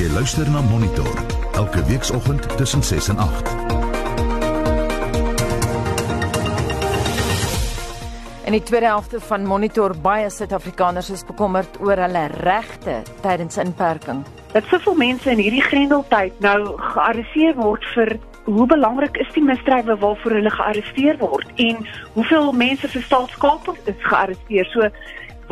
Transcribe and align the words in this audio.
Jy 0.00 0.08
luister 0.16 0.48
na 0.48 0.62
Monitor 0.64 1.18
elke 1.60 1.82
weekoggend 1.84 2.46
tussen 2.56 2.82
6 2.82 3.08
en 3.12 3.18
8. 3.18 3.50
In 8.48 8.56
die 8.56 8.62
tweede 8.62 8.86
helfte 8.86 9.20
van 9.20 9.44
Monitor 9.44 9.92
baie 10.00 10.30
Suid-Afrikaners 10.30 11.10
is 11.12 11.24
bekommerd 11.28 11.76
oor 11.84 12.00
hulle 12.00 12.22
regte 12.40 13.02
tydens 13.20 13.60
inperking. 13.60 14.24
Dat 14.54 14.64
soveel 14.72 14.96
mense 15.02 15.28
in 15.34 15.44
hierdie 15.44 15.66
grendeltyd 15.68 16.40
nou 16.40 16.80
gearresteer 16.94 17.60
word 17.60 17.84
vir 17.92 18.16
hoe 18.48 18.66
belangrik 18.72 19.20
is 19.20 19.28
die 19.36 19.44
misdrywe 19.44 19.98
waarvoor 20.00 20.38
hulle 20.38 20.54
gearresteer 20.56 21.20
word 21.20 21.52
en 21.60 21.84
hoeveel 22.16 22.52
mense 22.56 22.88
vir 22.88 23.04
staatskaping 23.10 23.76
is 23.84 24.00
gearresteer. 24.08 24.72
So 24.72 24.88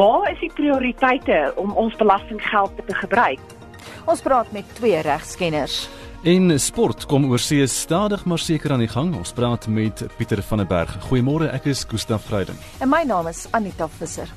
waar 0.01 0.33
is 0.33 0.41
die 0.41 0.53
prioriteite 0.57 1.53
om 1.61 1.77
ons 1.77 2.01
belastinggeld 2.01 2.80
te 2.87 3.01
gebruik? 3.05 3.57
Ons 4.05 4.20
praat 4.24 4.52
met 4.52 4.65
twee 4.78 5.01
regskenners. 5.01 5.88
In 6.23 6.51
sport 6.59 7.06
kom 7.06 7.28
oorsee 7.30 7.66
stadig 7.66 8.24
maar 8.24 8.38
seker 8.42 8.73
aan 8.73 8.83
die 8.83 8.91
gang. 8.91 9.14
Ons 9.16 9.33
praat 9.33 9.69
met 9.69 10.02
Pieter 10.16 10.42
van 10.42 10.64
der 10.64 10.66
Berg. 10.66 10.97
Goeiemôre, 11.06 11.52
ek 11.55 11.70
is 11.70 11.84
Gustaf 11.88 12.27
Vreiden. 12.27 12.59
En 12.83 12.91
my 12.91 13.05
naam 13.06 13.30
is 13.30 13.47
Anita 13.51 13.88
Visser. 13.88 14.28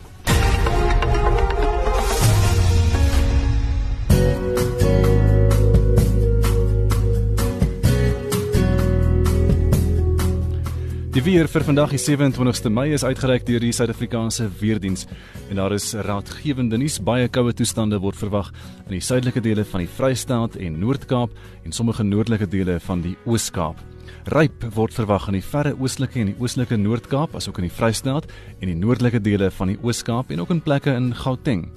Die 11.12 11.20
weer 11.26 11.50
vir 11.52 11.66
vandag 11.68 11.92
die 11.92 12.00
27ste 12.00 12.70
Mei 12.72 12.94
is 12.96 13.04
uitgereik 13.04 13.44
deur 13.44 13.60
die 13.60 13.74
Suid-Afrikaanse 13.76 14.46
Weerdiens 14.62 15.04
en 15.50 15.60
daar 15.60 15.74
is 15.76 15.90
raadgewende 16.08 16.80
nuus 16.80 17.02
baie 17.04 17.28
koue 17.28 17.52
toestande 17.52 18.00
word 18.00 18.16
verwag 18.16 18.54
in 18.86 18.94
die 18.96 19.02
suidelike 19.04 19.44
dele 19.44 19.66
van 19.68 19.84
die 19.84 19.90
Vrystaat 19.92 20.56
en 20.56 20.80
Noord-Kaap 20.80 21.36
en 21.66 21.76
sommige 21.76 22.08
noordelike 22.08 22.48
dele 22.48 22.78
van 22.88 23.04
die 23.04 23.18
Oos-Kaap. 23.28 23.84
Ryp 24.32 24.64
word 24.72 24.96
verwag 24.96 25.28
in 25.28 25.42
die 25.42 25.44
verre 25.44 25.76
oostelike 25.76 26.24
en 26.24 26.32
die 26.32 26.40
oostelike 26.40 26.80
Noord-Kaap 26.80 27.36
asook 27.36 27.60
in 27.60 27.68
die 27.68 27.76
Vrystaat 27.76 28.32
en 28.62 28.72
die 28.72 28.80
noordelike 28.80 29.20
dele 29.20 29.52
van 29.52 29.76
die 29.76 29.80
Oos-Kaap 29.84 30.32
en 30.32 30.46
ook 30.46 30.56
in 30.56 30.64
plekke 30.64 30.96
in 30.96 31.12
Gauteng. 31.12 31.68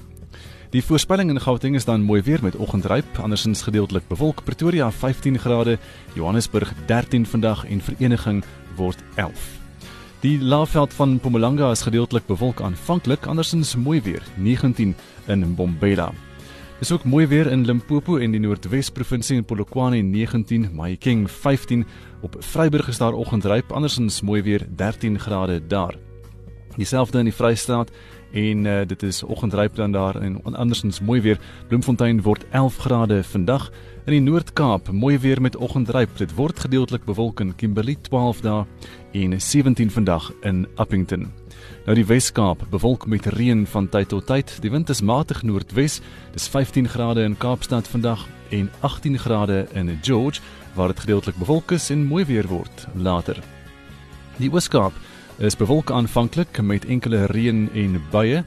Die 0.75 0.83
voorspelling 0.83 1.29
in 1.31 1.43
Gauteng 1.43 1.75
is 1.75 1.85
dan 1.87 2.03
mooi 2.03 2.23
weer 2.23 2.43
met 2.43 2.57
oggendryp, 2.59 3.19
andersins 3.23 3.63
gedeeltelik 3.63 4.09
bewolk. 4.11 4.45
Pretoria 4.47 4.89
15 4.91 5.39
grade, 5.39 5.79
Johannesburg 6.15 6.73
13 6.87 7.27
vandag 7.27 7.63
en 7.67 7.83
Vereniging 7.83 8.45
word 8.77 9.03
11. 9.15 9.33
Die 10.25 10.39
laafveld 10.41 10.95
van 10.95 11.19
Mpumalanga 11.19 11.71
is 11.71 11.83
gedeeltelik 11.85 12.27
bewolk 12.27 12.61
aanvanklik, 12.61 13.27
andersins 13.27 13.75
mooi 13.77 14.01
weer, 14.01 14.23
19 14.37 14.95
in 15.27 15.49
Mbombela. 15.51 16.13
Dis 16.79 16.93
ook 16.93 17.05
mooi 17.05 17.27
weer 17.27 17.47
in 17.47 17.65
Limpopo 17.65 18.17
en 18.17 18.33
die 18.33 18.41
Noordwes 18.41 18.91
provinsie 18.91 19.37
en 19.37 19.45
Polokwane 19.45 20.01
19, 20.03 20.71
Mahikeng 20.73 21.27
15, 21.31 21.85
op 22.21 22.37
Vryburg 22.41 22.89
is 22.89 22.99
daar 22.99 23.13
oggendryp, 23.13 23.73
andersins 23.73 24.21
mooi 24.21 24.43
weer 24.43 24.67
13 24.77 25.19
grade 25.21 25.67
daar. 25.67 25.95
Dieselfde 26.77 27.19
in 27.19 27.25
die 27.25 27.35
Vrystaat 27.35 27.93
en 28.35 28.65
uh, 28.65 28.81
dit 28.87 29.03
is 29.03 29.23
oggendryp 29.23 29.75
dan 29.75 29.93
daar 29.93 30.17
en 30.21 30.55
andersins 30.55 31.01
mooi 31.01 31.21
weer. 31.21 31.39
Bloemfontein 31.69 32.23
word 32.23 32.45
11 32.51 32.77
grade 32.77 33.25
vandag. 33.25 33.71
In 34.05 34.13
die 34.13 34.21
Noord-Kaap 34.21 34.91
mooi 34.91 35.19
weer 35.19 35.41
met 35.41 35.57
oggendryp. 35.57 36.17
Dit 36.17 36.35
word 36.35 36.61
gedeeltelik 36.61 37.05
bewolk 37.05 37.41
in 37.41 37.55
Kimberley 37.55 37.97
12 38.01 38.41
dae 38.41 38.65
en 39.13 39.41
17 39.41 39.91
vandag 39.91 40.33
in 40.43 40.67
Appington. 40.75 41.31
Nou 41.85 41.95
die 41.95 42.07
Wes-Kaap 42.07 42.67
bewolk 42.71 43.07
met 43.07 43.27
reën 43.27 43.67
van 43.67 43.89
tyd 43.89 44.09
tot 44.09 44.27
tyd. 44.27 44.59
Die 44.61 44.71
wind 44.71 44.89
is 44.89 45.01
matig 45.01 45.43
noordwes. 45.43 46.01
Dis 46.33 46.49
15 46.49 46.89
grade 46.89 47.23
in 47.23 47.37
Kaapstad 47.37 47.89
vandag 47.89 48.27
en 48.51 48.71
18 48.81 49.19
grade 49.19 49.67
in 49.73 49.99
George 50.03 50.41
waar 50.75 50.89
dit 50.89 51.01
gedeeltelik 51.01 51.37
bewolk 51.39 51.71
is 51.71 51.91
en 51.91 52.05
mooi 52.05 52.25
weer 52.25 52.47
word 52.51 52.87
later. 52.95 53.39
Die 54.37 54.51
Oos-Kaap 54.53 54.93
is 55.39 55.57
bewolk 55.57 55.91
aanvanklik 55.91 56.61
met 56.63 56.85
enkele 56.87 57.25
reën 57.27 57.69
en 57.75 57.99
buie. 58.11 58.45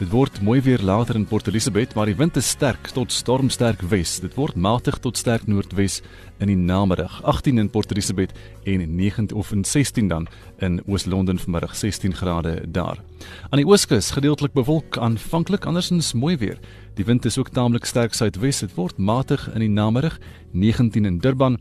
Dit 0.00 0.08
word 0.08 0.38
mooi 0.40 0.62
weer 0.64 0.80
later 0.80 1.14
in 1.14 1.26
Port 1.28 1.46
Elizabeth, 1.46 1.92
maar 1.94 2.08
die 2.08 2.16
wind 2.16 2.36
is 2.40 2.48
sterk 2.48 2.88
tot 2.96 3.12
stormsterk 3.12 3.82
wes. 3.90 4.14
Dit 4.22 4.32
word 4.38 4.56
matig 4.56 4.96
tot 5.04 5.18
sterk 5.20 5.44
noordwes 5.44 5.98
in 6.40 6.48
die 6.48 6.56
namiddag. 6.56 7.18
18 7.28 7.60
in 7.60 7.68
Port 7.68 7.92
Elizabeth 7.92 8.32
en 8.64 8.86
9 8.96 9.28
of 9.36 9.52
16 9.62 10.08
dan 10.08 10.26
in 10.58 10.80
Oos-London 10.86 11.38
vanmiddag 11.38 11.76
16 11.76 12.14
grade 12.14 12.62
daar. 12.68 13.02
Aan 13.50 13.60
die 13.60 13.66
ooskus 13.68 14.10
gedeeltelik 14.16 14.56
bewolk 14.56 14.96
aanvanklik, 14.96 15.66
andersins 15.68 16.12
mooi 16.12 16.36
weer. 16.36 16.56
Die 16.96 17.04
wind 17.04 17.24
is 17.24 17.38
ook 17.38 17.52
taamlik 17.52 17.84
sterk 17.84 18.14
suidwes. 18.14 18.64
Dit 18.64 18.74
word 18.74 18.96
matig 18.96 19.50
in 19.52 19.60
die 19.60 19.68
namiddag 19.68 20.16
19 20.52 21.04
in 21.04 21.18
Durban 21.18 21.60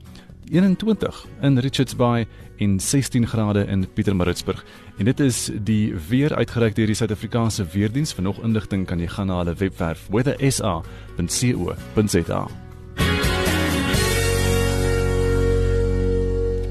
21 0.49 1.25
in 1.41 1.57
Richards 1.57 1.95
Bay 1.95 2.27
en 2.57 2.79
16 2.79 3.27
grade 3.27 3.65
in 3.65 3.93
Pietermaritzburg. 3.93 4.65
En 4.97 5.05
dit 5.05 5.19
is 5.19 5.51
die 5.63 5.95
weer 6.09 6.35
uitgereik 6.35 6.75
deur 6.75 6.85
die 6.85 6.95
Suid-Afrikaanse 6.95 7.65
Weerdiens. 7.73 8.13
Vir 8.13 8.23
nog 8.23 8.43
inligting 8.43 8.85
kan 8.85 8.99
jy 8.99 9.07
gaan 9.07 9.27
na 9.27 9.37
hulle 9.43 9.53
webwerf 9.53 10.07
weathersa.co.za. 10.09 12.68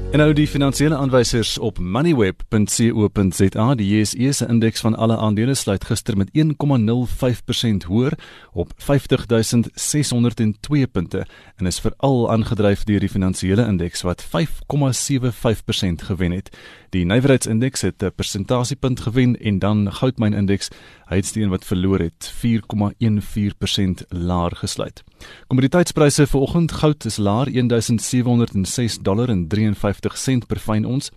En 0.09 0.17
nou 0.17 0.31
die 0.33 0.47
finansiële 0.49 0.97
aanwysers 0.97 1.59
op 1.61 1.77
moneyweb.co.za. 1.79 3.65
Die 3.77 3.99
JSE 3.99 4.31
se 4.33 4.47
indeks 4.49 4.81
van 4.81 4.95
alle 4.95 5.17
aandele 5.17 5.53
sluit 5.53 5.83
gister 5.85 6.17
met 6.17 6.29
1,05% 6.33 7.85
hoër 7.85 8.17
op 8.53 8.71
50602 8.75 10.87
punte 10.87 11.25
en 11.55 11.65
is 11.65 11.79
veral 11.79 12.31
aangedryf 12.31 12.83
deur 12.83 12.99
die 12.99 13.09
finansiële 13.09 13.67
indeks 13.67 14.01
wat 14.01 14.25
5,75% 14.25 14.29
gewen 16.09 16.31
het. 16.31 16.57
Die 16.89 17.05
nywerheidsindeks 17.05 17.81
het 17.81 18.03
'n 18.03 18.11
persentasiepunt 18.15 18.99
gewen 18.99 19.39
en 19.39 19.59
dan 19.59 19.93
goudmynindeks, 19.93 20.69
hy 21.05 21.15
het 21.15 21.25
steen 21.25 21.49
wat 21.49 21.65
verloor 21.65 21.99
het, 21.99 22.33
4,14% 22.33 24.05
laer 24.09 24.55
gesluit. 24.55 25.03
Kommoditeitspryse 25.47 26.27
vir 26.27 26.39
oggend 26.39 26.71
goud 26.71 27.05
is 27.05 27.17
laer 27.17 27.51
1706 27.51 28.99
dollar 28.99 29.29
en 29.29 29.47
53 29.47 29.98
sent 30.13 30.47
per 30.47 30.59
fyn 30.59 30.85
ons. 30.85 31.11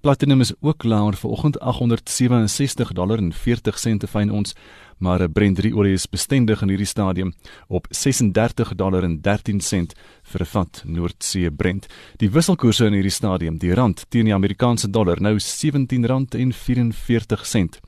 Platinum 0.00 0.40
is 0.40 0.52
ook 0.60 0.84
laer 0.84 1.16
vir 1.16 1.30
oggend 1.30 1.60
867 1.60 2.92
dollar 2.92 3.18
en 3.18 3.32
40 3.32 3.78
sent 3.78 4.00
per 4.00 4.08
fyn 4.08 4.30
ons 4.30 4.54
maar 4.98 5.22
'n 5.22 5.32
Brent 5.32 5.72
olie 5.72 5.92
is 5.92 6.08
bestendig 6.08 6.62
in 6.62 6.68
hierdie 6.68 6.86
stadium 6.86 7.34
op 7.68 7.86
36 7.90 8.74
dollar 8.74 9.02
en 9.02 9.20
13 9.20 9.60
sent 9.60 9.94
vir 10.22 10.40
'n 10.40 10.46
vat 10.46 10.82
Noordsee 10.86 11.50
Brent. 11.50 11.86
Die 12.16 12.30
wisselkoerse 12.30 12.86
in 12.86 12.92
hierdie 12.92 13.10
stadium, 13.10 13.58
die 13.58 13.74
rand 13.74 14.06
teen 14.08 14.24
die 14.24 14.34
Amerikaanse 14.34 14.90
dollar 14.90 15.20
nou 15.20 15.34
R17.44. 15.34 17.80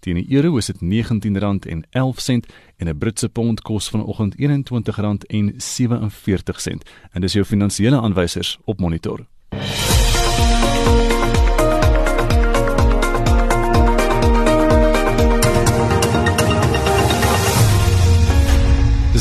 Teen 0.00 0.14
die 0.14 0.36
euro 0.36 0.56
is 0.56 0.66
dit 0.66 0.80
R19.11 0.80 2.44
en 2.76 2.88
'n 2.88 2.98
Britse 2.98 3.28
pond 3.28 3.62
kos 3.62 3.88
vanoggend 3.88 4.36
R21.47. 4.36 6.82
En 7.12 7.20
dis 7.20 7.32
jou 7.32 7.44
finansiële 7.44 8.00
aanwysers 8.00 8.58
op 8.64 8.80
monitor. 8.80 9.26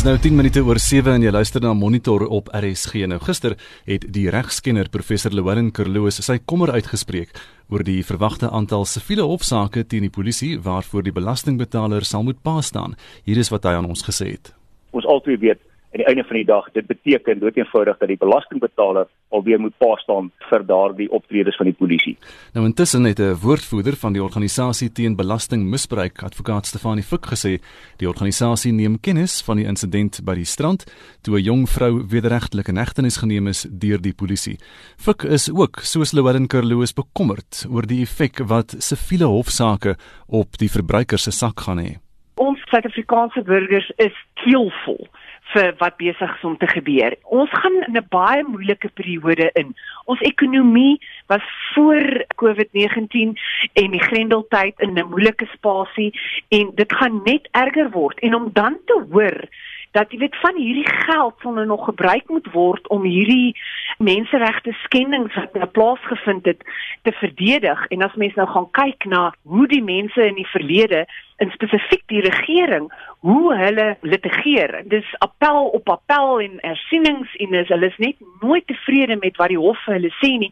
Nou 0.01 0.15
10 0.17 0.33
minute 0.33 0.61
oor 0.65 0.79
7 0.81 1.13
en 1.13 1.21
jy 1.21 1.29
luister 1.29 1.61
na 1.61 1.69
Monitor 1.77 2.23
op 2.25 2.47
RSG. 2.49 3.03
Nou 3.05 3.19
gister 3.21 3.53
het 3.85 4.07
die 4.15 4.25
regskenner 4.33 4.87
professor 4.89 5.29
Llewellyn 5.29 5.69
Kerloos 5.69 6.17
sy 6.25 6.39
kommer 6.49 6.73
uitgespreek 6.73 7.29
oor 7.69 7.85
die 7.85 7.99
verwagte 8.01 8.49
aantal 8.49 8.87
siviele 8.89 9.27
hofsaake 9.29 9.85
teen 9.85 10.07
die 10.07 10.09
polisie 10.09 10.55
waarvoor 10.57 11.05
die 11.05 11.13
belastingbetaler 11.13 12.01
sal 12.09 12.25
moet 12.25 12.41
pa 12.41 12.55
staan. 12.65 12.97
Hier 13.29 13.37
is 13.37 13.53
wat 13.53 13.69
hy 13.69 13.75
aan 13.77 13.85
ons 13.85 14.01
gesê 14.07 14.31
het. 14.33 14.49
Ons 14.97 15.05
altyd 15.05 15.45
weet 15.45 15.62
aan 15.94 16.01
die 16.01 16.07
einde 16.10 16.24
van 16.24 16.36
die 16.36 16.45
dag 16.45 16.69
dit 16.74 16.86
beteken 16.88 17.40
doeteenvoudig 17.40 17.98
dat 17.98 18.10
die 18.10 18.18
belastingbetaler 18.18 19.06
alweer 19.30 19.60
moet 19.62 19.75
pa 19.78 19.94
staan 20.01 20.31
vir 20.50 20.66
daardie 20.66 21.10
optredes 21.13 21.57
van 21.60 21.69
die 21.69 21.75
polisie. 21.78 22.16
Nou 22.54 22.66
intussen 22.66 23.06
het 23.06 23.19
'n 23.19 23.38
woordvoerder 23.42 23.95
van 23.95 24.13
die 24.13 24.24
organisasie 24.24 24.92
teen 24.92 25.16
belastingmisbruik, 25.16 26.24
advokaat 26.24 26.66
Stefanie 26.66 27.04
Fik 27.04 27.25
gesê, 27.25 27.62
die 27.98 28.07
organisasie 28.07 28.72
neem 28.72 29.00
kennis 29.00 29.42
van 29.42 29.57
die 29.57 29.66
insident 29.66 30.22
by 30.25 30.34
die 30.34 30.45
strand 30.45 30.84
toe 31.22 31.38
'n 31.38 31.44
jong 31.44 31.69
vrou 31.69 32.04
wederregtelik 32.10 32.68
in 32.68 32.78
hegtenis 32.78 33.18
geneem 33.18 33.48
is 33.48 33.68
deur 33.69 34.01
die 34.01 34.13
polisie. 34.13 34.57
Fik 34.98 35.24
is 35.24 35.51
ook 35.51 35.80
soos 35.81 36.12
Louwelen 36.12 36.48
Kerloos 36.48 36.94
bekommerd 36.94 37.66
oor 37.69 37.86
die 37.86 38.01
effek 38.01 38.40
wat 38.48 38.75
siviele 38.80 39.25
hofsaake 39.25 39.95
op 40.28 40.57
die 40.57 40.69
verbruiker 40.69 41.19
se 41.19 41.31
sak 41.31 41.60
gaan 41.60 41.80
hê. 41.80 41.98
Ons 42.36 42.60
Suid-Afrikaanse 42.69 43.44
burgers 43.44 43.92
is 43.98 44.16
keelvol 44.34 45.07
vir 45.51 45.74
wat 45.78 45.98
besig 45.98 46.36
is 46.38 46.44
om 46.48 46.57
te 46.57 46.68
gebeur. 46.68 47.16
Ons 47.24 47.50
gaan 47.51 47.75
in 47.88 47.98
'n 47.98 48.07
baie 48.10 48.44
moeilike 48.44 48.90
periode 48.94 49.50
in. 49.54 49.75
Ons 50.06 50.19
ekonomie 50.22 51.01
was 51.28 51.44
voor 51.74 52.25
COVID-19 52.36 53.38
en 53.74 53.92
die 53.92 54.04
grendeltyd 54.10 54.80
in 54.80 54.98
'n 54.98 55.10
moeilike 55.10 55.48
spasie 55.54 56.13
en 56.50 56.72
dit 56.75 56.94
gaan 56.94 57.22
net 57.24 57.48
erger 57.51 57.90
word 57.90 58.19
en 58.19 58.36
om 58.36 58.50
dan 58.54 58.78
te 58.86 59.06
hoor 59.12 59.48
dat 59.94 60.12
jy 60.12 60.19
weet 60.24 60.38
van 60.42 60.57
hierdie 60.57 60.88
geld 60.90 61.36
sal 61.42 61.54
nou 61.57 61.66
nog 61.69 61.86
gebruik 61.86 62.30
moet 62.34 62.48
word 62.54 62.88
om 62.94 63.06
hierdie 63.06 63.54
menseregte 64.01 64.74
skendings 64.84 65.36
wat 65.38 65.54
nou 65.54 65.68
plaasgevind 65.69 66.50
het 66.50 66.63
te 67.06 67.13
verdedig. 67.19 67.86
En 67.94 68.01
as 68.01 68.16
mense 68.18 68.40
nou 68.40 68.48
gaan 68.50 68.69
kyk 68.74 69.06
na 69.06 69.28
hoe 69.45 69.68
die 69.69 69.84
mense 69.84 70.25
in 70.25 70.40
die 70.40 70.50
verlede 70.50 71.06
en 71.38 71.54
spesifiek 71.54 72.04
die 72.10 72.24
regering 72.25 72.90
hoe 73.22 73.54
hulle 73.57 73.88
litigeer. 74.01 74.81
Dis 74.90 75.16
appel 75.25 75.69
op 75.78 75.90
appel 75.90 76.42
en 76.42 76.60
ersienings 76.74 77.38
en 77.45 77.54
is 77.62 77.69
hulle 77.69 77.92
is 77.94 78.01
net 78.01 78.18
nooit 78.42 78.66
tevrede 78.68 79.19
met 79.22 79.38
wat 79.38 79.54
die 79.54 79.62
hof 79.62 79.78
vir 79.86 80.00
hulle 80.00 80.13
sê 80.22 80.34
nie 80.42 80.51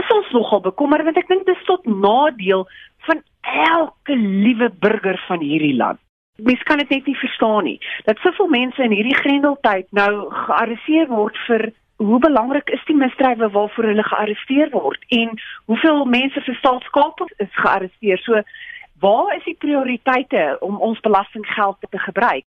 is 0.00 0.14
ons 0.14 0.30
nogal 0.36 0.60
bekommerd 0.68 1.08
want 1.08 1.20
ek 1.20 1.28
dink 1.32 1.44
dis 1.48 1.68
tot 1.68 1.86
nadeel 1.88 2.66
van 3.08 3.22
elke 3.72 4.16
liewe 4.16 4.70
burger 4.84 5.18
van 5.28 5.44
hierdie 5.44 5.76
land 5.76 6.00
Mens 6.36 6.62
kan 6.62 6.78
dit 6.78 6.88
net 6.88 7.06
nie 7.06 7.16
verstaan 7.16 7.64
nie 7.64 7.78
dat 8.04 8.18
soveel 8.18 8.48
mense 8.48 8.82
in 8.82 8.94
hierdie 8.96 9.16
grendeltyd 9.16 9.86
nou 9.90 10.30
gearresteer 10.46 11.08
word 11.08 11.36
vir 11.46 11.72
hoe 11.96 12.18
belangrik 12.18 12.70
is 12.70 12.84
die 12.88 12.96
misdrywe 12.96 13.50
waarvoor 13.56 13.88
hulle 13.90 14.06
gearresteer 14.06 14.70
word 14.72 15.04
en 15.08 15.34
hoeveel 15.70 16.04
mense 16.04 16.40
vir 16.46 16.56
staatskaping 16.58 17.30
is 17.36 17.52
gearresteer. 17.64 18.22
So 18.24 18.40
waar 19.04 19.36
is 19.36 19.44
die 19.44 19.58
prioriteite 19.58 20.56
om 20.60 20.80
ons 20.80 21.00
belastinggeld 21.00 21.84
te 21.90 21.98
gebruik? 21.98 22.46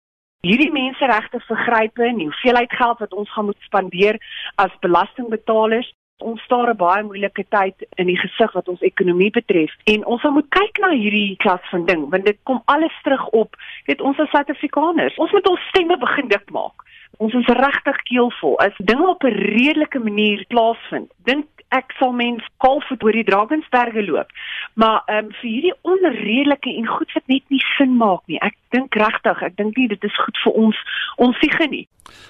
Hierdie 0.45 0.71
menseregte 0.73 1.39
vergrype 1.47 2.05
en 2.05 2.21
die 2.21 2.29
hoeveelheid 2.29 2.71
geld 2.73 3.01
wat 3.03 3.13
ons 3.13 3.33
gaan 3.33 3.45
moet 3.49 3.65
spandeer 3.65 4.17
as 4.55 4.77
belastingbetalers 4.85 5.91
ons 6.21 6.41
staar 6.41 6.69
'n 6.69 6.77
baie 6.77 7.03
moeilike 7.03 7.45
tyd 7.49 7.75
in 7.95 8.07
die 8.07 8.17
gesig 8.17 8.51
wat 8.53 8.67
ons 8.67 8.81
ekonomie 8.81 9.31
betref. 9.31 9.71
En 9.85 10.05
ons 10.05 10.23
moet 10.23 10.49
kyk 10.49 10.79
na 10.79 10.89
hierdie 10.89 11.37
klas 11.37 11.63
van 11.69 11.85
ding 11.85 12.09
want 12.09 12.25
dit 12.25 12.37
kom 12.43 12.61
alles 12.65 12.95
terug 13.03 13.27
op 13.27 13.55
weet 13.85 14.01
ons 14.01 14.19
as 14.19 14.29
Suid-Afrikaners 14.29 15.17
ons 15.17 15.31
moet 15.31 15.47
ons 15.47 15.67
stemme 15.69 15.97
begin 15.97 16.27
dik 16.27 16.51
maak 16.51 16.85
ons 17.21 17.33
is 17.33 17.49
regtig 17.53 17.97
keelvol. 18.09 18.57
As 18.59 18.73
dinge 18.77 19.07
op 19.07 19.23
'n 19.23 19.37
redelike 19.57 19.99
manier 19.99 20.45
plaasvind 20.47 21.11
dink 21.23 21.45
ek 21.69 21.93
sal 21.99 22.11
mens 22.11 22.43
kalfoet 22.57 23.03
oor 23.03 23.15
die 23.15 23.23
Drakensberge 23.23 24.03
loop 24.03 24.27
maar 24.73 25.01
ehm 25.05 25.25
um, 25.25 25.31
vir 25.41 25.49
hierdie 25.49 25.73
onredelike 25.81 26.75
en 26.77 26.87
goed 26.87 27.11
wat 27.13 27.27
net 27.27 27.43
nie 27.47 27.63
sin 27.77 27.97
maak 27.97 28.21
nie 28.27 28.39
ek 28.41 28.55
dink 28.75 28.95
regtig 28.95 29.41
ek 29.41 29.57
dink 29.57 29.77
nie 29.77 29.87
dit 29.87 30.03
is 30.03 30.21
goed 30.25 30.37
vir 30.43 30.53
ons 30.65 30.83
ons 31.17 31.37
siege 31.43 31.67
nie 31.67 31.87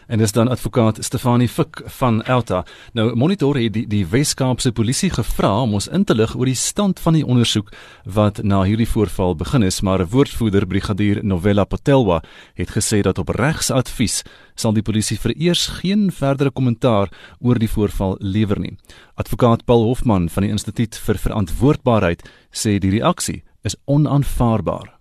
En 0.07 0.17
dis 0.17 0.31
dan 0.31 0.47
advokaat 0.47 0.97
Stefanie 1.03 1.49
Fik 1.49 1.81
van 1.85 2.23
Elta. 2.23 2.65
Nou 2.93 3.15
monitor 3.15 3.55
het 3.57 3.73
die 3.73 3.87
die 3.87 4.03
Wes-Kaapse 4.07 4.71
polisie 4.71 5.09
gevra 5.09 5.51
om 5.61 5.73
ons 5.73 5.87
in 5.87 6.03
te 6.03 6.15
lig 6.15 6.35
oor 6.35 6.49
die 6.49 6.57
stand 6.57 6.99
van 6.99 7.15
die 7.17 7.25
ondersoek 7.25 7.71
wat 8.03 8.41
na 8.43 8.61
hierdie 8.67 8.89
voorval 8.89 9.35
begin 9.35 9.63
is, 9.63 9.81
maar 9.81 9.99
'n 9.99 10.09
woordvoerder 10.09 10.67
brigadier 10.67 11.23
Novella 11.25 11.63
Patelwa 11.63 12.23
het 12.53 12.69
gesê 12.69 13.01
dat 13.01 13.17
op 13.17 13.29
regsadvies 13.29 14.23
sal 14.55 14.73
die 14.73 14.81
polisie 14.81 15.19
vereers 15.19 15.67
geen 15.67 16.11
verdere 16.11 16.51
kommentaar 16.51 17.09
oor 17.39 17.59
die 17.59 17.69
voorval 17.69 18.15
lewer 18.19 18.59
nie. 18.59 18.77
Advokaat 19.15 19.65
Paul 19.65 19.83
Hofman 19.89 20.29
van 20.29 20.43
die 20.43 20.51
Instituut 20.51 20.95
vir 20.95 21.19
Verantwoordbaarheid 21.19 22.23
sê 22.51 22.79
die 22.79 22.93
reaksie 22.97 23.41
is 23.63 23.77
onaanvaarbaar. 23.87 24.91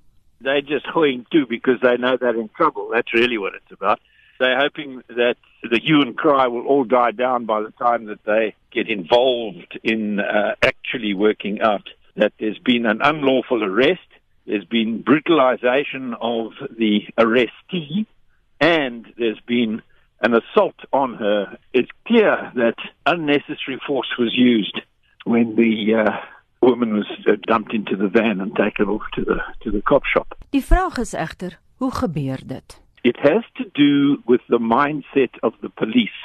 They're 0.41 0.65
just 0.65 0.87
going 0.95 1.27
to 1.33 1.47
because 1.47 1.81
they 1.83 1.97
know 1.97 2.17
they're 2.17 2.41
in 2.41 2.49
trouble. 2.57 2.89
That's 2.93 3.13
really 3.13 3.39
what 3.39 3.55
it's 3.55 3.73
about. 3.73 4.01
they're 4.41 4.59
hoping 4.59 5.03
that 5.09 5.37
the 5.63 5.79
hue 5.79 6.01
and 6.01 6.17
cry 6.17 6.49
will 6.49 6.67
all 6.67 6.85
die 6.85 7.13
down 7.13 7.45
by 7.45 7.61
the 7.61 7.71
time 7.73 8.07
that 8.07 8.25
they 8.25 8.55
get 8.73 8.89
involved 8.89 9.79
in 9.85 10.19
uh, 10.19 10.55
actually 10.63 11.15
working 11.15 11.61
out 11.61 11.89
that 12.17 12.33
there's 12.41 12.59
been 12.59 12.87
an 12.87 13.01
unlawful 13.03 13.63
arrest, 13.63 14.01
there's 14.47 14.65
been 14.65 15.03
brutalization 15.03 16.15
of 16.21 16.53
the 16.77 17.03
arrestee, 17.19 18.07
and 18.59 19.07
there's 19.17 19.41
been 19.47 19.83
an 20.21 20.35
assault 20.35 20.77
on 20.93 21.15
her. 21.15 21.59
It's 21.73 21.91
clear 22.07 22.53
that 22.55 22.77
unnecessary 23.07 23.81
force 23.87 24.13
was 24.19 24.35
used 24.35 24.81
when 25.25 25.57
the 25.57 25.95
uh, 25.95 26.13
woman 26.61 26.95
was 26.95 27.11
uh, 27.27 27.33
dumped 27.47 27.73
into 27.73 27.97
the 27.97 28.09
van 28.09 28.41
and 28.41 28.55
taken 28.55 28.89
off 28.89 29.03
to 29.15 29.25
the 29.25 29.41
to 29.63 29.71
the 29.71 29.83
cop 29.83 30.05
shop. 30.05 30.35
Die 30.51 30.63
vraag 30.63 30.99
is 30.99 31.15
egter, 31.15 31.59
hoe 31.79 31.91
gebeur 31.91 32.39
dit? 32.47 32.81
It 33.03 33.17
has 33.21 33.45
to 33.57 33.65
do 33.73 34.23
with 34.27 34.43
the 34.49 34.59
mindset 34.59 35.39
of 35.43 35.55
the 35.63 35.71
police. 35.71 36.21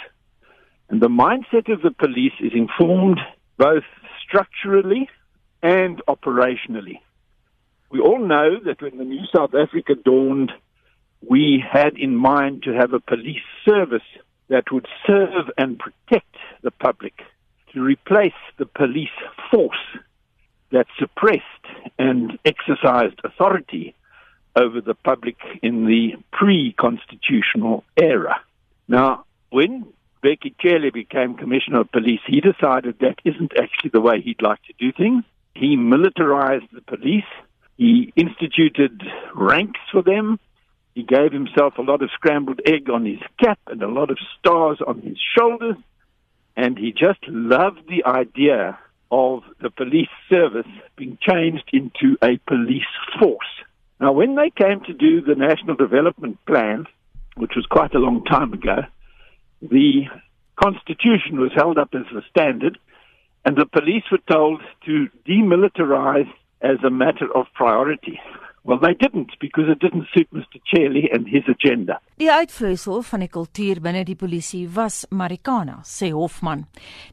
And 0.90 1.02
the 1.02 1.10
mindset 1.10 1.72
of 1.72 1.82
the 1.82 1.92
police 1.92 2.38
is 2.40 2.54
informed 2.54 3.20
both 3.58 3.86
structurally 4.24 5.10
and 5.64 6.02
operationally. 6.06 7.00
We 7.90 8.00
all 8.02 8.20
know 8.20 8.60
that 8.66 8.82
when 8.82 8.98
the 8.98 9.06
new 9.06 9.26
South 9.34 9.56
Africa 9.56 9.96
dawned, 9.96 10.52
we 11.30 11.64
had 11.68 11.98
in 11.98 12.16
mind 12.16 12.64
to 12.64 12.74
have 12.74 12.94
a 12.94 13.00
police 13.00 13.44
service 13.64 14.04
that 14.50 14.72
would 14.72 14.88
serve 15.08 15.50
and 15.58 15.80
protect 15.80 16.36
the 16.62 16.72
public, 16.72 17.14
to 17.74 17.82
replace 17.82 18.34
the 18.58 18.66
police 18.66 19.10
force 19.52 19.76
that 20.72 20.88
suppressed 21.00 21.42
and 21.98 22.38
exercised 22.46 23.20
authority 23.24 23.96
over 24.56 24.82
the 24.82 24.96
public 24.96 25.38
in 25.62 25.86
the 25.86 26.14
pre-constitutional 26.32 27.84
era. 27.98 28.40
Now, 28.88 29.26
when 29.50 29.86
Becky 30.22 30.56
Kelly 30.62 30.90
became 30.90 31.36
Commissioner 31.36 31.82
of 31.82 31.92
Police, 31.92 32.22
he 32.26 32.42
decided 32.42 33.00
that 33.00 33.20
isn't 33.26 33.54
actually 33.58 33.92
the 33.94 34.02
way 34.02 34.22
he'd 34.22 34.42
like 34.42 34.62
to 34.64 34.74
do 34.80 34.92
things. 34.92 35.24
He 35.54 35.76
militarized 35.76 36.66
the 36.72 36.82
police. 36.82 37.24
He 37.78 38.14
instituted 38.16 39.04
ranks 39.34 39.80
for 39.92 40.02
them. 40.02 40.40
He 40.96 41.04
gave 41.04 41.34
himself 41.34 41.78
a 41.78 41.82
lot 41.82 42.02
of 42.02 42.10
scrambled 42.14 42.62
egg 42.66 42.90
on 42.90 43.06
his 43.06 43.20
cap 43.38 43.60
and 43.68 43.84
a 43.84 43.88
lot 43.88 44.10
of 44.10 44.18
stars 44.40 44.80
on 44.88 45.02
his 45.02 45.18
shoulders. 45.38 45.76
And 46.56 46.78
he 46.78 46.94
just 46.94 47.20
loved 47.28 47.82
the 47.90 48.06
idea 48.06 48.80
of 49.12 49.44
the 49.62 49.70
police 49.70 50.10
service 50.32 50.72
being 50.96 51.18
changed 51.22 51.70
into 51.74 52.18
a 52.24 52.38
police 52.48 52.84
force. 53.20 53.46
Now, 54.00 54.14
when 54.14 54.36
they 54.36 54.50
came 54.50 54.80
to 54.86 54.94
do 54.94 55.22
the 55.22 55.36
National 55.36 55.76
Development 55.76 56.38
Plan, 56.46 56.86
which 57.36 57.52
was 57.58 57.66
quite 57.66 57.94
a 57.94 58.00
long 58.00 58.24
time 58.24 58.54
ago, 58.54 58.78
the 59.62 60.06
Constitution 60.56 61.42
was 61.42 61.52
held 61.54 61.78
up 61.78 61.90
as 61.94 62.06
the 62.14 62.22
standard, 62.30 62.78
and 63.44 63.58
the 63.58 63.66
police 63.66 64.04
were 64.10 64.24
told 64.32 64.62
to 64.86 65.10
demilitarize 65.28 66.32
as 66.62 66.78
a 66.86 66.90
matter 66.90 67.28
of 67.36 67.48
priority. 67.54 68.20
Well, 68.66 68.80
they 68.80 68.96
didn't 68.96 69.32
because 69.40 69.70
it 69.70 69.78
didn't 69.80 70.08
suit 70.12 70.28
Mr. 70.34 70.60
Chelly 70.66 71.08
and 71.14 71.28
his 71.30 71.44
agenda. 71.48 72.00
Die 72.18 72.32
uitvloeisel 72.34 73.04
van 73.06 73.22
die 73.22 73.30
kultuur 73.30 73.78
binne 73.86 74.02
die 74.08 74.18
polisie 74.18 74.64
was 74.74 75.04
Marikana, 75.14 75.84
sê 75.86 76.10
Hofman. 76.16 76.64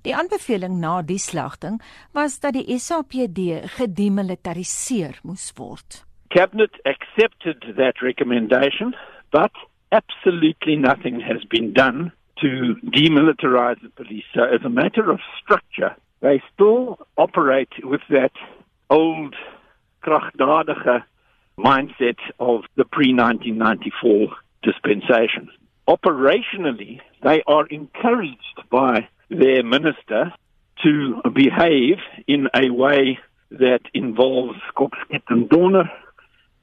Die 0.06 0.14
aanbeveling 0.16 0.78
na 0.80 1.02
die 1.04 1.20
slagting 1.20 1.76
was 2.16 2.38
dat 2.40 2.56
die 2.56 2.78
SAPD 2.80 3.68
gedemilitariseer 3.76 5.20
moes 5.28 5.50
word. 5.58 6.00
Cabinet 6.32 6.80
accepted 6.88 7.60
that 7.76 8.00
recommendation, 8.00 8.96
but 9.30 9.52
absolutely 9.92 10.76
nothing 10.76 11.20
has 11.20 11.44
been 11.52 11.74
done 11.76 12.12
to 12.40 12.80
demilitarize 12.96 13.80
the 13.82 13.92
police. 14.00 14.24
So, 14.32 14.48
as 14.48 14.64
a 14.64 14.72
matter 14.72 15.10
of 15.12 15.20
structure, 15.36 15.94
they 16.22 16.42
still 16.54 16.96
operate 17.18 17.84
with 17.84 18.00
that 18.08 18.32
old 18.88 19.36
krachtdadige 20.00 21.02
mindset 21.62 22.18
of 22.38 22.64
the 22.76 22.84
pre 22.84 23.14
1994 23.14 24.28
dispensation. 24.62 25.48
Operationally, 25.88 27.00
they 27.22 27.42
are 27.46 27.66
encouraged 27.66 28.62
by 28.70 29.08
their 29.28 29.62
minister 29.62 30.32
to 30.82 31.22
behave 31.34 31.98
in 32.26 32.48
a 32.54 32.70
way 32.70 33.18
that 33.50 33.80
involves 33.94 34.58
Kopskit 34.76 35.22
and 35.28 35.48
Donor 35.48 35.90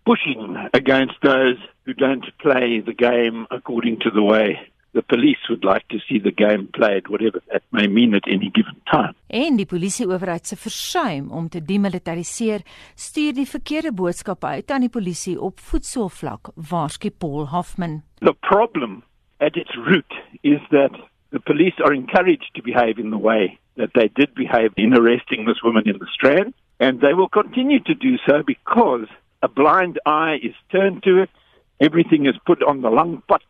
pushing 0.05 0.55
against 0.73 1.15
those 1.21 1.57
who 1.85 1.93
don't 1.93 2.25
play 2.39 2.79
the 2.79 2.93
game 2.93 3.45
according 3.51 3.99
to 3.99 4.09
the 4.09 4.23
way 4.23 4.59
the 4.99 5.15
police 5.15 5.43
would 5.49 5.63
like 5.63 5.85
to 5.87 5.99
see 6.07 6.19
the 6.19 6.31
game 6.45 6.67
played 6.73 7.07
whatever 7.07 7.39
that 7.51 7.63
may 7.71 7.87
mean 7.87 8.13
at 8.13 8.27
any 8.27 8.49
given 8.53 8.75
time. 8.91 9.13
En 9.27 9.55
die 9.55 9.65
polisieowerheid 9.65 10.47
se 10.47 10.57
versuim 10.59 11.29
om 11.31 11.47
te 11.49 11.61
demilitariseer 11.63 12.65
stuur 12.95 13.37
die 13.37 13.47
verkeerde 13.47 13.93
boodskappe 13.95 14.47
uit 14.47 14.71
aan 14.71 14.83
die 14.83 14.91
polisie 14.91 15.37
op 15.39 15.59
voetsoolvlak, 15.59 16.51
waarsku 16.69 17.11
Paul 17.11 17.47
Hoffman. 17.53 18.01
The 18.19 18.35
problem 18.51 19.03
at 19.39 19.55
its 19.55 19.75
root 19.87 20.11
is 20.41 20.59
that 20.75 20.91
the 21.31 21.39
police 21.39 21.79
are 21.83 21.95
encouraged 21.95 22.51
to 22.53 22.61
behave 22.61 22.99
in 22.99 23.09
the 23.09 23.23
way 23.29 23.57
that 23.77 23.93
they 23.93 24.09
did 24.13 24.33
behave 24.33 24.75
in 24.75 24.97
arresting 24.97 25.47
this 25.47 25.61
woman 25.63 25.85
in 25.85 25.97
the 25.99 26.11
Strand 26.11 26.53
and 26.79 26.99
they 26.99 27.13
will 27.13 27.29
continue 27.29 27.79
to 27.83 27.95
do 27.95 28.17
so 28.27 28.43
because 28.43 29.07
a 29.41 29.47
blind 29.47 29.99
eye 30.05 30.39
is 30.43 30.55
turned 30.71 31.03
to 31.03 31.21
it. 31.23 31.29
Everything 31.79 32.25
is 32.25 32.35
put 32.45 32.61
on 32.63 32.81
the 32.81 32.89
lung 32.89 33.23
pot. 33.27 33.43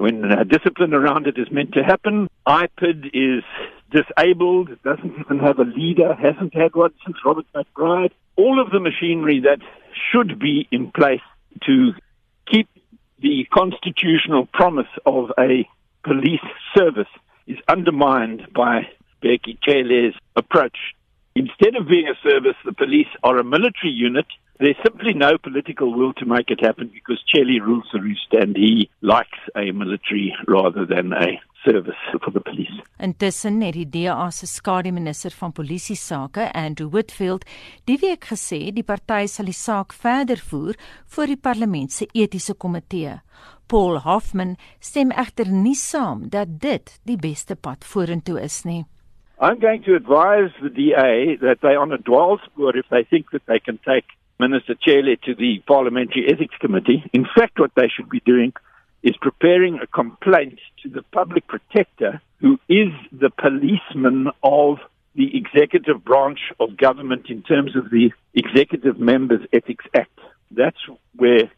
When 0.00 0.24
uh, 0.24 0.44
discipline 0.44 0.94
around 0.94 1.26
it 1.26 1.36
is 1.36 1.50
meant 1.50 1.72
to 1.74 1.84
happen, 1.84 2.30
IPID 2.46 3.10
is 3.12 3.44
disabled, 3.90 4.70
doesn't 4.82 5.12
even 5.20 5.38
have 5.40 5.58
a 5.58 5.64
leader, 5.64 6.14
hasn't 6.14 6.54
had 6.54 6.74
one 6.74 6.94
since 7.04 7.18
Robert 7.22 7.44
McBride. 7.54 8.12
All 8.36 8.62
of 8.62 8.70
the 8.70 8.80
machinery 8.80 9.40
that 9.40 9.58
should 10.10 10.38
be 10.38 10.66
in 10.72 10.90
place 10.90 11.20
to 11.66 11.92
keep 12.50 12.66
the 13.20 13.46
constitutional 13.52 14.46
promise 14.46 14.88
of 15.04 15.32
a 15.38 15.68
police 16.02 16.40
service 16.74 17.12
is 17.46 17.58
undermined 17.68 18.48
by 18.54 18.88
Becky 19.20 19.58
Chele's 19.62 20.14
approach. 20.34 20.78
Instead 21.34 21.76
of 21.76 21.86
being 21.88 22.08
a 22.08 22.16
service, 22.26 22.56
the 22.64 22.72
police 22.72 23.08
are 23.22 23.38
a 23.38 23.44
military 23.44 23.92
unit. 23.92 24.26
There's 24.60 24.76
simply 24.82 25.14
no 25.14 25.38
political 25.38 25.94
will 25.94 26.12
to 26.20 26.26
make 26.26 26.50
it 26.50 26.60
happen 26.60 26.90
because 26.92 27.18
Chele 27.32 27.58
rules 27.62 27.88
the 27.94 28.00
roost 28.00 28.30
and 28.32 28.54
he 28.54 28.90
likes 29.00 29.38
a 29.56 29.72
military 29.72 30.36
rather 30.46 30.84
than 30.84 31.14
a 31.14 31.40
service 31.64 32.02
for 32.22 32.30
the 32.30 32.40
police. 32.40 32.76
Intussen 32.98 33.62
het 33.64 33.72
die 33.78 33.86
DA 33.88 34.28
se 34.30 34.46
skademinister 34.46 35.32
van 35.32 35.54
polisie 35.56 35.96
sake, 35.96 36.50
Andrew 36.52 36.90
Whitfield, 36.92 37.48
die 37.88 37.96
week 38.04 38.28
gesê 38.34 38.60
die 38.76 38.84
party 38.84 39.24
sal 39.32 39.48
die 39.48 39.56
saak 39.56 39.96
verder 39.96 40.44
voer 40.50 40.76
voor 41.08 41.32
die 41.32 41.40
parlement 41.40 41.96
se 41.96 42.10
etiese 42.12 42.52
komitee. 42.52 43.16
Paul 43.66 44.02
Hoffman 44.04 44.58
stem 44.78 45.08
egter 45.16 45.48
nie 45.48 45.76
saam 45.78 46.28
dat 46.28 46.60
dit 46.60 46.98
die 47.08 47.16
beste 47.16 47.56
pad 47.56 47.88
vorentoe 47.88 48.42
is 48.44 48.66
nie. 48.68 48.84
I'm 49.40 49.58
going 49.58 49.82
to 49.88 49.96
advise 49.96 50.52
the 50.60 50.68
DA 50.68 51.36
that 51.40 51.62
they 51.62 51.76
on 51.80 51.92
a 51.92 51.98
dual 51.98 52.36
sport 52.44 52.76
if 52.76 52.84
they 52.90 53.04
think 53.08 53.30
that 53.30 53.46
they 53.46 53.58
can 53.58 53.78
take 53.88 54.19
Minister 54.40 54.74
Chele 54.74 55.20
to 55.22 55.34
the 55.34 55.62
Parliamentary 55.66 56.26
Ethics 56.32 56.54
Committee. 56.58 57.04
In 57.12 57.26
fact, 57.36 57.60
what 57.60 57.72
they 57.76 57.88
should 57.94 58.08
be 58.08 58.22
doing 58.24 58.54
is 59.02 59.14
preparing 59.20 59.78
a 59.78 59.86
complaint 59.86 60.58
to 60.82 60.88
the 60.88 61.02
public 61.12 61.46
protector, 61.46 62.22
who 62.40 62.58
is 62.66 62.88
the 63.12 63.28
policeman 63.28 64.28
of 64.42 64.78
the 65.14 65.36
executive 65.36 66.02
branch 66.02 66.38
of 66.58 66.78
government 66.78 67.26
in 67.28 67.42
terms 67.42 67.76
of 67.76 67.90
the 67.90 68.12
Executive 68.32 68.98
Members 68.98 69.46
Ethics 69.52 69.84
Act. 69.94 70.18
That's 70.50 70.80
where 71.16 71.50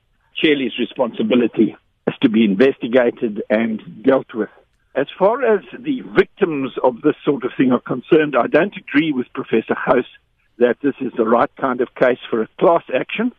Chele's 0.43 0.77
responsibility 0.79 1.77
has 2.09 2.19
to 2.23 2.29
be 2.29 2.45
investigated 2.45 3.43
and 3.49 4.03
dealt 4.03 4.35
with. 4.35 4.51
As 4.97 5.07
far 5.17 5.45
as 5.45 5.65
the 5.79 6.01
victims 6.17 6.73
of 6.83 7.01
this 7.03 7.15
sort 7.25 7.45
of 7.45 7.53
thing 7.57 7.71
are 7.71 7.81
concerned, 7.81 8.35
I 8.37 8.49
don't 8.49 8.77
agree 8.77 9.13
with 9.13 9.33
Professor 9.33 9.75
House 9.75 10.11
that 10.59 10.77
this 10.83 10.95
is 11.01 11.13
the 11.17 11.25
right 11.25 11.51
kind 11.57 11.81
of 11.81 11.95
case 11.95 12.19
for 12.31 12.43
a 12.43 12.49
class 12.59 12.83
action. 12.95 13.33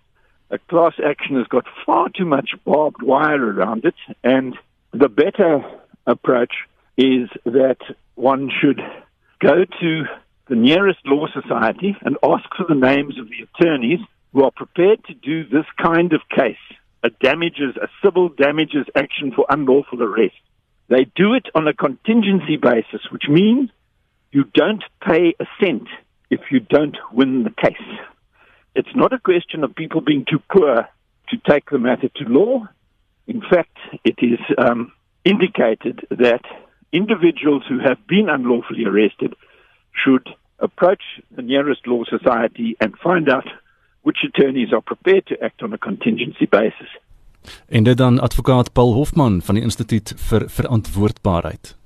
A 0.49 0.57
class 0.57 0.93
action 1.03 1.37
has 1.37 1.47
got 1.47 1.65
far 1.85 2.09
too 2.09 2.25
much 2.25 2.51
barbed 2.65 3.01
wire 3.01 3.43
around 3.43 3.85
it, 3.85 3.95
and 4.23 4.55
the 4.91 5.09
better 5.09 5.63
approach 6.05 6.53
is 6.97 7.29
that 7.45 7.77
one 8.15 8.51
should 8.61 8.79
go 9.39 9.65
to 9.65 10.03
the 10.47 10.55
nearest 10.55 10.99
law 11.05 11.25
society 11.33 11.95
and 12.01 12.17
ask 12.23 12.45
for 12.55 12.65
the 12.67 12.75
names 12.75 13.17
of 13.19 13.27
the 13.29 13.47
attorneys 13.47 13.99
who 14.33 14.43
are 14.43 14.51
prepared 14.51 15.03
to 15.05 15.13
do 15.13 15.43
this 15.45 15.65
kind 15.81 16.13
of 16.13 16.21
case, 16.29 16.57
a 17.03 17.09
damages, 17.09 17.75
a 17.81 17.87
civil 18.03 18.29
damages 18.29 18.85
action 18.95 19.31
for 19.31 19.45
unlawful 19.49 20.03
arrest. 20.03 20.35
They 20.89 21.05
do 21.15 21.33
it 21.33 21.47
on 21.55 21.67
a 21.67 21.73
contingency 21.73 22.57
basis, 22.57 23.01
which 23.11 23.27
means 23.29 23.69
you 24.31 24.43
don't 24.53 24.83
pay 25.01 25.33
a 25.39 25.45
cent 25.59 25.87
if 26.35 26.41
you 26.51 26.59
don't 26.59 26.97
win 27.11 27.43
the 27.43 27.55
case. 27.65 27.89
It's 28.75 28.95
not 28.95 29.13
a 29.13 29.19
question 29.19 29.63
of 29.63 29.75
people 29.75 30.01
being 30.01 30.25
too 30.25 30.41
poor 30.51 30.75
to 31.29 31.35
take 31.51 31.69
the 31.69 31.83
matter 31.89 32.09
to 32.17 32.23
law. 32.39 32.67
In 33.27 33.41
fact, 33.41 33.77
it 34.03 34.17
is 34.31 34.39
um, 34.57 34.91
indicated 35.23 35.97
that 36.09 36.43
individuals 36.91 37.63
who 37.69 37.79
have 37.79 37.99
been 38.07 38.27
unlawfully 38.29 38.85
arrested 38.85 39.35
should 40.03 40.27
approach 40.59 41.03
the 41.37 41.41
nearest 41.41 41.87
law 41.87 42.03
society 42.15 42.75
and 42.81 42.97
find 42.97 43.29
out 43.29 43.47
which 44.01 44.19
attorneys 44.27 44.73
are 44.73 44.81
prepared 44.81 45.25
to 45.27 45.35
act 45.43 45.61
on 45.63 45.73
a 45.73 45.77
contingency 45.77 46.45
basis. 46.45 46.91
En 47.67 47.83
dit 47.83 47.97
dan 47.97 48.19
advokaat 48.19 48.73
Paul 48.73 48.93
Hofman 48.93 49.41
van 49.41 49.55
die 49.55 49.63
Instituut 49.63 50.13
vir 50.17 50.49
Verantwoordbaarheid. 50.49 51.82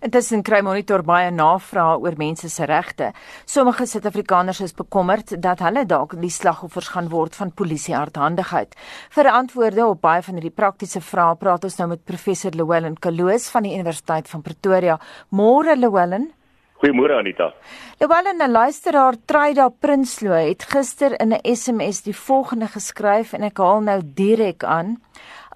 Intussen 0.00 0.42
kry 0.42 0.60
monitor 0.62 1.02
baie 1.02 1.30
navrae 1.30 1.98
oor 1.98 2.16
mense 2.16 2.48
se 2.48 2.64
regte. 2.64 3.12
Sommige 3.46 3.86
Suid-Afrikaners 3.86 4.60
is 4.60 4.74
bekommerd 4.74 5.42
dat 5.42 5.60
hulle 5.60 5.84
dalk 5.86 6.16
die 6.20 6.30
slagoffers 6.30 6.88
gaan 6.94 7.08
word 7.08 7.36
van 7.36 7.52
polisie 7.52 7.94
hardhandigheid. 7.94 8.74
Vir 9.10 9.30
antwoorde 9.32 9.86
op 9.86 10.00
baie 10.00 10.22
van 10.22 10.34
hierdie 10.34 10.54
praktiese 10.54 11.00
vrae 11.00 11.36
praat 11.36 11.64
ons 11.64 11.78
nou 11.78 11.88
met 11.88 12.04
professor 12.04 12.54
Llewellyn 12.54 12.98
Kaloos 12.98 13.50
van 13.50 13.62
die 13.62 13.74
Universiteit 13.74 14.28
van 14.28 14.42
Pretoria. 14.42 14.98
Môre 15.30 15.76
Llewellyn. 15.76 16.30
Goeiemôre 16.78 17.18
Anita. 17.18 17.54
'n 17.98 18.50
luisteraar 18.50 19.14
Tryda 19.26 19.68
Prinsloo 19.68 20.32
het 20.32 20.62
gister 20.62 21.20
in 21.20 21.32
'n 21.32 21.56
SMS 21.56 22.02
die 22.02 22.16
volgende 22.16 22.66
geskryf 22.66 23.32
en 23.32 23.42
ek 23.42 23.58
haal 23.58 23.80
nou 23.80 24.00
direk 24.04 24.64
aan. 24.64 25.02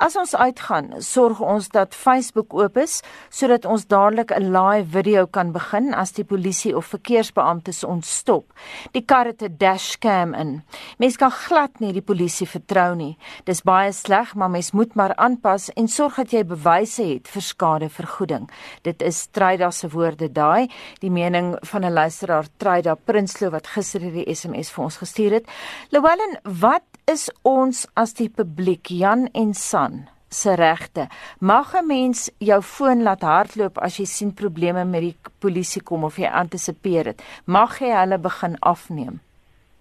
As 0.00 0.16
ons 0.16 0.32
uitgaan, 0.34 0.94
sorg 1.04 1.40
ons 1.44 1.68
dat 1.68 1.94
Facebook 1.94 2.54
oop 2.56 2.78
is 2.80 3.00
sodat 3.28 3.66
ons 3.68 3.84
dadelik 3.86 4.32
'n 4.32 4.52
live 4.52 4.88
video 4.90 5.26
kan 5.26 5.52
begin 5.52 5.94
as 5.94 6.12
die 6.12 6.24
polisie 6.24 6.76
of 6.76 6.86
verkeersbeamptes 6.86 7.84
ons 7.84 8.16
stop. 8.18 8.52
Die 8.92 9.04
kar 9.04 9.26
het 9.26 9.42
'n 9.42 9.56
dashcam 9.58 10.34
in. 10.34 10.62
Mens 10.98 11.16
kan 11.16 11.30
glad 11.30 11.80
nie 11.80 11.92
die 11.92 12.02
polisie 12.02 12.46
vertrou 12.46 12.94
nie. 12.94 13.18
Dis 13.44 13.62
baie 13.62 13.92
sleg, 13.92 14.34
maar 14.34 14.50
mens 14.50 14.72
moet 14.72 14.94
maar 14.94 15.14
aanpas 15.16 15.70
en 15.70 15.88
sorg 15.88 16.16
dat 16.16 16.30
jy 16.30 16.44
bewyse 16.44 17.02
het 17.02 17.28
vir 17.28 17.42
skadevergoeding. 17.42 18.50
Dit 18.82 19.02
is 19.02 19.26
Tryda 19.26 19.70
se 19.70 19.88
woorde 19.88 20.32
daai, 20.32 20.70
die 21.00 21.10
mening 21.10 21.56
van 21.60 21.84
'n 21.84 21.92
luisteraar 21.92 22.46
Tryda 22.56 22.94
Prinsloo 22.94 23.50
wat 23.50 23.66
gister 23.66 24.00
hierdie 24.00 24.34
SMS 24.34 24.70
vir 24.70 24.84
ons 24.84 24.96
gestuur 24.96 25.32
het. 25.32 25.46
Llewellyn, 25.90 26.38
wat 26.42 26.82
is 27.10 27.30
ons 27.42 27.86
as 27.98 28.14
die 28.14 28.28
publiek 28.30 28.90
Jan 28.90 29.28
en 29.34 29.54
San 29.54 30.08
se 30.32 30.54
regte. 30.56 31.08
Mag 31.40 31.74
'n 31.74 31.86
mens 31.86 32.30
jou 32.38 32.62
foon 32.62 33.02
laat 33.02 33.22
hardloop 33.22 33.78
as 33.78 33.96
jy 33.98 34.04
sien 34.04 34.34
probleme 34.34 34.84
met 34.84 35.00
die 35.00 35.16
polisie 35.38 35.82
kom 35.82 36.04
of 36.04 36.16
jy 36.16 36.26
antisipeer 36.26 37.04
dit. 37.04 37.22
Mag 37.46 37.78
jy 37.80 37.90
hulle 37.90 38.18
begin 38.18 38.56
afneem? 38.60 39.20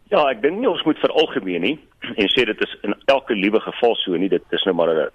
Ja, 0.09 0.29
ek 0.29 0.41
dink 0.41 0.59
nie 0.59 0.69
ons 0.69 0.83
moet 0.83 0.99
veralgemeen 0.99 1.61
nie 1.61 1.79
en 2.17 2.27
sê 2.27 2.45
dit 2.45 2.61
is 2.61 2.77
in 2.83 2.93
elke 3.05 3.33
liewe 3.33 3.59
geval 3.59 3.95
so 3.95 4.17
nie. 4.17 4.29
Dit 4.29 4.43
is 4.51 4.63
nou 4.65 4.75
maar 4.75 4.89
'n 4.89 5.09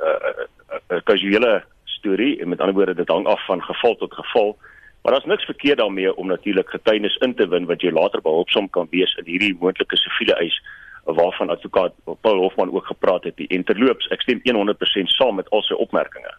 'n 0.91 1.03
kasuele 1.05 1.65
storie 1.85 2.41
en 2.41 2.49
met 2.49 2.61
ander 2.61 2.75
woorde 2.75 2.95
dit 2.95 3.09
hang 3.09 3.27
af 3.27 3.47
van 3.47 3.63
geval 3.63 3.95
tot 3.97 4.15
geval. 4.15 4.57
Maar 5.03 5.13
daar's 5.13 5.27
niks 5.27 5.45
verkeerd 5.45 5.79
daarmee 5.79 6.17
om 6.17 6.27
natuurlik 6.27 6.69
getuienis 6.71 7.17
in 7.17 7.35
te 7.35 7.49
win 7.49 7.67
wat 7.67 7.81
jy 7.81 7.91
later 7.91 8.21
behulpsaam 8.21 8.71
kan 8.71 8.87
wees 8.91 9.15
in 9.15 9.25
hierdie 9.25 9.57
moontlike 9.61 9.97
siviele 9.97 10.35
eis 10.35 10.63
waarvan 11.07 11.51
advokaat 11.51 11.93
Paul 12.21 12.39
Hofman 12.43 12.73
ook 12.73 12.87
gepraat 12.87 13.25
het. 13.25 13.37
Die 13.37 13.47
interloops, 13.47 14.09
ek 14.11 14.21
stem 14.21 14.41
100% 14.43 15.13
saam 15.15 15.39
met 15.39 15.51
al 15.51 15.63
sy 15.63 15.75
opmerkings. 15.75 16.35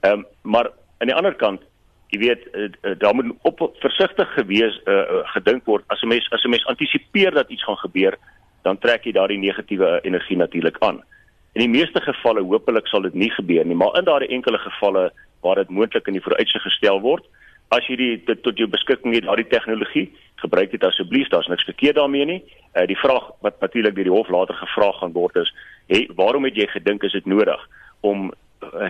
Ehm 0.00 0.12
um, 0.12 0.26
maar 0.42 0.70
aan 0.98 1.10
die 1.10 1.16
ander 1.16 1.34
kant, 1.34 1.62
jy 2.14 2.18
weet, 2.18 2.46
uh, 2.54 2.68
uh, 2.82 2.94
daar 2.98 3.14
moet 3.14 3.34
op 3.42 3.60
versigtig 3.82 4.32
gewees 4.34 4.80
uh, 4.84 4.94
uh, 4.94 5.22
gedink 5.34 5.64
word 5.66 5.84
as 5.86 6.02
'n 6.02 6.08
mens 6.08 6.30
as 6.30 6.44
'n 6.44 6.50
mens 6.50 6.66
antisipeer 6.66 7.34
dat 7.34 7.50
iets 7.50 7.64
gaan 7.64 7.76
gebeur, 7.76 8.18
dan 8.62 8.78
trek 8.78 9.04
jy 9.04 9.12
daardie 9.12 9.38
negatiewe 9.38 10.00
energie 10.02 10.36
natuurlik 10.36 10.76
aan. 10.78 11.02
In 11.52 11.60
die 11.60 11.78
meeste 11.78 12.00
gevalle 12.00 12.42
hopelik 12.42 12.86
sal 12.86 13.02
dit 13.02 13.14
nie 13.14 13.30
gebeur 13.30 13.64
nie, 13.66 13.74
maar 13.74 13.98
in 13.98 14.04
daardie 14.04 14.28
enkele 14.28 14.58
gevalle 14.58 15.12
waar 15.40 15.54
dit 15.54 15.68
moontlik 15.68 16.06
in 16.06 16.12
die 16.12 16.22
vooruitsig 16.22 16.62
gestel 16.62 17.00
word, 17.00 17.24
as 17.74 17.86
jy 17.90 17.96
die 17.98 18.12
dit 18.26 18.42
tot 18.42 18.58
jou 18.58 18.68
beskikking 18.70 19.14
het 19.14 19.26
daardie 19.26 19.48
tegnologie, 19.50 20.06
gebruik 20.42 20.70
dit 20.70 20.84
asseblief, 20.84 21.28
daar's 21.32 21.48
niks 21.50 21.64
verkeerd 21.64 21.98
daarmee 21.98 22.26
nie. 22.28 22.40
Uh 22.76 22.86
die 22.86 22.98
vraag 22.98 23.30
wat 23.44 23.60
natuurlik 23.60 23.94
deur 23.94 24.10
die 24.10 24.16
hof 24.16 24.28
later 24.28 24.54
gevra 24.54 24.92
gaan 25.00 25.12
word 25.12 25.36
is, 25.42 25.52
hey, 25.86 26.06
waarom 26.14 26.44
het 26.44 26.56
jy 26.56 26.66
gedink 26.70 27.02
is 27.02 27.16
dit 27.16 27.26
nodig 27.26 27.68
om 28.00 28.30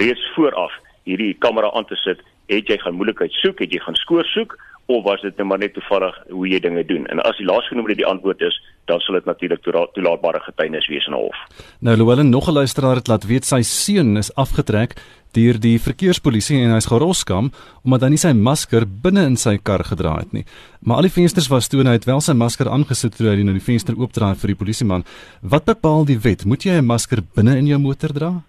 reeds 0.01 0.23
vooraf 0.35 0.73
hierdie 1.05 1.35
kamera 1.39 1.71
aan 1.73 1.87
te 1.87 1.97
sit? 1.97 2.21
Het 2.47 2.69
jy 2.69 2.79
gaan 2.79 2.99
moeilikheid 2.99 3.33
soek, 3.33 3.59
het 3.59 3.73
jy 3.73 3.81
gaan 3.83 3.99
skoor 3.99 4.25
soek 4.25 4.59
of 4.87 5.05
was 5.05 5.21
dit 5.21 5.37
net 5.37 5.47
maar 5.47 5.59
net 5.59 5.75
toevallig 5.75 6.17
hoe 6.31 6.49
jy 6.49 6.61
dinge 6.63 6.85
doen? 6.87 7.07
En 7.07 7.21
as 7.27 7.37
die 7.41 7.47
laasgenoemde 7.47 7.97
die 7.99 8.07
antwoord 8.07 8.41
is, 8.41 8.57
dan 8.87 9.01
sal 9.03 9.19
dit 9.19 9.27
natuurlik 9.27 9.63
toelaatbare 9.65 10.41
getuienis 10.45 10.87
wees 10.87 11.07
in 11.07 11.15
'n 11.15 11.19
hof. 11.19 11.39
Nou 11.81 11.97
Llewellyn 11.97 12.31
nog 12.31 12.49
'n 12.49 12.53
luisteraar 12.53 12.97
het 12.97 13.09
laat 13.09 13.27
weet 13.27 13.45
sy 13.45 13.63
seun 13.63 14.17
is 14.17 14.35
afgetrek 14.35 14.95
deur 15.33 15.59
die 15.61 15.79
verkeerspolisie 15.79 16.63
en 16.63 16.73
hy's 16.73 16.87
geroskam 16.87 17.51
omdat 17.85 18.03
hy 18.03 18.09
nie 18.09 18.23
sy 18.23 18.33
masker 18.33 18.87
binne 18.87 19.27
in 19.27 19.37
sy 19.37 19.59
kar 19.59 19.85
gedra 19.85 20.17
het 20.19 20.33
nie. 20.33 20.45
Maar 20.81 20.97
al 20.97 21.09
die 21.09 21.17
vensters 21.19 21.49
was 21.49 21.69
toe 21.69 21.81
en 21.81 21.87
hy 21.87 21.93
het 21.99 22.09
wel 22.09 22.21
sy 22.21 22.33
masker 22.33 22.69
aangesit 22.69 23.17
toe 23.17 23.29
hy 23.29 23.43
nou 23.43 23.53
die 23.53 23.69
venster 23.73 23.95
oopdraai 23.99 24.35
vir 24.35 24.49
die 24.55 24.61
polisieman. 24.63 25.05
Wat 25.43 25.65
bepaal 25.65 26.05
die 26.05 26.19
wet? 26.19 26.45
Moet 26.45 26.65
jy 26.65 26.79
'n 26.79 26.87
masker 26.87 27.23
binne 27.35 27.59
in 27.59 27.67
jou 27.67 27.79
motor 27.79 28.13
dra? 28.13 28.43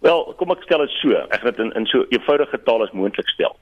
Wel, 0.00 0.34
kom 0.38 0.50
ek 0.50 0.62
stel 0.62 0.78
dit 0.78 0.90
so. 0.90 1.12
Ek 1.12 1.40
gaan 1.40 1.52
dit 1.52 1.58
in 1.58 1.72
in 1.72 1.86
so 1.86 2.04
eenvoudige 2.08 2.58
taal 2.64 2.82
as 2.82 2.92
moontlik 2.92 3.28
stel. 3.28 3.56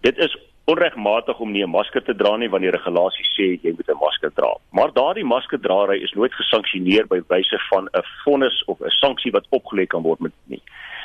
Dit 0.00 0.18
is 0.18 0.36
onregmatig 0.64 1.38
om 1.38 1.52
nie 1.52 1.64
'n 1.64 1.70
masker 1.70 2.02
te 2.02 2.14
dra 2.14 2.36
nie 2.36 2.48
wanneer 2.48 2.72
regulasies 2.72 3.34
sê 3.38 3.58
jy 3.62 3.72
moet 3.76 3.88
'n 3.88 3.98
masker 4.00 4.30
dra. 4.34 4.56
Maar 4.70 4.92
daardie 4.92 5.24
maskerdraery 5.24 6.02
is 6.02 6.12
nooit 6.12 6.34
gesanksioneer 6.34 7.06
by 7.06 7.20
wyse 7.28 7.58
van 7.70 7.88
'n 7.92 8.02
vonnis 8.24 8.64
of 8.66 8.80
'n 8.80 8.90
sanksie 8.90 9.32
wat 9.32 9.46
opgelê 9.50 9.86
kan 9.86 10.02
word 10.02 10.20
met 10.20 10.32
nie. 10.46 10.62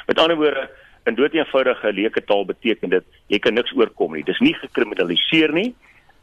Met 0.07 0.19
ander 0.19 0.37
woorde, 0.37 0.69
in 1.05 1.15
doeteenvoudige 1.15 1.93
leuke 1.93 2.23
taal 2.23 2.45
beteken 2.45 2.89
dit 2.89 3.03
jy 3.27 3.39
kan 3.39 3.53
niks 3.53 3.73
oorkom 3.75 4.13
nie. 4.13 4.23
Dis 4.23 4.39
nie 4.39 4.53
gekriminaliseer 4.53 5.53
nie. 5.53 5.73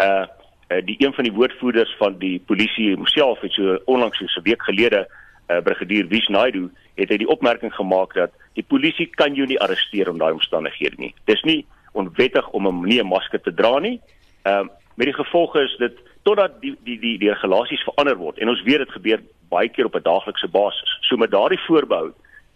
Uh, 0.00 0.26
uh 0.68 0.80
die 0.84 0.96
een 0.98 1.12
van 1.12 1.24
die 1.24 1.32
woordvoerders 1.32 1.94
van 1.98 2.18
die 2.18 2.38
polisie 2.46 2.94
homself 2.94 3.40
het 3.40 3.52
so 3.52 3.78
onlangs 3.84 4.18
so 4.18 4.40
'n 4.40 4.44
week 4.44 4.62
gelede 4.62 5.06
uh, 5.48 5.60
brigadier 5.60 6.06
Wisnaidu 6.08 6.70
het 6.94 7.08
hy 7.08 7.16
die 7.16 7.28
opmerking 7.28 7.74
gemaak 7.74 8.14
dat 8.14 8.30
die 8.54 8.64
polisie 8.64 9.06
kan 9.06 9.34
jou 9.34 9.46
nie 9.46 9.60
arresteer 9.60 10.10
om 10.10 10.18
daai 10.18 10.32
omstandighede 10.32 10.96
nie. 10.98 11.14
Dis 11.24 11.42
nie 11.42 11.64
onwettig 11.94 12.48
om 12.50 12.66
'n 12.66 12.86
nie 12.86 13.00
'n 13.00 13.06
masker 13.06 13.40
te 13.40 13.54
dra 13.54 13.78
nie. 13.78 14.00
Ehm 14.42 14.66
uh, 14.66 14.72
met 14.94 15.06
die 15.06 15.24
gevolge 15.24 15.62
is 15.62 15.76
dit 15.78 15.96
totdat 16.22 16.60
die 16.60 16.76
die 16.84 16.98
die 16.98 17.18
die 17.18 17.30
regulasies 17.30 17.82
verander 17.82 18.16
word 18.16 18.38
en 18.38 18.48
ons 18.48 18.62
weet 18.62 18.78
dit 18.84 18.92
gebeur 18.96 19.22
baie 19.50 19.68
keer 19.68 19.88
op 19.90 19.96
'n 19.96 20.02
daaglikse 20.02 20.48
basis. 20.48 20.98
So 21.00 21.16
met 21.16 21.30
daardie 21.30 21.60
voorbehou 21.66 22.12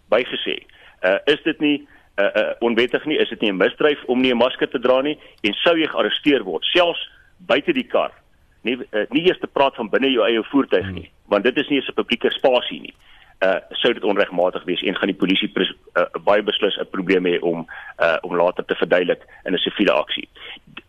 bygesê, 0.09 0.57
uh, 1.03 1.17
is 1.25 1.41
dit 1.43 1.59
nie 1.59 1.87
uh, 2.19 2.25
uh, 2.35 2.51
onwettig 2.59 3.05
nie, 3.05 3.17
is 3.17 3.29
dit 3.29 3.41
nie 3.41 3.51
'n 3.51 3.57
misdryf 3.57 4.03
om 4.05 4.21
nie 4.21 4.31
'n 4.31 4.37
masker 4.37 4.69
te 4.69 4.79
dra 4.79 5.01
nie 5.01 5.17
en 5.41 5.53
sou 5.53 5.77
jy 5.77 5.87
gearresteer 5.87 6.43
word, 6.43 6.63
selfs 6.63 7.09
buite 7.37 7.73
die 7.73 7.87
kar. 7.87 8.11
Nie 8.63 8.75
uh, 8.75 9.05
nie 9.09 9.27
eers 9.27 9.39
te 9.39 9.47
praat 9.47 9.75
van 9.75 9.89
binne 9.89 10.11
jou 10.11 10.25
eie 10.25 10.43
voertuig 10.43 10.91
nie, 10.91 11.11
want 11.27 11.43
dit 11.43 11.57
is 11.57 11.69
nie 11.69 11.79
'n 11.79 11.93
publieke 11.93 12.29
spasie 12.29 12.81
nie. 12.81 12.93
Uh 13.39 13.59
sou 13.79 13.93
dit 13.93 14.03
onregmatig 14.03 14.63
wees 14.67 14.81
en 14.83 14.95
gaan 14.95 15.07
die 15.07 15.21
polisie 15.21 15.51
uh, 15.55 15.65
baie 16.23 16.41
beslis 16.43 16.77
'n 16.77 16.89
probleem 16.91 17.25
hê 17.25 17.39
om 17.39 17.67
uh 17.99 18.17
om 18.21 18.35
later 18.35 18.65
te 18.65 18.75
verduidelik 18.75 19.23
in 19.45 19.53
'n 19.53 19.57
siviele 19.57 19.91
aksie. 19.91 20.27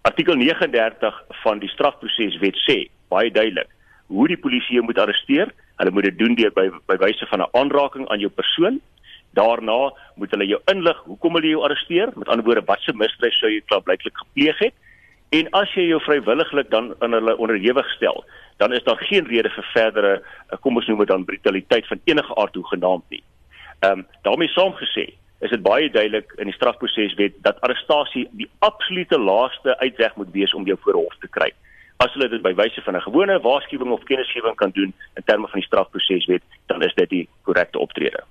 Artikel 0.02 0.34
39 0.34 1.22
van 1.42 1.58
die 1.58 1.68
strafproseswet 1.68 2.56
sê 2.68 2.90
baie 3.08 3.30
duidelik 3.30 3.68
hoe 4.06 4.28
die 4.28 4.38
polisie 4.38 4.74
jou 4.74 4.84
moet 4.84 4.98
arresteer. 4.98 5.52
Hulle 5.76 5.90
moet 5.90 6.04
dit 6.04 6.18
doen 6.18 6.34
deur 6.34 6.50
by 6.52 6.70
by 6.86 6.96
wyse 6.96 7.26
van 7.26 7.40
'n 7.40 7.52
aanraking 7.52 8.08
aan 8.08 8.20
jou 8.20 8.30
persoon 8.30 8.80
Daarna 9.30 9.92
moet 10.14 10.30
hulle 10.34 10.46
jou 10.46 10.60
inlig 10.72 11.02
hoekom 11.06 11.36
hulle 11.38 11.52
jou 11.52 11.62
arresteer, 11.62 12.10
met 12.16 12.28
ander 12.28 12.44
woorde 12.44 12.66
watse 12.66 12.92
misdrijf 12.98 13.36
sou 13.38 13.50
jy 13.50 13.60
klaarblyklik 13.70 14.16
gepleeg 14.24 14.58
het. 14.58 14.74
En 15.30 15.50
as 15.54 15.70
jy 15.78 15.86
jou 15.86 16.00
vrywilliglik 16.02 16.70
dan 16.70 16.90
aan 16.98 17.14
hulle 17.14 17.36
onderhewig 17.38 17.90
stel, 17.94 18.24
dan 18.60 18.72
is 18.72 18.84
daar 18.84 19.00
geen 19.08 19.26
rede 19.26 19.48
vir 19.48 19.66
verdere 19.72 20.12
eh, 20.20 20.58
kom 20.60 20.76
ons 20.76 20.86
noem 20.86 20.98
dit 20.98 21.08
dan 21.08 21.24
brutaliteit 21.24 21.86
van 21.88 22.00
enige 22.04 22.34
aard 22.36 22.54
hoe 22.54 22.68
genaamd 22.74 23.06
nie. 23.08 23.22
Ehm 23.80 23.98
um, 23.98 24.06
daarmee 24.22 24.52
saamgesê, 24.52 25.06
is 25.40 25.50
dit 25.50 25.62
baie 25.64 25.88
duidelik 25.90 26.32
in 26.36 26.50
die 26.50 26.56
strafproseswet 26.56 27.38
dat 27.46 27.60
arrestasie 27.64 28.26
die 28.36 28.50
absolute 28.58 29.18
laaste 29.18 29.78
uitweg 29.78 30.16
moet 30.20 30.32
wees 30.36 30.54
om 30.54 30.66
jou 30.68 30.76
voor 30.84 30.98
hof 31.00 31.16
te 31.24 31.30
kry. 31.38 31.48
As 32.04 32.12
hulle 32.12 32.28
dit 32.28 32.44
by 32.44 32.52
wyse 32.58 32.84
van 32.84 32.96
'n 32.96 33.06
gewone 33.08 33.40
waarskuwing 33.40 33.92
of 33.92 34.04
kennisgewing 34.04 34.56
kan 34.56 34.70
doen 34.70 34.92
in 35.16 35.24
terme 35.24 35.48
van 35.48 35.60
die 35.60 35.68
strafproseswet, 35.68 36.42
dan 36.66 36.82
is 36.82 36.94
dit 36.94 37.08
die 37.08 37.28
korrekte 37.42 37.78
optrede. 37.78 38.24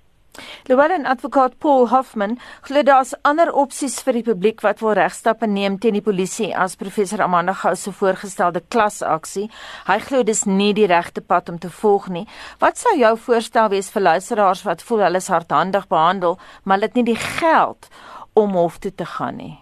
Llewellyn 0.67 1.05
advokaat 1.05 1.57
Paul 1.59 1.87
Hoffman 1.89 2.37
glo 2.67 2.83
daar's 2.83 3.13
ander 3.23 3.51
opsies 3.53 3.99
vir 4.03 4.19
die 4.19 4.23
publiek 4.23 4.61
wat 4.61 4.81
wil 4.83 4.93
regstappe 4.99 5.47
neem 5.47 5.77
teen 5.79 5.97
die 5.97 6.05
polisie 6.05 6.51
as 6.55 6.75
professor 6.75 7.21
Amanda 7.21 7.53
Gou 7.53 7.75
se 7.75 7.91
voorgestelde 7.91 8.61
klasaksie. 8.69 9.49
Hy 9.87 9.99
glo 9.99 10.23
dis 10.23 10.45
nie 10.45 10.73
die 10.73 10.87
regte 10.87 11.21
pad 11.21 11.49
om 11.49 11.59
te 11.59 11.69
volg 11.69 12.09
nie. 12.09 12.25
Wat 12.59 12.77
sou 12.77 12.95
jou 12.97 13.15
voorstel 13.17 13.69
wees 13.69 13.89
vir 13.93 14.01
luisteraars 14.01 14.65
wat 14.65 14.83
voel 14.83 15.07
hulle 15.07 15.23
is 15.23 15.31
hardhandig 15.31 15.87
behandel, 15.87 16.37
maar 16.63 16.79
dit 16.79 16.95
nie 16.95 17.09
die 17.13 17.19
geld 17.39 17.89
om 18.33 18.55
hof 18.55 18.79
toe 18.79 18.91
te 18.95 19.05
gaan 19.05 19.37
nie? 19.37 19.57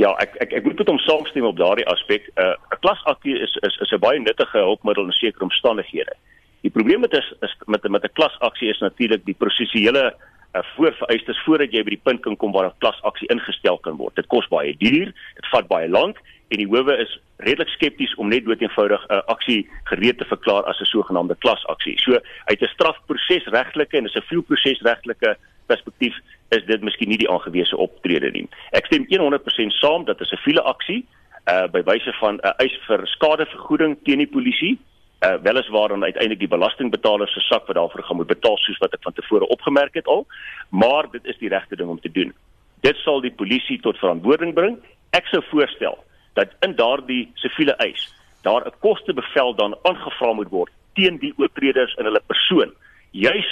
Ja, 0.00 0.14
ek 0.22 0.36
ek 0.40 0.52
ek 0.56 0.64
moet 0.64 0.78
met 0.80 0.88
hom 0.88 0.98
saamstem 1.04 1.44
op 1.44 1.58
daardie 1.58 1.86
aspek. 1.92 2.30
Uh, 2.36 2.54
'n 2.56 2.74
uh, 2.74 2.78
Klasaksie 2.80 3.36
is 3.36 3.56
is 3.68 3.76
is 3.84 3.92
'n 3.92 4.00
baie 4.00 4.20
nuttige 4.20 4.58
hulpmiddel 4.58 5.04
in 5.04 5.12
sekere 5.12 5.44
omstandighede. 5.44 6.14
Die 6.60 6.70
probleem 6.70 7.00
met 7.00 7.12
is, 7.16 7.32
is 7.40 7.56
met 7.66 7.88
met 7.88 8.04
'n 8.04 8.12
klasaksie 8.12 8.68
is 8.68 8.78
natuurlik 8.78 9.24
die 9.24 9.34
prosesiele 9.34 10.14
uh, 10.54 10.62
voorvereistes 10.76 11.42
voordat 11.44 11.72
jy 11.72 11.82
by 11.82 11.90
die 11.90 12.04
punt 12.04 12.20
kan 12.20 12.36
kom 12.36 12.52
waar 12.52 12.66
'n 12.66 12.78
klasaksie 12.78 13.28
ingestel 13.28 13.78
kan 13.78 13.96
word. 13.96 14.14
Dit 14.14 14.26
kos 14.26 14.48
baie 14.48 14.74
duur, 14.76 15.12
dit 15.34 15.46
vat 15.50 15.68
baie 15.68 15.88
lank 15.88 16.18
en 16.48 16.58
die 16.58 16.66
howe 16.66 16.96
is 16.96 17.18
redelik 17.36 17.68
skepties 17.68 18.14
om 18.14 18.28
net 18.28 18.44
doeteenvoudig 18.44 19.06
'n 19.08 19.14
uh, 19.14 19.22
aksie 19.26 19.68
gereed 19.84 20.18
te 20.18 20.24
verklaar 20.24 20.64
as 20.64 20.80
'n 20.80 20.84
sogenaamde 20.84 21.36
klasaksie. 21.38 21.98
So 21.98 22.18
uit 22.44 22.60
'n 22.62 22.74
strafprosesregtelike 22.74 23.96
en 23.96 24.04
'n 24.04 24.08
sivielprosesregtelike 24.08 25.36
perspektief 25.66 26.16
is 26.50 26.64
dit 26.66 26.82
miskien 26.82 27.08
nie 27.08 27.18
die 27.18 27.30
aangewese 27.30 27.76
optrede 27.76 28.30
nie. 28.30 28.48
Ek 28.72 28.86
stem 28.86 29.06
100% 29.08 29.72
saam 29.72 30.04
dat 30.04 30.20
'n 30.20 30.24
siviele 30.24 30.62
aksie 30.62 31.06
uh 31.48 31.66
by 31.72 31.82
wyse 31.82 32.12
van 32.20 32.34
'n 32.34 32.46
uh, 32.46 32.52
eis 32.58 32.76
vir 32.86 33.06
skadevergoeding 33.06 33.98
teen 34.04 34.18
die 34.18 34.34
polisie 34.36 34.78
weliswaar 35.20 35.88
dan 35.88 36.04
uiteindelik 36.04 36.38
die 36.38 36.48
belastingbetaler 36.48 37.28
se 37.28 37.40
sak 37.40 37.66
wat 37.66 37.76
daarvoor 37.76 38.02
gaan 38.02 38.16
moet 38.16 38.26
betaal 38.26 38.56
soos 38.56 38.78
wat 38.78 38.94
ek 38.96 39.02
van 39.02 39.12
tevore 39.12 39.46
opgemerk 39.46 39.94
het 39.94 40.06
al, 40.06 40.26
maar 40.68 41.10
dit 41.12 41.24
is 41.24 41.38
die 41.38 41.48
regte 41.48 41.76
ding 41.76 41.88
om 41.88 42.00
te 42.00 42.12
doen. 42.12 42.32
Dit 42.80 42.96
sal 43.04 43.20
die 43.20 43.32
polisie 43.32 43.80
tot 43.80 43.98
verantwoording 44.00 44.54
bring. 44.54 44.78
Ek 45.10 45.26
sou 45.28 45.42
voorstel 45.50 45.98
dat 46.38 46.54
in 46.64 46.76
daardie 46.76 47.30
siviele 47.34 47.76
eis 47.84 48.08
daar 48.42 48.64
'n 48.66 48.78
kostebevel 48.80 49.54
dan 49.54 49.76
aangevra 49.82 50.32
moet 50.32 50.48
word 50.48 50.72
teen 50.94 51.18
die 51.18 51.34
oortreders 51.36 51.94
in 51.94 52.04
hulle 52.04 52.22
persoon, 52.26 52.72
juis 53.10 53.50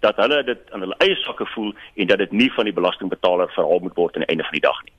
dat 0.00 0.16
hulle 0.16 0.42
dit 0.44 0.72
aan 0.72 0.84
hulle 0.84 0.96
eie 1.04 1.16
sakke 1.24 1.46
voel 1.54 1.74
en 1.94 2.06
dat 2.06 2.18
dit 2.18 2.32
nie 2.32 2.48
van 2.56 2.68
die 2.68 2.76
belastingbetaler 2.76 3.52
verhaal 3.56 3.84
moet 3.84 3.96
word 3.96 4.16
aan 4.16 4.24
die 4.26 4.32
einde 4.32 4.46
van 4.48 4.56
die 4.56 4.64
dag 4.64 4.80
nie. 4.84 4.94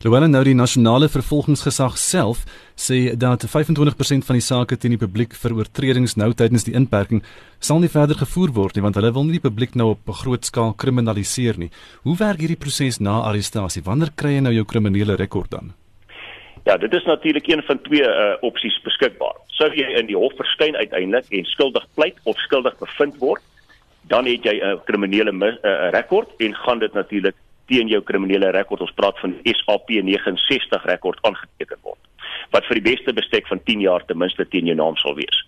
Terwyl 0.00 0.24
nou 0.32 0.40
die 0.44 0.56
nasionale 0.56 1.10
vervolgingsgesag 1.12 1.98
self 2.00 2.46
sê 2.74 3.12
dat 3.20 3.44
25% 3.44 4.24
van 4.28 4.38
die 4.38 4.44
sake 4.44 4.78
teen 4.80 4.94
die 4.96 5.02
publiek 5.02 5.36
vir 5.42 5.54
oortredings 5.58 6.16
nou 6.16 6.30
tydens 6.32 6.64
die 6.64 6.74
inperking 6.78 7.20
sal 7.60 7.82
nie 7.82 7.92
verder 7.92 8.16
gevoer 8.16 8.54
word 8.56 8.78
nie 8.78 8.84
want 8.86 8.96
hulle 8.96 9.12
wil 9.12 9.28
nie 9.28 9.36
die 9.36 9.48
publiek 9.48 9.76
nou 9.76 9.90
op 9.96 10.08
'n 10.08 10.20
groot 10.22 10.44
skaal 10.44 10.72
kriminaliseer 10.72 11.58
nie. 11.58 11.70
Hoe 12.02 12.16
werk 12.16 12.40
hierdie 12.40 12.62
proses 12.64 13.00
na 13.00 13.20
arrestasie? 13.28 13.84
Wanneer 13.84 14.10
kry 14.16 14.34
jy 14.36 14.40
nou 14.40 14.54
jou 14.54 14.64
kriminele 14.64 15.16
rekord 15.16 15.50
dan? 15.50 15.74
Ja, 16.64 16.76
dit 16.76 16.92
is 16.92 17.04
natuurlik 17.04 17.46
een 17.48 17.62
van 17.62 17.80
twee 17.82 18.04
uh, 18.04 18.36
opsies 18.40 18.80
beskikbaar. 18.82 19.36
Sou 19.46 19.68
jy 19.74 19.86
in 19.98 20.06
die 20.06 20.16
hof 20.16 20.32
verskyn 20.36 20.76
uiteindelik 20.76 21.26
en 21.28 21.44
skuldig 21.44 21.86
pleit 21.94 22.18
of 22.24 22.36
skuldig 22.38 22.76
bevind 22.78 23.16
word, 23.18 23.42
dan 24.08 24.26
het 24.26 24.44
jy 24.44 24.60
'n 24.60 24.80
kriminele 24.84 25.32
uh, 25.32 25.90
rekord 25.90 26.28
en 26.38 26.54
gaan 26.54 26.78
dit 26.78 26.92
natuurlik 26.92 27.36
teen 27.66 27.88
jou 27.88 28.02
kriminele 28.02 28.50
rekord 28.50 28.80
ons 28.80 28.94
praat 28.98 29.18
van 29.18 29.36
SAP 29.44 29.88
69 29.88 30.84
rekord 30.84 31.18
aangeteken 31.22 31.78
word 31.82 31.98
wat 32.50 32.66
vir 32.66 32.80
die 32.80 32.90
beste 32.90 33.12
bestek 33.12 33.46
van 33.46 33.62
10 33.64 33.80
jaar 33.80 34.04
ten 34.06 34.18
minste 34.18 34.46
teen 34.48 34.66
jou 34.66 34.76
naam 34.76 34.96
sal 34.96 35.14
wees. 35.14 35.38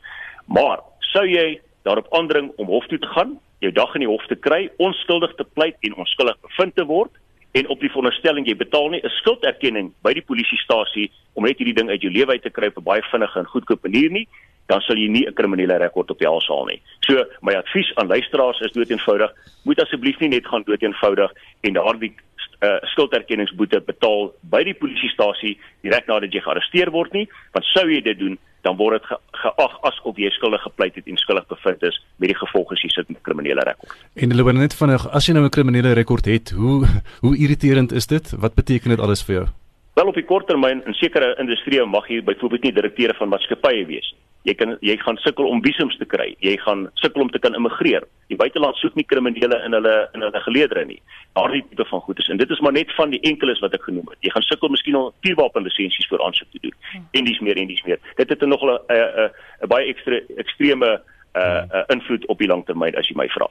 Maar 0.47 0.79
sou 1.13 1.25
jy 1.27 1.61
daarop 1.83 2.07
aandring 2.15 2.53
om 2.57 2.71
hof 2.71 2.87
toe 2.87 2.99
te 2.99 3.11
gaan, 3.15 3.39
jou 3.59 3.73
dag 3.73 3.95
in 3.95 4.05
die 4.05 4.11
hof 4.11 4.25
te 4.31 4.39
kry, 4.39 4.69
onskuldig 4.79 5.35
te 5.39 5.45
pleit 5.45 5.77
en 5.81 5.95
onskuldig 5.95 6.39
bevind 6.47 6.77
te 6.77 6.87
word 6.87 7.11
en 7.59 7.69
op 7.69 7.83
die 7.85 7.91
veronderstelling 7.93 8.47
jy 8.49 8.55
betaal 8.57 8.89
nie 8.91 9.03
'n 9.03 9.17
skulderkenning 9.21 9.93
by 10.03 10.13
die 10.15 10.25
polisiestasie 10.25 11.11
om 11.35 11.45
net 11.45 11.59
hierdie 11.59 11.77
ding 11.77 11.91
uit 11.91 12.03
jou 12.03 12.13
lewe 12.13 12.33
uit 12.33 12.43
te 12.43 12.51
kry 12.51 12.67
op 12.69 12.79
'n 12.79 12.85
baie 12.85 13.03
vinnige 13.11 13.39
en 13.39 13.47
goedkoop 13.47 13.83
manier 13.83 14.11
nie, 14.11 14.29
dan 14.67 14.81
sal 14.81 14.97
jy 14.97 15.09
nie 15.09 15.27
'n 15.27 15.35
kriminele 15.35 15.79
rekord 15.79 16.11
op 16.11 16.21
jou 16.21 16.41
haal 16.49 16.67
nie. 16.67 16.81
So 17.01 17.25
my 17.41 17.55
advies 17.55 17.93
aan 17.97 18.07
luisteraars 18.07 18.61
is 18.61 18.73
doeteenvoudig, 18.73 19.31
moet 19.65 19.81
asseblief 19.81 20.19
nie 20.21 20.29
net 20.29 20.47
gaan 20.47 20.63
doeteenvoudig 20.63 21.31
en 21.61 21.73
daardie 21.73 22.15
uh, 22.63 22.79
skulderkenningsboete 22.95 23.81
betaal 23.87 24.33
by 24.51 24.63
die 24.65 24.75
polisiestasie 24.75 25.59
direk 25.83 26.07
nadat 26.07 26.33
jy 26.33 26.41
gearresteer 26.41 26.91
word 26.95 27.13
nie, 27.13 27.29
want 27.53 27.65
sou 27.73 27.89
jy 27.91 28.01
dit 28.01 28.19
doen, 28.19 28.39
dan 28.63 28.77
word 28.79 29.01
dit 29.01 29.09
ge 29.11 29.19
geag 29.43 29.73
asof 29.89 30.19
jy 30.19 30.31
skuldig 30.31 30.63
gepleit 30.63 30.95
het 30.95 31.09
en 31.11 31.17
skuldig 31.19 31.47
bevind 31.51 31.83
is 31.83 31.99
met 32.23 32.31
die 32.31 32.39
gevolge 32.39 32.77
as 32.77 32.83
jy 32.85 32.91
sit 32.95 33.09
met 33.09 33.19
'n 33.19 33.27
kriminele 33.27 33.65
rekord. 33.67 33.97
En 34.15 34.31
hulle 34.31 34.43
word 34.43 34.57
net 34.57 34.75
vinnig, 34.75 35.09
as 35.11 35.27
jy 35.27 35.35
nou 35.35 35.45
'n 35.45 35.51
kriminele 35.51 35.93
rekord 35.93 36.25
het, 36.25 36.51
hoe 36.51 36.87
hoe 37.21 37.37
irriterend 37.37 37.93
is 37.93 38.07
dit? 38.07 38.31
Wat 38.39 38.55
beteken 38.55 38.91
dit 38.91 39.01
alles 39.01 39.23
vir 39.23 39.35
jou? 39.35 39.47
Wel 39.95 40.09
op 40.09 40.15
die 40.15 40.25
kort 40.25 40.47
termyn 40.47 40.83
in 40.87 40.95
sekere 40.95 41.37
industrieë 41.39 41.85
mag 41.87 42.09
jy 42.09 42.23
byvoorbeeld 42.23 42.63
nie 42.63 42.73
direkteure 42.73 43.15
van 43.15 43.29
maatskappye 43.29 43.87
wees 43.87 44.13
nie 44.13 44.32
jy 44.49 44.55
kan 44.59 44.77
jy 44.83 44.97
gaan 45.03 45.19
sukkel 45.23 45.47
om 45.47 45.63
visums 45.63 45.97
te 45.99 46.07
kry. 46.09 46.33
Jy 46.43 46.57
gaan 46.65 46.89
sukkel 47.01 47.23
om 47.23 47.31
te 47.31 47.39
kan 47.43 47.55
immigreer. 47.55 48.07
Die 48.33 48.39
buiteland 48.39 48.77
soek 48.81 48.97
nie 48.99 49.07
kriminele 49.07 49.59
in 49.67 49.77
hulle 49.77 49.95
in 50.17 50.25
hulle 50.25 50.43
geleedere 50.47 50.85
nie. 50.89 50.99
Daardie 51.39 51.63
tipe 51.69 51.87
van 51.91 52.03
goedes 52.07 52.29
en 52.33 52.41
dit 52.41 52.51
is 52.51 52.61
maar 52.61 52.75
net 52.75 52.91
van 52.97 53.15
die 53.15 53.23
enkeles 53.29 53.63
wat 53.65 53.75
ek 53.79 53.87
genoem 53.89 54.11
het. 54.11 54.19
Jy 54.27 54.35
gaan 54.35 54.49
sukkel 54.49 54.73
miskien 54.75 54.99
om 54.99 55.13
vuurwapen 55.27 55.67
lisensies 55.69 56.11
vir 56.11 56.25
aansoek 56.27 56.51
te 56.51 56.63
doen. 56.67 56.77
Hmm. 56.93 57.07
En 57.13 57.31
dis 57.31 57.41
meer 57.41 57.63
en 57.63 57.71
dis 57.71 57.87
meer. 57.87 58.03
Dit 58.17 58.35
het 58.35 58.47
nog 58.47 58.63
'n 58.63 58.79
'n 58.91 59.69
baie 59.69 59.87
ekstra 59.87 60.21
ekstreme 60.37 61.01
uh, 61.37 61.63
uh 61.73 61.85
invloed 61.89 62.27
op 62.27 62.39
die 62.39 62.49
langtermyn 62.49 62.97
as 62.99 63.09
jy 63.09 63.17
my 63.17 63.29
vra. 63.29 63.49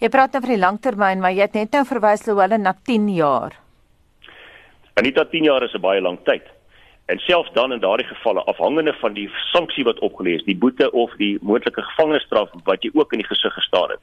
Jy 0.00 0.08
praat 0.08 0.32
nou 0.32 0.42
van 0.42 0.54
die 0.54 0.64
langtermyn, 0.66 1.20
maar 1.20 1.32
jy 1.32 1.48
het 1.48 1.54
net 1.54 1.72
nou 1.72 1.84
verwys 1.84 2.26
Louwele 2.26 2.58
na 2.58 2.74
10 2.84 3.08
jaar. 3.08 3.56
Anita 4.94 5.24
10 5.24 5.44
jaar 5.44 5.62
is 5.62 5.74
'n 5.74 5.80
baie 5.80 6.00
lang 6.00 6.18
tyd. 6.24 6.42
En 7.06 7.18
selfs 7.18 7.52
dan 7.52 7.72
in 7.72 7.80
daardie 7.80 8.06
gevalle 8.06 8.44
afhangende 8.44 8.92
van 8.92 9.12
die 9.12 9.30
sanksie 9.52 9.84
wat 9.84 9.98
opgelê 9.98 10.34
is, 10.34 10.44
die 10.44 10.56
boete 10.56 10.90
of 10.92 11.12
die 11.16 11.38
moontlike 11.40 11.82
gevangenisstraf 11.82 12.50
wat 12.64 12.82
jy 12.82 12.90
ook 12.94 13.12
in 13.12 13.20
die 13.20 13.28
gesig 13.28 13.52
gestaar 13.54 13.88
het, 13.88 14.00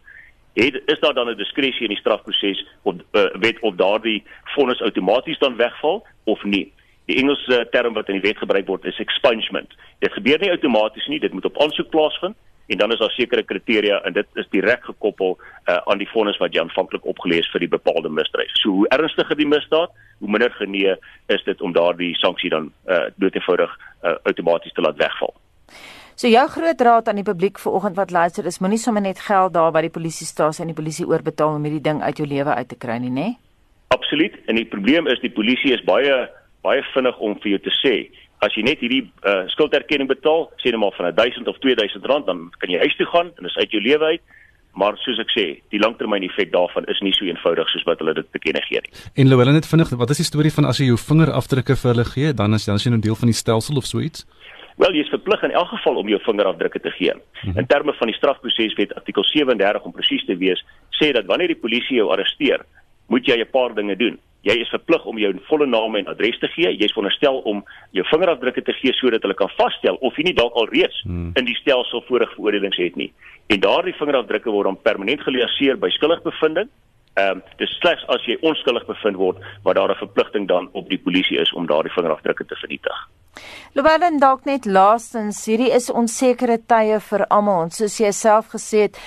het 0.54 0.82
is 0.86 1.00
daar 1.00 1.14
dan 1.14 1.30
'n 1.30 1.38
diskresie 1.38 1.82
in 1.82 1.94
die 1.96 1.98
strafproses 1.98 2.66
of 2.82 2.96
uh, 3.12 3.26
wet 3.34 3.60
of 3.60 3.76
daardie 3.76 4.24
vonnis 4.44 4.82
outomaties 4.82 5.40
dan 5.40 5.56
wegval 5.56 6.06
of 6.24 6.44
nie. 6.44 6.72
Die 7.06 7.16
Engelse 7.16 7.68
term 7.72 7.94
wat 7.94 8.08
in 8.08 8.20
die 8.20 8.28
wet 8.30 8.38
gebruik 8.38 8.68
word 8.68 8.86
is 8.86 9.00
expungement. 9.00 9.74
Dit 10.00 10.14
gebeur 10.14 10.40
nie 10.40 10.50
outomaties 10.50 11.08
nie, 11.08 11.20
dit 11.20 11.34
moet 11.34 11.46
op 11.46 11.62
aansoek 11.62 11.90
plaasvind 11.90 12.36
en 12.72 12.78
dan 12.78 12.92
is 12.92 13.00
daar 13.00 13.12
sekere 13.12 13.44
kriteria 13.44 14.00
en 14.08 14.14
dit 14.14 14.28
is 14.40 14.48
direk 14.50 14.84
gekoppel 14.88 15.36
uh, 15.36 15.78
aan 15.92 16.00
die 16.00 16.10
vonnis 16.14 16.40
wat 16.40 16.54
jy 16.56 16.64
aanvanklik 16.64 17.06
opgelees 17.06 17.50
vir 17.52 17.66
die 17.66 17.72
bepaalde 17.72 18.10
misdrijf. 18.10 18.54
So 18.64 18.72
hoe 18.80 18.88
ernstiger 18.96 19.36
die 19.36 19.48
misdaad, 19.48 19.92
hoe 20.24 20.32
minder 20.32 20.54
genee 20.56 20.96
is 21.36 21.44
dit 21.44 21.62
om 21.62 21.76
daardie 21.76 22.14
sanksie 22.22 22.52
dan 22.54 22.72
uh, 22.88 23.10
doeteenvoudig 23.20 23.74
uh, 23.76 24.16
outomaties 24.24 24.76
te 24.78 24.86
laat 24.86 25.00
wegval. 25.02 25.36
So 26.16 26.30
jou 26.32 26.48
groot 26.54 26.82
raad 26.88 27.08
aan 27.10 27.20
die 27.20 27.28
publiek 27.28 27.60
vanoggend 27.60 28.00
wat 28.00 28.12
luister 28.12 28.46
is 28.46 28.60
moenie 28.64 28.80
sommer 28.80 29.04
net 29.04 29.20
geld 29.20 29.54
daar 29.54 29.72
by 29.76 29.82
die 29.88 29.94
polisiestasie 29.94 30.64
en 30.64 30.72
die 30.72 30.78
polisie 30.78 31.08
oorbetaal 31.10 31.58
om 31.58 31.64
hierdie 31.68 31.84
ding 31.84 32.04
uit 32.04 32.24
jou 32.24 32.28
lewe 32.30 32.56
uit 32.56 32.70
te 32.72 32.78
kry 32.80 33.00
nie, 33.02 33.12
né? 33.12 33.30
Absoluut. 33.92 34.36
En 34.48 34.56
die 34.56 34.68
probleem 34.70 35.08
is 35.12 35.20
die 35.20 35.34
polisie 35.34 35.74
is 35.76 35.84
baie 35.84 36.30
baie 36.62 36.84
vinnig 36.94 37.18
om 37.18 37.34
vir 37.42 37.56
jou 37.56 37.62
te 37.66 37.74
sê 37.82 37.96
as 38.42 38.56
jy 38.58 38.64
net 38.66 38.82
hierdie 38.82 39.04
uh, 39.06 39.46
skulderkenning 39.54 40.10
betaal, 40.10 40.48
sê 40.62 40.74
net 40.74 40.82
maar 40.82 40.96
van 40.98 41.12
1000 41.14 41.48
of 41.48 41.60
2000 41.62 42.06
rand, 42.10 42.26
dan 42.26 42.48
kan 42.58 42.74
jy 42.74 42.80
huis 42.82 42.96
toe 42.98 43.06
gaan 43.14 43.30
en 43.30 43.46
dit 43.46 43.52
is 43.52 43.58
uit 43.58 43.76
jou 43.76 43.82
lewe 43.86 44.14
uit. 44.16 44.38
Maar 44.74 44.96
soos 45.04 45.20
ek 45.20 45.34
sê, 45.36 45.46
die 45.74 45.82
langtermyn 45.84 46.24
effek 46.24 46.54
daarvan 46.54 46.86
is 46.92 47.02
nie 47.04 47.12
so 47.12 47.28
eenvoudig 47.28 47.68
soos 47.74 47.84
wat 47.90 48.00
hulle 48.00 48.14
dit 48.16 48.28
bekenne 48.32 48.62
gee 48.70 48.80
nie. 48.86 48.94
En 49.20 49.28
Louwelen 49.28 49.58
net 49.60 49.68
vinnig, 49.68 49.92
wat 50.00 50.14
is 50.14 50.22
die 50.24 50.30
storie 50.30 50.54
van 50.56 50.70
as 50.70 50.80
jy 50.80 50.88
jou 50.88 51.00
vingerafdrukke 51.02 51.76
vir 51.82 51.92
hulle 51.92 52.06
gee, 52.08 52.32
dan 52.32 52.56
is 52.56 52.70
dan 52.70 52.80
as 52.80 52.86
jy 52.88 52.90
'n 52.94 52.96
nou 52.96 53.04
deel 53.04 53.20
van 53.20 53.28
die 53.28 53.36
stelsel 53.36 53.78
of 53.78 53.86
so 53.86 54.00
iets? 54.00 54.24
Wel, 54.80 54.96
jy 54.96 55.04
is 55.04 55.12
verplig 55.12 55.44
in 55.44 55.52
elk 55.52 55.68
geval 55.76 56.00
om 56.00 56.08
jou 56.08 56.20
vingerafdrukke 56.24 56.80
te 56.80 56.92
gee. 56.98 57.14
Mm 57.14 57.22
-hmm. 57.42 57.58
In 57.60 57.68
terme 57.68 57.94
van 57.94 58.08
die 58.08 58.16
strafproseswet 58.16 58.96
artikel 58.96 59.24
37 59.24 59.84
om 59.84 59.92
presies 59.92 60.26
te 60.26 60.38
wees, 60.38 60.64
sê 60.90 61.12
dat 61.12 61.26
wanneer 61.26 61.48
die 61.48 61.64
polisie 61.66 61.98
jou 61.98 62.10
arresteer, 62.10 62.66
moet 63.08 63.26
jy 63.26 63.38
'n 63.42 63.52
paar 63.52 63.76
dinge 63.76 63.96
doen. 63.96 64.20
Jy 64.48 64.56
is 64.64 64.72
verplig 64.74 65.04
om 65.06 65.20
jou 65.22 65.32
volle 65.48 65.68
naam 65.70 65.96
en 66.00 66.08
adres 66.10 66.40
te 66.42 66.50
gee. 66.56 66.72
Jy 66.74 66.88
is 66.88 66.94
veronderstel 66.96 67.42
om 67.50 67.62
jou 67.98 68.06
vingerafdrukke 68.10 68.64
te 68.66 68.74
gee 68.80 68.94
sodat 68.98 69.22
hulle 69.26 69.38
kan 69.38 69.52
vasstel 69.58 70.00
of 70.02 70.18
jy 70.18 70.30
nie 70.30 70.38
dalk 70.38 70.56
al 70.58 70.70
reeds 70.72 71.04
hmm. 71.06 71.34
in 71.38 71.46
die 71.46 71.58
stelsel 71.62 72.02
vorige 72.08 72.34
veroordelings 72.36 72.80
het 72.82 72.98
nie. 72.98 73.12
En 73.54 73.62
daardie 73.62 73.94
vingerafdrukke 74.00 74.54
word 74.54 74.72
dan 74.72 74.82
permanent 74.82 75.22
geliaseer 75.28 75.78
by 75.78 75.92
skuldigbevindings 75.98 76.74
Ehm 77.20 77.38
um, 77.38 77.44
dis 77.58 77.72
slegs 77.80 78.06
as 78.08 78.24
jy 78.26 78.38
onskuldig 78.42 78.86
bevind 78.88 79.18
word 79.20 79.38
wat 79.64 79.76
daar 79.76 79.92
'n 79.92 80.04
verpligting 80.04 80.48
dan 80.48 80.70
op 80.72 80.90
die 80.90 81.00
polisie 81.00 81.40
is 81.40 81.54
om 81.54 81.68
daardie 81.68 81.92
vingerafdrukke 81.92 82.46
te 82.46 82.56
vernietig. 82.56 83.08
Lowellen 83.74 84.20
dalk 84.20 84.44
net 84.44 84.66
laastens, 84.66 85.46
hierdie 85.48 85.70
is 85.72 85.90
onsekere 85.90 86.58
tye 86.68 87.00
vir 87.00 87.24
almal. 87.32 87.70
Soos 87.72 87.96
jy 88.00 88.12
self 88.12 88.50
gesê 88.52 88.82
het, 88.88 88.98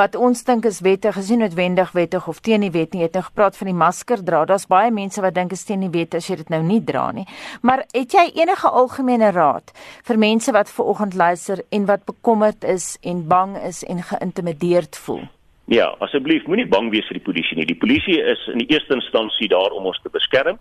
wat 0.00 0.16
ons 0.16 0.44
dink 0.44 0.64
is 0.64 0.80
wettig, 0.80 1.18
is 1.20 1.28
nie 1.28 1.42
noodwendig 1.42 1.92
wettig 1.92 2.28
of 2.28 2.40
teen 2.40 2.64
die 2.64 2.72
wet 2.72 2.94
nie. 2.94 3.02
Jy 3.02 3.10
het 3.10 3.18
nou 3.18 3.24
gepraat 3.26 3.56
van 3.60 3.66
die 3.66 3.76
masker 3.76 4.24
dra. 4.24 4.44
Daar's 4.48 4.66
baie 4.66 4.90
mense 4.90 5.20
wat 5.20 5.36
dink 5.36 5.52
is 5.52 5.64
teen 5.68 5.84
die 5.84 5.92
wet 5.92 6.14
as 6.14 6.30
jy 6.30 6.36
dit 6.40 6.48
nou 6.48 6.62
nie 6.64 6.80
dra 6.80 7.10
nie. 7.12 7.26
Maar 7.60 7.84
het 7.92 8.16
jy 8.16 8.30
enige 8.40 8.68
algemene 8.68 9.30
raad 9.36 9.72
vir 10.08 10.18
mense 10.18 10.52
wat 10.56 10.72
ver 10.72 10.84
oggend 10.84 11.14
luister 11.14 11.64
en 11.70 11.86
wat 11.86 12.08
bekommerd 12.08 12.64
is 12.64 12.94
en 13.02 13.26
bang 13.28 13.56
is 13.60 13.84
en 13.84 14.02
geïntimideerd 14.02 14.96
voel? 14.96 15.26
Ja, 15.72 15.94
asseblief 16.04 16.44
moenie 16.44 16.66
bang 16.68 16.90
wees 16.92 17.06
vir 17.08 17.16
die 17.16 17.24
polisie 17.24 17.56
nie. 17.56 17.64
Die 17.64 17.78
polisie 17.80 18.18
is 18.20 18.40
in 18.52 18.60
die 18.60 18.68
eerste 18.68 18.98
instansie 18.98 19.48
daar 19.48 19.72
om 19.72 19.86
ons 19.88 20.00
te 20.04 20.12
beskerm 20.12 20.58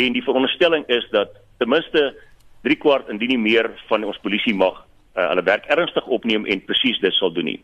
en 0.00 0.14
die 0.16 0.24
veronderstelling 0.24 0.86
is 0.92 1.04
dat 1.12 1.34
ten 1.60 1.68
minste 1.68 2.14
3 2.64 2.76
kwart 2.80 3.10
indien 3.12 3.34
nie 3.34 3.42
meer 3.42 3.68
van 3.90 4.04
ons 4.04 4.20
polisie 4.24 4.54
mag 4.56 4.78
uh, 4.80 5.28
hulle 5.28 5.44
werk 5.44 5.68
ernstig 5.72 6.08
opneem 6.08 6.48
en 6.48 6.64
presies 6.64 7.00
dit 7.04 7.12
sal 7.18 7.34
doen 7.36 7.50
nie. 7.50 7.58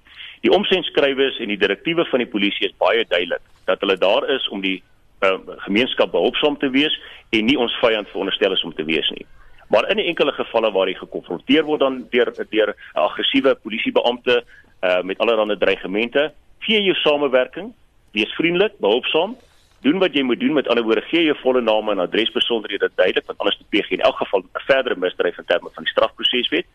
Die 0.44 0.52
omsendskrywers 0.52 1.38
en 1.40 1.52
die 1.52 1.60
direktiewe 1.60 2.04
van 2.10 2.24
die 2.24 2.28
polisie 2.28 2.68
is 2.68 2.76
baie 2.82 3.06
duidelik 3.08 3.44
dat 3.70 3.80
hulle 3.80 3.96
daar 3.96 4.28
is 4.34 4.44
om 4.52 4.60
die 4.60 4.82
uh, 5.24 5.38
gemeenskap 5.64 6.12
behulpsaam 6.12 6.60
te 6.60 6.68
wees 6.76 6.92
en 7.32 7.48
nie 7.48 7.56
ons 7.56 7.78
vyand 7.80 8.10
veronderstel 8.12 8.52
is 8.52 8.64
om 8.68 8.76
te 8.76 8.84
wees 8.84 9.08
nie. 9.16 9.24
Maar 9.72 9.88
in 9.94 10.04
enkele 10.04 10.36
gevalle 10.36 10.68
waar 10.76 10.92
jy 10.92 10.98
gekonfronteer 11.00 11.64
word 11.64 11.80
dan 11.80 12.02
deur 12.12 12.34
deur 12.36 12.76
'n 12.76 13.00
aggressiewe 13.08 13.56
polisiebeampte 13.64 14.42
uh, 14.42 15.00
met 15.02 15.18
allerlei 15.18 15.56
dreigemente 15.56 16.32
gee 16.66 16.82
jou 16.82 16.94
samewerking, 17.02 17.72
wees 18.12 18.32
vriendelik, 18.38 18.78
behulpsaam, 18.78 19.36
doen 19.82 19.98
wat 19.98 20.14
jy 20.14 20.22
moet 20.22 20.40
doen 20.40 20.54
met 20.54 20.68
ander 20.70 20.84
woorde 20.86 21.02
gee 21.10 21.24
jou 21.26 21.36
volle 21.42 21.60
naam 21.60 21.90
en 21.90 22.02
adresbesonderhede 22.04 22.90
duidelik 22.94 23.26
want 23.26 23.38
anders 23.38 23.58
jy 23.70 23.84
in 23.96 24.04
elk 24.06 24.18
geval 24.22 24.42
'n 24.42 24.66
verdere 24.66 24.96
misdryf 24.96 25.38
in 25.38 25.44
terme 25.44 25.70
van 25.74 25.84
die 25.84 25.92
strafproseswet 25.92 26.66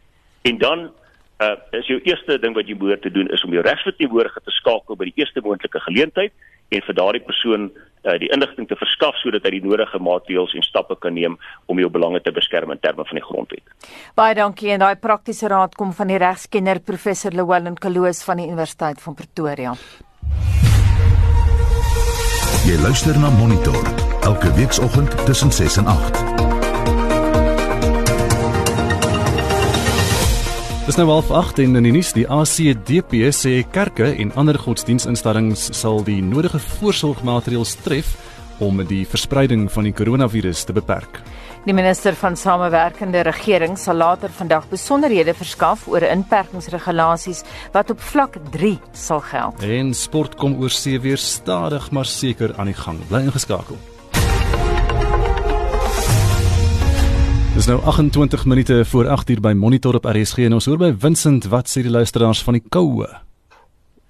en 0.42 0.58
dan 0.58 0.92
uh 1.40 1.56
is 1.72 1.88
jou 1.88 2.00
eerste 2.04 2.40
ding 2.40 2.56
wat 2.56 2.68
jy 2.68 2.76
behoort 2.76 3.02
te 3.02 3.12
doen 3.12 3.28
is 3.30 3.44
om 3.44 3.54
jou 3.54 3.64
regsverteenwoordiger 3.64 4.42
te 4.44 4.52
skakel 4.52 4.96
by 4.96 5.06
die 5.06 5.20
eerste 5.22 5.42
moontlike 5.42 5.80
geleentheid 5.80 6.34
en 6.70 6.82
vir 6.82 6.96
daardie 6.96 7.24
persoon 7.24 7.72
uh 8.04 8.18
die 8.20 8.30
inligting 8.34 8.68
te 8.68 8.76
verskaf 8.76 9.16
sodat 9.22 9.46
hy 9.46 9.58
die 9.58 9.64
nodige 9.66 10.00
maatreëls 10.00 10.56
en 10.56 10.66
stappe 10.66 10.96
kan 11.00 11.14
neem 11.14 11.38
om 11.66 11.80
jou 11.80 11.90
belange 11.90 12.22
te 12.22 12.32
beskerm 12.32 12.72
in 12.72 12.80
terme 12.80 13.06
van 13.06 13.20
die 13.20 13.26
grondwet. 13.26 13.64
Baie 14.16 14.36
dankie 14.36 14.72
en 14.76 14.86
daai 14.86 14.96
praktiese 14.96 15.48
raad 15.48 15.76
kom 15.76 15.94
van 15.94 16.14
die 16.14 16.22
regskenner 16.22 16.80
professor 16.80 17.32
Llewellyn 17.32 17.76
Kaloos 17.76 18.24
van 18.24 18.38
die 18.38 18.48
Universiteit 18.48 19.02
van 19.02 19.16
Pretoria. 19.16 19.76
Jy 22.68 22.80
luister 22.84 23.16
na 23.20 23.30
Monitor 23.30 23.84
elke 24.28 24.52
weekoggend 24.54 25.14
tussen 25.26 25.52
6 25.52 25.78
en 25.78 25.86
8. 25.88 26.27
Dis 30.88 30.96
nou 30.96 31.10
half 31.10 31.28
8 31.36 31.58
en 31.60 31.76
in 31.76 31.84
die 31.84 31.92
nuus 31.92 32.14
die 32.16 32.24
ACDP 32.32 33.26
sê 33.36 33.58
kerke 33.76 34.06
en 34.24 34.30
ander 34.40 34.56
godsdienstinstellings 34.56 35.66
sal 35.76 36.00
die 36.08 36.22
nodige 36.24 36.62
voorsorgmaatreëls 36.64 37.74
tref 37.84 38.14
om 38.64 38.80
die 38.88 39.02
verspreiding 39.04 39.66
van 39.74 39.90
die 39.90 39.92
koronavirus 39.92 40.62
te 40.70 40.78
beperk. 40.78 41.20
Die 41.68 41.76
minister 41.76 42.16
van 42.16 42.40
Samewerkende 42.40 43.26
Regering 43.28 43.76
sal 43.76 44.00
later 44.00 44.32
vandag 44.32 44.70
besonderhede 44.72 45.36
verskaf 45.36 45.90
oor 45.92 46.08
inperkingsregulasies 46.08 47.44
wat 47.76 47.92
op 47.92 48.08
vlak 48.14 48.40
3 48.56 48.78
sal 48.96 49.20
geld. 49.28 49.68
En 49.68 49.92
sport 49.92 50.40
kom 50.40 50.56
oor 50.64 50.72
see 50.72 51.04
weer 51.04 51.20
stadig 51.20 51.92
maar 51.92 52.08
seker 52.08 52.56
aan 52.56 52.72
die 52.72 52.80
gang. 52.80 53.04
Bly 53.12 53.26
ingeskakel. 53.28 53.76
Dis 57.58 57.66
nou 57.66 57.80
28 57.82 58.46
minute 58.46 58.86
voor 58.86 59.08
8 59.10 59.30
uur 59.30 59.40
by 59.42 59.52
Monitor 59.58 59.96
op 59.98 60.06
RSG 60.06 60.44
en 60.46 60.54
ons 60.54 60.66
hoor 60.70 60.78
by 60.78 60.92
Vincent 61.02 61.48
wat 61.50 61.66
sê 61.72 61.82
die 61.82 61.90
luisteraars 61.90 62.44
van 62.46 62.54
die 62.54 62.62
koue. 62.62 63.08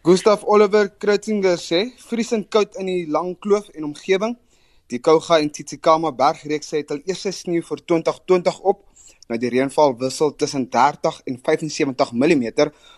Gustav 0.03 0.43
Oliver 0.43 0.89
Krutzinger 0.99 1.55
sê 1.55 1.85
vriesend 2.09 2.49
koud 2.51 2.75
in 2.81 2.91
die 2.91 3.05
Lang 3.07 3.37
Kloof 3.39 3.69
en 3.71 3.87
omgewing 3.87 4.35
Die 4.91 4.99
Kouga 4.99 5.39
en 5.39 5.47
Tsitsikamma 5.47 6.11
bergreeks 6.11 6.75
het 6.75 6.91
al 6.91 6.99
eers 7.07 7.23
sneeu 7.39 7.63
vir 7.69 7.85
2020 7.93 8.59
op. 8.67 8.83
Nou 9.31 9.39
die 9.39 9.53
reënval 9.55 9.95
wissel 10.03 10.35
tussen 10.35 10.67
30 10.67 11.23
en 11.31 11.39
75 11.47 12.11
mm 12.19 12.45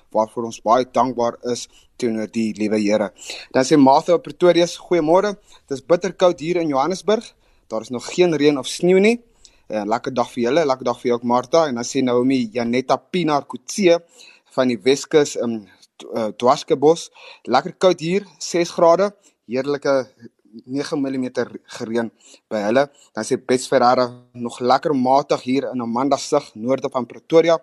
waarvoor 0.10 0.50
ons 0.50 0.62
baie 0.66 0.90
dankbaar 0.90 1.38
is 1.54 1.68
teenoor 2.02 2.34
die 2.34 2.56
liewe 2.58 2.82
Here. 2.82 3.14
Dan 3.54 3.70
sê 3.70 3.78
Martha 3.78 4.18
Pretoria: 4.18 4.66
"Goeiemôre. 4.66 5.38
Dit 5.68 5.78
is 5.78 5.86
bitterkoud 5.86 6.40
hier 6.40 6.58
in 6.58 6.74
Johannesburg. 6.74 7.36
Daar 7.68 7.82
is 7.82 7.94
nog 7.94 8.14
geen 8.16 8.34
reën 8.34 8.58
of 8.58 8.66
sneeu 8.66 9.00
nie. 9.00 9.20
Uh, 9.70 9.86
Lekker 9.86 10.14
dag 10.14 10.30
vir 10.34 10.44
julle, 10.44 10.66
lekker 10.66 10.86
dag 10.86 11.00
vir 11.02 11.12
jou 11.12 11.20
ook 11.20 11.24
Martha." 11.24 11.68
En 11.68 11.76
dan 11.76 11.88
sê 11.88 12.04
Naomi 12.04 12.50
Janetta 12.54 12.98
Pinaar 12.98 13.46
Kutse 13.46 14.00
van 14.56 14.68
die 14.68 14.80
Weskus 14.84 15.36
in 15.36 15.62
uh, 16.14 16.30
Dwaskebos: 16.38 17.10
"Lekker 17.46 17.78
koud 17.78 18.00
hier, 18.00 18.28
6 18.40 18.76
grade. 18.78 19.14
Heerlike 19.48 20.06
9 20.66 20.98
mm 20.98 21.26
gereën 21.78 22.10
by 22.50 22.64
hulle. 22.68 22.88
Dan 23.14 23.26
sê 23.26 23.38
Bets 23.38 23.68
Ferreira 23.70 24.10
nog 24.34 24.60
lekker 24.60 24.94
matig 24.94 25.42
hier 25.46 25.70
in 25.74 25.82
Amanda 25.82 26.18
Sig 26.18 26.52
noorde 26.56 26.90
van 26.90 27.06
Pretoria. 27.06 27.58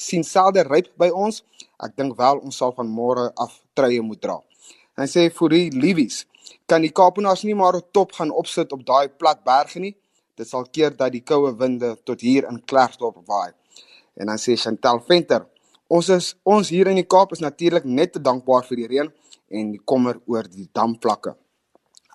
sien 0.00 0.24
selde 0.24 0.62
ryp 0.64 0.88
by 0.96 1.10
ons. 1.12 1.42
Ek 1.84 1.92
dink 1.96 2.16
wel 2.16 2.40
ons 2.40 2.56
sal 2.56 2.72
van 2.76 2.88
môre 2.88 3.28
af 3.36 3.58
treie 3.76 4.00
moet 4.00 4.20
dra. 4.22 4.38
Dan 4.96 5.08
sê 5.08 5.26
Fourie 5.32 5.70
Liewies, 5.74 6.24
kan 6.68 6.80
die 6.84 6.92
Kaapenaars 6.92 7.44
nie 7.44 7.56
maar 7.56 7.76
op 7.76 7.92
top 7.92 8.14
gaan 8.16 8.32
opsit 8.32 8.72
op 8.72 8.84
daai 8.86 9.08
plat 9.08 9.42
berge 9.44 9.82
nie? 9.82 9.94
Dit 10.40 10.48
sal 10.48 10.64
keer 10.72 10.94
dat 10.96 11.12
die 11.12 11.20
koue 11.20 11.52
vinde 11.60 11.92
tot 12.08 12.22
hier 12.24 12.46
in 12.48 12.62
Klerksdorp 12.64 13.18
waai. 13.28 13.52
En 14.16 14.30
dan 14.32 14.40
sê 14.40 14.56
Chantel 14.56 15.02
Venter, 15.04 15.44
ons 15.92 16.08
is 16.14 16.30
ons 16.48 16.70
hier 16.72 16.88
in 16.88 16.96
die 16.96 17.08
Kaap 17.14 17.34
is 17.36 17.42
natuurlik 17.44 17.84
net 17.84 18.14
te 18.14 18.22
dankbaar 18.24 18.64
vir 18.68 18.80
die 18.80 18.88
reën 18.94 19.10
en 19.58 19.72
die 19.74 19.82
kommer 19.92 20.16
oor 20.30 20.48
die 20.48 20.68
damvlakke. 20.72 21.34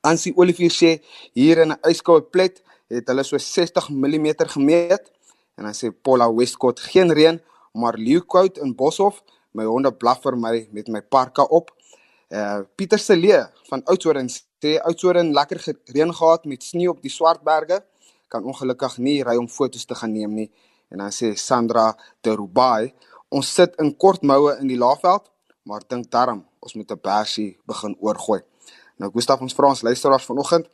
Ansie 0.05 0.33
Olivier 0.37 0.73
sê 0.73 0.91
hier 1.37 1.61
in 1.61 1.71
'n 1.73 1.79
yskoue 1.91 2.21
plek 2.33 2.63
het 2.89 3.07
hulle 3.09 3.23
so 3.23 3.37
60 3.37 3.89
mm 3.89 4.27
gemeet 4.55 5.11
en 5.57 5.63
dan 5.65 5.73
sê 5.73 5.91
Paula 5.91 6.27
Westcott 6.31 6.79
geen 6.79 7.11
reën 7.11 7.39
maar 7.73 7.97
leeukout 7.97 8.57
in 8.57 8.75
Boshoff 8.75 9.21
my 9.53 9.65
honde 9.65 9.91
blaf 9.91 10.23
vir 10.23 10.35
my 10.35 10.67
met 10.71 10.87
my 10.87 11.01
parka 11.01 11.43
op. 11.43 11.71
Uh 12.29 12.61
Pieter 12.75 12.99
Celee 12.99 13.45
van 13.69 13.81
Oudtshoorn 13.85 14.29
sê 14.29 14.79
Oudtshoorn 14.81 15.33
lekker 15.33 15.61
reën 15.93 16.13
gehad 16.13 16.45
met 16.45 16.63
sneeu 16.63 16.89
op 16.89 17.01
die 17.01 17.11
Swartberge 17.11 17.83
kan 18.27 18.43
ongelukkig 18.43 18.97
nie 18.97 19.23
ry 19.23 19.35
om 19.37 19.47
fotos 19.47 19.85
te 19.85 19.95
gaan 19.95 20.13
neem 20.13 20.33
nie 20.33 20.49
en 20.91 20.97
dan 20.97 21.11
sê 21.11 21.33
Sandra 21.35 21.93
de 22.21 22.35
Rubai 22.35 22.93
ons 23.29 23.53
sit 23.57 23.75
in 23.81 23.95
kort 23.97 24.23
moue 24.23 24.57
in 24.61 24.67
die 24.67 24.77
Laagveld 24.77 25.31
maar 25.65 25.81
dink 25.89 26.11
darm 26.11 26.45
ons 26.59 26.73
moet 26.73 26.91
'n 26.91 27.01
bersie 27.01 27.57
begin 27.65 27.95
oorgooi. 27.99 28.41
Nou 28.97 29.11
Gustaf 29.11 29.41
ons 29.41 29.53
vra 29.53 29.67
ons 29.67 29.81
luisteraars 29.81 30.25
vanoggend, 30.25 30.65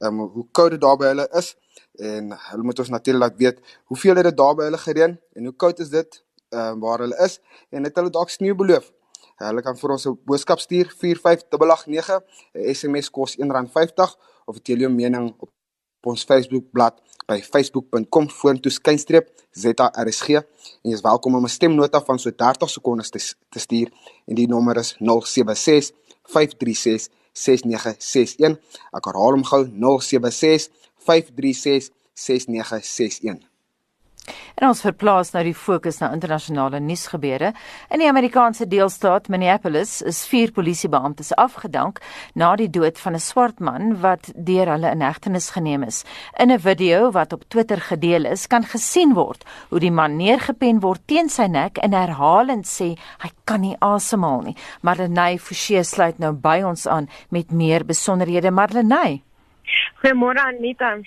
ehm 0.00 0.20
um, 0.20 0.28
hoe 0.34 0.46
koud 0.52 0.70
dit 0.70 0.80
daar 0.80 0.96
by 0.96 1.06
hulle 1.12 1.28
is 1.32 1.56
en 1.98 2.32
hulle 2.50 2.62
moet 2.62 2.78
ons 2.78 2.88
natuurlik 2.88 3.22
laat 3.22 3.36
weet 3.36 3.58
hoeveel 3.84 4.16
het 4.16 4.24
dit 4.24 4.36
daar 4.36 4.54
by 4.54 4.62
hulle 4.68 4.78
gereën 4.78 5.18
en 5.36 5.44
hoe 5.44 5.56
koud 5.56 5.80
is 5.80 5.90
dit 5.90 6.24
ehm 6.48 6.72
um, 6.72 6.80
waar 6.80 6.98
hulle 6.98 7.16
is 7.24 7.40
en 7.70 7.84
het 7.84 7.96
hulle 7.96 8.10
dalk 8.10 8.30
sneeu 8.30 8.54
beloof. 8.54 8.92
Hulle 9.36 9.62
kan 9.62 9.76
vir 9.76 9.90
ons 9.90 10.06
'n 10.06 10.18
boodskap 10.24 10.58
stuur 10.58 10.86
45889, 10.90 12.20
'n 12.54 12.74
SMS 12.74 13.10
kos 13.10 13.36
R1.50 13.36 14.16
of 14.46 14.56
'n 14.56 14.62
telefooon 14.62 14.94
mening 14.94 15.34
op 15.38 15.50
op 16.06 16.12
ons 16.14 16.24
Facebookblad 16.24 17.00
by 17.26 17.40
facebook.com 17.42 18.28
vorentoeskynstreep 18.30 19.32
ZRSG 19.58 20.38
en 20.38 20.90
jy 20.90 20.94
is 20.94 21.02
welkom 21.02 21.34
om 21.34 21.44
'n 21.44 21.50
stemnota 21.50 22.00
van 22.06 22.18
so 22.18 22.30
30 22.30 22.70
sekondes 22.70 23.10
te, 23.10 23.20
te 23.50 23.58
stuur. 23.58 23.90
En 24.26 24.34
die 24.34 24.46
nommer 24.46 24.76
is 24.76 24.94
076 24.98 25.90
536 26.22 27.10
6961 27.32 28.58
ek 28.92 29.10
herhaal 29.10 29.34
hom 29.34 29.44
gou 29.44 29.62
076 29.66 30.70
536 31.08 31.90
6961 32.14 33.45
En 34.56 34.68
ons 34.68 34.80
verplaas 34.80 35.32
nou 35.34 35.42
die 35.44 35.54
fokus 35.54 35.98
na 36.00 36.08
internasionale 36.14 36.80
nuusgebeure. 36.80 37.52
In 37.92 38.00
die 38.00 38.08
Amerikaanse 38.08 38.66
deelstaat 38.66 39.28
Minneapolis 39.28 40.00
is 40.02 40.24
vier 40.30 40.52
polisiebeamptes 40.56 41.34
afgedank 41.36 42.00
na 42.34 42.54
die 42.56 42.70
dood 42.70 42.98
van 42.98 43.14
'n 43.14 43.20
swart 43.20 43.60
man 43.60 44.00
wat 44.00 44.32
deur 44.34 44.66
hulle 44.66 44.90
in 44.90 45.02
hegtenis 45.02 45.50
geneem 45.50 45.82
is. 45.82 46.04
In 46.38 46.50
'n 46.50 46.58
video 46.58 47.10
wat 47.10 47.32
op 47.32 47.44
Twitter 47.48 47.80
gedeel 47.80 48.24
is, 48.24 48.46
kan 48.46 48.64
gesien 48.64 49.14
word 49.14 49.44
hoe 49.68 49.80
die 49.80 49.90
man 49.90 50.16
neergepen 50.16 50.80
word 50.80 51.00
teen 51.06 51.28
sy 51.28 51.46
nek 51.46 51.78
en 51.78 51.92
herhalend 51.92 52.66
sê 52.66 52.96
hy 53.18 53.30
kan 53.44 53.60
nie 53.60 53.76
asemhaal 53.80 54.40
nie. 54.40 54.56
Marlenae 54.82 55.38
Forsie 55.38 55.84
sluit 55.84 56.18
nou 56.18 56.32
by 56.32 56.62
ons 56.62 56.86
aan 56.86 57.08
met 57.30 57.52
meer 57.52 57.84
besonderhede. 57.84 58.50
Marlenae 58.50 59.25
Goeiemôre 60.00 60.38
Anita. 60.38 60.98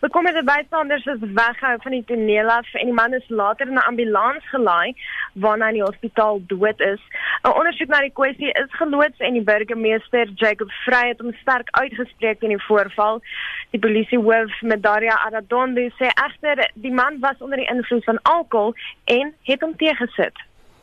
Bekommerde 0.00 0.42
bystanders 0.44 1.06
is 1.06 1.20
weggehou 1.20 1.78
van 1.82 1.92
die 1.92 2.04
toneel 2.04 2.48
af 2.52 2.74
en 2.74 2.90
die 2.90 2.94
man 2.94 3.14
is 3.14 3.28
later 3.28 3.66
in 3.66 3.74
'n 3.74 3.88
ambulans 3.88 4.44
gelaai 4.50 4.94
waarna 5.32 5.64
hy 5.64 5.68
in 5.72 5.78
die 5.78 5.88
hospitaal 5.88 6.40
dood 6.46 6.80
is. 6.80 7.00
'n 7.44 7.56
Ondersoek 7.58 7.88
na 7.88 8.00
die 8.00 8.12
kwessie 8.12 8.52
is 8.62 8.70
geloods 8.80 9.18
en 9.18 9.32
die 9.32 9.42
burgemeester 9.42 10.28
Jacob 10.34 10.70
Vrey 10.84 11.08
het 11.08 11.20
hom 11.20 11.32
sterk 11.40 11.68
uitgespreek 11.70 12.40
teen 12.40 12.54
die 12.56 12.66
voorval. 12.68 13.22
Die 13.70 13.80
polisiehoof 13.80 14.60
Medaria 14.60 15.16
Aradondo 15.26 15.80
sê 15.80 16.12
egter 16.26 16.70
die 16.74 16.92
man 16.92 17.16
was 17.20 17.38
onder 17.38 17.56
die 17.56 17.70
invloed 17.72 18.04
van 18.04 18.22
alkohol 18.22 18.74
en 19.04 19.34
het 19.42 19.60
hom 19.60 19.76
teëgesit. 19.76 20.36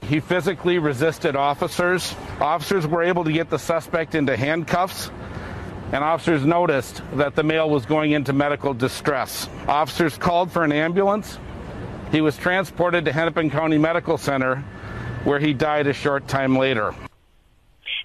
He 0.09 0.19
physically 0.19 0.79
resisted 0.79 1.35
officers. 1.35 2.15
Officers 2.39 2.87
were 2.87 3.03
able 3.09 3.23
to 3.23 3.31
get 3.31 3.49
the 3.49 3.57
suspect 3.57 4.15
into 4.15 4.35
handcuffs 4.35 5.11
and 5.93 6.03
officers 6.03 6.43
noticed 6.43 7.01
that 7.13 7.36
the 7.36 7.43
male 7.43 7.69
was 7.69 7.86
going 7.86 8.12
into 8.12 8.34
medical 8.34 8.73
distress. 8.73 9.47
Officers 9.67 10.17
called 10.17 10.51
for 10.51 10.63
an 10.63 10.71
ambulance. 10.71 11.38
He 12.12 12.21
was 12.21 12.36
transported 12.36 13.06
to 13.06 13.12
Hennepin 13.12 13.51
County 13.51 13.77
Medical 13.77 14.17
Center, 14.17 14.63
where 15.23 15.39
he 15.39 15.53
died 15.53 15.86
a 15.88 15.93
short 15.93 16.27
time 16.27 16.58
later. 16.58 16.93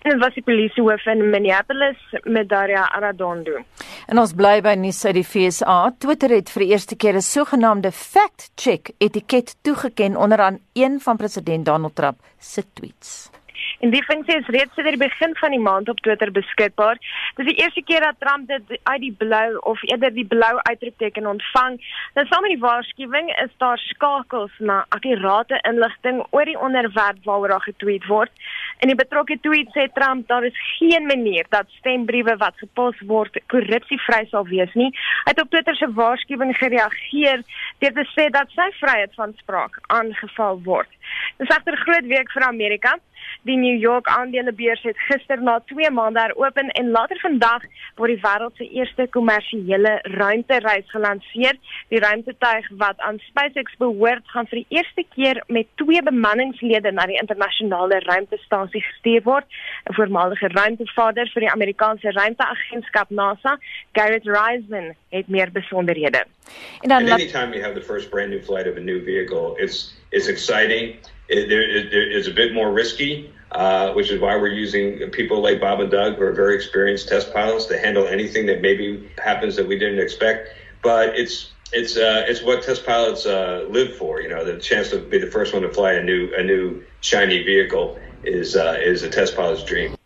En 0.04 0.20
was 0.20 0.34
die 0.34 0.42
polisiehoof 0.42 1.06
in 1.06 1.30
Minneapolis, 1.30 1.96
Medaria 2.24 2.84
Aradondo. 2.94 3.64
En 4.06 4.18
ons 4.18 4.32
bly 4.32 4.60
by 4.62 4.76
nuus 4.78 5.00
uit 5.04 5.18
die 5.18 5.24
FSA. 5.26 5.78
Twitter 5.98 6.32
het 6.36 6.52
vir 6.54 6.64
die 6.64 6.70
eerste 6.76 6.96
keer 6.96 7.16
'n 7.16 7.24
sogenaamde 7.24 7.90
fact-check 7.92 8.92
etiket 8.98 9.56
toegeken 9.62 10.16
onderaan 10.16 10.60
een 10.72 11.00
van 11.00 11.16
president 11.16 11.64
Donald 11.64 11.96
Trump 11.96 12.20
se 12.38 12.62
tweets. 12.72 13.30
En 13.78 13.92
die 13.94 14.02
funksie 14.02 14.34
is 14.34 14.48
reeds 14.50 14.74
sedert 14.74 14.96
die 14.96 15.06
begin 15.06 15.34
van 15.38 15.52
die 15.54 15.62
maand 15.62 15.88
op 15.88 16.00
Twitter 16.02 16.32
beskikbaar. 16.34 16.98
Dit 17.36 17.44
is 17.46 17.50
die 17.52 17.62
eerste 17.62 17.82
keer 17.86 18.02
dat 18.02 18.18
Trump 18.18 18.48
dit 18.50 18.80
uit 18.82 19.00
die 19.00 19.12
blou 19.18 19.58
of 19.70 19.82
eerder 19.86 20.10
die 20.14 20.26
blou 20.26 20.54
uitroepteken 20.70 21.26
ontvang. 21.30 21.78
Nou 22.16 22.24
saam 22.26 22.42
met 22.42 22.56
die 22.56 22.64
waarskuwing 22.64 23.30
is 23.44 23.54
daar 23.62 23.78
skakels 23.78 24.54
na 24.58 24.80
akkurate 24.96 25.60
inligting 25.70 26.24
oor 26.30 26.50
die 26.50 26.58
onderwerp 26.58 27.22
waaroor 27.24 27.54
daar 27.54 27.66
getweet 27.68 28.06
word. 28.10 28.32
In 28.82 28.90
die 28.90 28.98
betrokke 28.98 29.38
tweet 29.46 29.70
sê 29.76 29.86
Trump 29.94 30.26
daar 30.26 30.48
is 30.50 30.58
geen 30.78 31.06
manier 31.06 31.46
dat 31.54 31.70
stembriewe 31.78 32.34
wat 32.42 32.58
gepos 32.58 32.98
word 33.06 33.38
korrupsievry 33.46 34.24
sal 34.32 34.46
wees 34.50 34.74
nie. 34.74 34.90
Hy 35.24 35.36
het 35.36 35.42
op 35.42 35.54
Twitter 35.54 35.78
se 35.78 35.92
waarskuwing 35.94 36.56
gereageer 36.58 37.46
deur 37.78 37.94
te 37.94 38.06
sê 38.10 38.26
dat 38.34 38.50
sy 38.58 38.72
vryheid 38.80 39.14
van 39.14 39.38
spraak 39.38 39.78
aangeval 39.86 40.62
word. 40.66 40.90
Dis 41.38 41.48
egter 41.54 41.78
'n 41.78 41.84
groot 41.86 42.06
week 42.10 42.32
vir 42.34 42.42
Amerika. 42.42 42.98
Die 43.42 43.56
New 43.56 43.80
York 43.80 44.08
aandelebeurs 44.08 44.82
het 44.82 44.98
gister 45.08 45.42
na 45.42 45.60
2 45.70 45.90
maande 45.90 46.20
heropen 46.20 46.68
en 46.68 46.90
later 46.90 47.18
vandag 47.20 47.62
word 47.96 48.10
die 48.14 48.20
wêreld 48.22 48.56
se 48.56 48.66
eerste 48.68 49.06
kommersiële 49.14 49.98
ruimtereis 50.02 50.90
gelanseer. 50.90 51.58
Die 51.88 52.00
ruimtetuig 52.02 52.68
wat 52.82 52.98
aan 52.98 53.20
SpaceX 53.28 53.76
behoort, 53.78 54.26
gaan 54.34 54.48
vir 54.50 54.62
die 54.62 54.78
eerste 54.78 55.04
keer 55.14 55.42
met 55.46 55.70
twee 55.80 56.02
bemanningslede 56.02 56.92
na 56.92 57.06
die 57.06 57.20
internasionale 57.20 58.00
ruimtestasie 58.06 58.82
gestuur 58.82 59.22
word. 59.22 59.46
'n 59.90 59.94
Voormalige 59.94 60.48
ruimtevader 60.48 61.30
vir 61.34 61.46
die 61.46 61.52
Amerikaanse 61.52 62.10
ruimteagentskap 62.10 63.10
NASA, 63.10 63.58
Garrett 63.92 64.26
Reisman, 64.26 64.94
het 65.10 65.28
meer 65.28 65.52
besonderhede. 65.52 66.24
En 66.80 66.88
dan 66.88 67.08
anytime 67.08 67.54
you 67.54 67.62
have 67.62 67.74
the 67.74 67.86
first 67.86 68.10
brand 68.10 68.30
new 68.30 68.42
flight 68.42 68.66
of 68.66 68.76
a 68.76 68.80
new 68.80 69.04
vehicle, 69.04 69.54
it's 69.56 69.94
it's 70.10 70.28
exciting. 70.28 70.96
It, 71.28 71.48
there, 71.48 71.62
it, 71.62 71.92
it's 71.92 72.26
a 72.28 72.32
bit 72.32 72.54
more 72.54 72.72
risky, 72.72 73.30
uh, 73.52 73.92
which 73.92 74.10
is 74.10 74.20
why 74.20 74.36
we're 74.36 74.48
using 74.48 75.10
people 75.10 75.42
like 75.42 75.60
Bob 75.60 75.80
and 75.80 75.90
Doug, 75.90 76.16
who 76.16 76.22
are 76.22 76.32
very 76.32 76.54
experienced 76.54 77.08
test 77.08 77.32
pilots, 77.32 77.66
to 77.66 77.78
handle 77.78 78.06
anything 78.06 78.46
that 78.46 78.62
maybe 78.62 79.10
happens 79.22 79.56
that 79.56 79.66
we 79.68 79.78
didn't 79.78 79.98
expect. 79.98 80.48
But 80.82 81.18
it's 81.18 81.52
it's 81.72 81.96
uh, 81.96 82.24
it's 82.26 82.42
what 82.42 82.62
test 82.62 82.86
pilots 82.86 83.26
uh, 83.26 83.66
live 83.68 83.96
for. 83.96 84.22
You 84.22 84.28
know, 84.28 84.44
the 84.44 84.58
chance 84.58 84.90
to 84.90 84.98
be 84.98 85.18
the 85.18 85.30
first 85.30 85.52
one 85.52 85.62
to 85.62 85.72
fly 85.72 85.92
a 85.92 86.02
new 86.02 86.32
a 86.36 86.42
new 86.42 86.82
shiny 87.00 87.42
vehicle 87.42 87.98
is 88.22 88.56
uh, 88.56 88.78
is 88.80 89.02
a 89.02 89.10
test 89.10 89.36
pilot's 89.36 89.64
dream. 89.64 89.97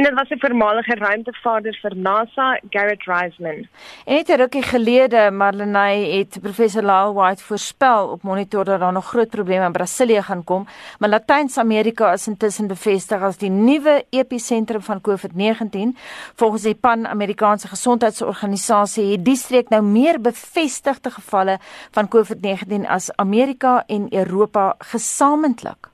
En 0.00 0.06
dit 0.06 0.14
was 0.14 0.28
'n 0.28 0.38
voormalige 0.38 0.94
ruimtevaarder 0.94 1.78
vir 1.82 1.96
NASA, 1.96 2.60
Garrett 2.70 3.04
Reisman. 3.04 3.68
En 4.04 4.14
net 4.14 4.28
'n 4.28 4.36
rukkie 4.36 4.62
gelede, 4.62 5.30
Marlenae 5.30 6.18
het 6.18 6.38
professor 6.40 6.82
Lyle 6.82 7.12
White 7.12 7.42
voorspel 7.42 8.08
op 8.08 8.22
monitor 8.22 8.64
dat 8.64 8.80
daar 8.80 8.92
nog 8.92 9.06
groot 9.06 9.28
probleme 9.28 9.64
in 9.64 9.72
Brasilië 9.72 10.22
gaan 10.22 10.44
kom, 10.44 10.66
maar 10.98 11.08
Latyns-Amerika 11.08 12.12
is 12.12 12.26
intussen 12.26 12.66
bevestig 12.66 13.20
as 13.22 13.36
die 13.36 13.50
nuwe 13.50 14.04
episentrum 14.10 14.82
van 14.82 15.00
COVID-19. 15.00 15.96
Volgens 16.34 16.62
die 16.62 16.74
Pan-Amerikaanse 16.74 17.68
Gesondheidsorganisasie 17.68 19.10
het 19.10 19.24
die 19.24 19.36
streek 19.36 19.68
nou 19.68 19.82
meer 19.82 20.20
bevestigde 20.20 21.10
gevalle 21.10 21.58
van 21.90 22.08
COVID-19 22.08 22.86
as 22.86 23.16
Amerika 23.16 23.84
en 23.86 24.06
Europa 24.10 24.74
gesamentlik. 24.78 25.89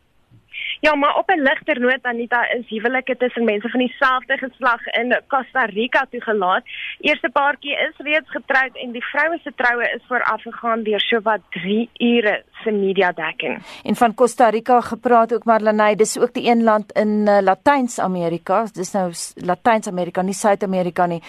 Ja, 0.81 0.95
maar 0.95 1.17
op 1.17 1.31
'n 1.31 1.41
ligter 1.41 1.81
noot 1.81 2.03
Anita 2.03 2.51
is 2.51 2.69
huwelike 2.69 3.17
tussen 3.17 3.45
mense 3.45 3.69
van 3.69 3.81
dieselfde 3.81 4.37
geslag 4.39 4.87
in 4.87 5.21
Costa 5.27 5.65
Rica 5.65 6.07
toegelaat. 6.11 6.65
Eerste 7.01 7.31
paartjie 7.31 7.77
is 7.77 7.97
reeds 7.97 8.31
getroud 8.31 8.77
en 8.77 8.91
die 8.93 9.05
vroue 9.05 9.39
se 9.43 9.53
troue 9.55 9.91
is 9.95 10.03
voorafgegaan 10.09 10.83
deur 10.83 11.01
sowat 11.01 11.41
3 11.51 11.91
ure 11.99 12.43
se 12.67 12.75
media 12.75 13.13
dekking. 13.13 13.63
En 13.85 13.97
van 13.97 14.15
Costa 14.15 14.49
Rica 14.49 14.81
gepraat 14.81 15.35
ook 15.35 15.45
Marlenae, 15.45 15.97
dis 15.97 16.17
ook 16.19 16.35
die 16.35 16.49
een 16.51 16.63
land 16.67 16.93
in 16.99 17.27
uh, 17.27 17.39
Latyns-Amerika, 17.41 18.65
dis 18.75 18.93
nou 18.97 19.07
Latyns-Amerika, 19.47 20.23
nie 20.23 20.35
Suid-Amerika 20.35 21.07
nie, 21.07 21.21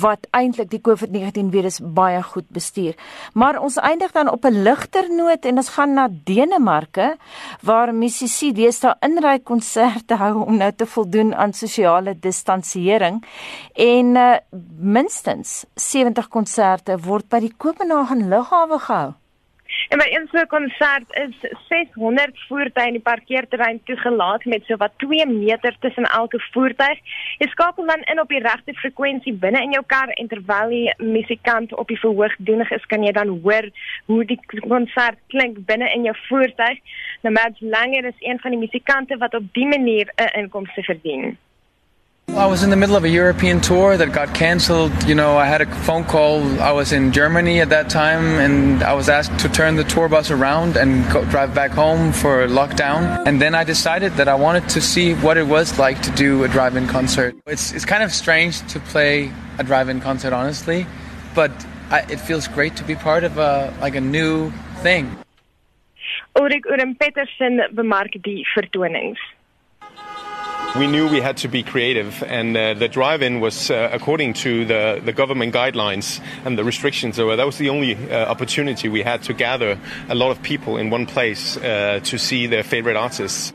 wat 0.00 0.26
eintlik 0.36 0.70
die 0.72 0.82
COVID-19 0.88 1.52
virus 1.54 1.80
baie 1.82 2.22
goed 2.32 2.48
bestuur. 2.54 2.98
Maar 3.34 3.60
ons 3.62 3.78
eindig 3.78 4.12
dan 4.16 4.30
op 4.30 4.44
'n 4.44 4.62
ligter 4.62 5.10
noot 5.10 5.44
en 5.44 5.56
ons 5.56 5.68
gaan 5.76 5.94
na 5.94 6.08
Denemarke 6.10 7.16
waar 7.62 7.94
musisi 7.94 8.52
deesdae 8.52 8.94
inry 9.00 9.38
konserte 9.38 10.14
hou 10.14 10.44
om 10.44 10.56
nou 10.56 10.72
te 10.72 10.86
voldoen 10.86 11.34
aan 11.34 11.52
sosiale 11.52 12.18
distansiering 12.18 13.24
en 13.74 14.16
uh, 14.16 14.36
minstens 14.78 15.64
70 15.74 16.28
konserte 16.28 16.98
word 16.98 17.28
by 17.28 17.40
die 17.40 17.54
Kopenhagen 17.56 18.28
lughawe 18.28 18.78
gehou. 18.78 19.19
En 19.88 19.98
by 19.98 20.06
een 20.10 20.28
so 20.30 20.38
'n 20.38 20.46
konsert 20.46 21.08
is 21.24 21.36
600 21.68 22.38
voertuie 22.48 22.86
in 22.86 22.92
die 22.92 23.08
parkeerterrein 23.12 23.80
toegelaat 23.84 24.44
met 24.44 24.64
sowat 24.64 24.92
2 24.96 25.26
meter 25.26 25.76
tussen 25.80 26.04
elke 26.04 26.40
voertuig. 26.52 26.98
Jy 27.38 27.48
skakel 27.48 27.86
dan 27.86 28.02
in 28.02 28.20
op 28.20 28.28
die 28.28 28.42
regte 28.42 28.74
frekwensie 28.74 29.32
binne 29.32 29.62
in 29.62 29.70
jou 29.70 29.84
kar 29.86 30.08
en 30.08 30.28
terwyl 30.28 30.68
die 30.68 30.94
musikant 30.98 31.74
op 31.74 31.88
die 31.88 31.98
verhoog 31.98 32.34
doenig 32.38 32.70
is, 32.70 32.86
kan 32.86 33.02
jy 33.02 33.12
dan 33.12 33.28
hoor 33.42 33.70
hoe 34.06 34.24
die 34.24 34.40
konsert 34.68 35.18
klink 35.26 35.64
binne 35.66 35.92
in 35.92 36.02
jou 36.02 36.16
voertuig. 36.28 36.78
Nou 37.22 37.34
Mads 37.34 37.60
Langer 37.60 38.04
is 38.04 38.18
een 38.18 38.38
van 38.38 38.50
die 38.50 38.60
musikante 38.60 39.16
wat 39.16 39.34
op 39.34 39.52
dië 39.52 39.66
manier 39.66 40.12
'n 40.16 40.38
inkomste 40.38 40.82
verdien. 40.82 41.38
I 42.36 42.46
was 42.46 42.62
in 42.62 42.70
the 42.70 42.76
middle 42.76 42.94
of 42.94 43.02
a 43.02 43.08
European 43.08 43.60
tour 43.60 43.96
that 43.96 44.12
got 44.12 44.34
canceled. 44.34 44.92
You 45.04 45.16
know, 45.16 45.36
I 45.36 45.46
had 45.46 45.60
a 45.60 45.66
phone 45.82 46.04
call. 46.04 46.42
I 46.60 46.70
was 46.70 46.92
in 46.92 47.12
Germany 47.12 47.60
at 47.60 47.70
that 47.70 47.90
time, 47.90 48.38
and 48.38 48.82
I 48.84 48.92
was 48.94 49.08
asked 49.08 49.36
to 49.40 49.48
turn 49.48 49.74
the 49.74 49.84
tour 49.84 50.08
bus 50.08 50.30
around 50.30 50.76
and 50.76 51.10
go, 51.12 51.24
drive 51.24 51.54
back 51.54 51.72
home 51.72 52.12
for 52.12 52.46
lockdown. 52.46 53.26
And 53.26 53.42
then 53.42 53.54
I 53.54 53.64
decided 53.64 54.12
that 54.14 54.28
I 54.28 54.36
wanted 54.36 54.68
to 54.70 54.80
see 54.80 55.14
what 55.14 55.36
it 55.38 55.48
was 55.48 55.78
like 55.78 56.00
to 56.02 56.10
do 56.12 56.44
a 56.44 56.48
drive-in 56.48 56.86
concert. 56.86 57.34
It's 57.46 57.72
it's 57.72 57.84
kind 57.84 58.02
of 58.02 58.12
strange 58.12 58.66
to 58.72 58.78
play 58.78 59.32
a 59.58 59.64
drive-in 59.64 60.00
concert, 60.00 60.32
honestly, 60.32 60.86
but 61.34 61.50
I, 61.90 62.00
it 62.08 62.20
feels 62.20 62.46
great 62.46 62.76
to 62.76 62.84
be 62.84 62.94
part 62.94 63.24
of 63.24 63.38
a 63.38 63.74
like 63.80 63.96
a 63.96 64.00
new 64.00 64.52
thing. 64.82 65.16
Ulrik 66.36 66.64
Uren 66.70 66.96
Petersen 66.96 67.60
bemark 67.74 68.12
die 68.22 68.44
vertonings. 68.54 69.18
We 70.76 70.86
knew 70.86 71.08
we 71.08 71.20
had 71.20 71.36
to 71.38 71.48
be 71.48 71.62
creative, 71.62 72.22
and 72.22 72.56
uh, 72.56 72.74
the 72.74 72.88
drive-in 72.88 73.40
was 73.40 73.70
uh, 73.70 73.90
according 73.92 74.34
to 74.34 74.64
the, 74.64 75.00
the 75.04 75.12
government 75.12 75.54
guidelines 75.54 76.20
and 76.44 76.56
the 76.56 76.64
restrictions. 76.64 77.16
So 77.16 77.34
that 77.36 77.44
was 77.44 77.58
the 77.58 77.68
only 77.68 77.94
uh, 77.94 78.26
opportunity 78.26 78.88
we 78.88 79.02
had 79.02 79.22
to 79.24 79.34
gather 79.34 79.78
a 80.08 80.14
lot 80.14 80.30
of 80.30 80.42
people 80.42 80.76
in 80.76 80.90
one 80.90 81.06
place 81.06 81.56
uh, 81.56 82.00
to 82.04 82.18
see 82.18 82.46
their 82.46 82.62
favorite 82.62 82.96
artists. 82.96 83.52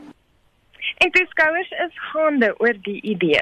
En 1.00 1.10
toeskouers 1.10 1.70
is 1.84 1.92
gaande 2.12 2.54
oor 2.58 2.72
die 2.72 3.00
idee. 3.04 3.40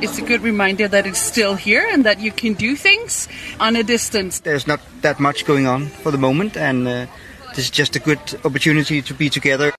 It's 0.00 0.18
a 0.18 0.22
good 0.22 0.42
reminder 0.42 0.88
that 0.88 1.06
it's 1.06 1.20
still 1.20 1.54
here 1.54 1.86
and 1.92 2.04
that 2.04 2.20
you 2.20 2.32
can 2.32 2.54
do 2.54 2.76
things 2.76 3.28
on 3.60 3.76
a 3.76 3.82
distance. 3.82 4.40
There's 4.40 4.66
not 4.66 4.80
that 5.02 5.20
much 5.20 5.44
going 5.44 5.66
on 5.66 5.86
for 5.86 6.10
the 6.10 6.18
moment, 6.18 6.56
and 6.56 6.86
uh, 6.86 7.06
this 7.54 7.64
is 7.64 7.70
just 7.70 7.96
a 7.96 8.00
good 8.00 8.18
opportunity 8.44 9.02
to 9.02 9.14
be 9.14 9.28
together. 9.28 9.72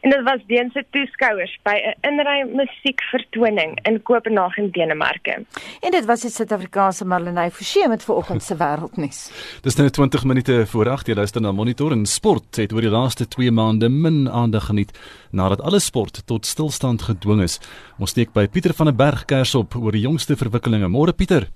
En 0.00 0.10
dit 0.10 0.22
was 0.22 0.40
Deense 0.46 0.84
toeskouers 0.90 1.58
by 1.62 1.76
'n 1.76 1.94
inry 2.08 2.38
musiekvertoning 2.56 3.78
in 3.82 4.02
Kopenhagen, 4.02 4.70
Denemarke. 4.70 5.44
En 5.80 5.90
dit 5.90 6.04
was 6.04 6.20
die 6.20 6.30
Suid-Afrikaanse 6.30 7.04
Marlenae 7.04 7.50
Forsie 7.50 7.88
met 7.88 8.02
vanoggend 8.02 8.42
se 8.42 8.56
wêreldnuus. 8.56 9.30
Dis 9.62 9.76
nou 9.76 9.90
20 9.90 10.24
minute 10.24 10.66
voor 10.66 10.88
8 10.88 11.06
jy 11.06 11.14
luister 11.14 11.40
na 11.40 11.52
Monitor 11.52 11.92
en 11.92 12.06
Sport 12.06 12.56
het 12.56 12.72
oor 12.72 12.80
die 12.80 12.90
laaste 12.90 13.28
2 13.28 13.50
maande 13.50 13.88
min 13.88 14.30
aandag 14.30 14.64
geniet 14.64 14.98
nadat 15.30 15.60
alle 15.60 15.78
sport 15.78 16.22
tot 16.26 16.46
stilstand 16.46 17.02
gedwing 17.02 17.42
is. 17.42 17.60
Ons 17.98 18.10
steek 18.10 18.32
by 18.32 18.48
Pieter 18.48 18.74
van 18.74 18.86
der 18.86 18.94
Berg 18.94 19.24
kers 19.24 19.54
op 19.54 19.74
oor 19.76 19.92
die 19.92 20.00
jongste 20.00 20.36
verwikkelinge. 20.36 20.88
Môre 20.88 21.12
Pieter. 21.12 21.48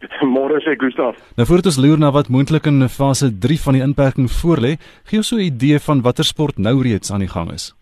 Môre 0.34 0.60
sê 0.64 0.76
Gustaf. 0.78 1.16
Nou 1.36 1.46
voordat 1.46 1.72
ons 1.72 1.80
loer 1.82 1.98
na 1.98 2.10
wat 2.14 2.28
moontlik 2.28 2.66
in 2.70 2.88
fase 2.88 3.30
3 3.30 3.58
van 3.64 3.78
die 3.78 3.82
inperking 3.82 4.30
voorlê, 4.30 4.76
gee 5.08 5.18
ons 5.18 5.28
so 5.28 5.36
'n 5.36 5.48
idee 5.50 5.78
van 5.78 6.02
watter 6.02 6.24
sport 6.24 6.58
nou 6.58 6.82
reeds 6.82 7.10
aan 7.10 7.20
die 7.20 7.32
gang 7.34 7.52
is. 7.52 7.77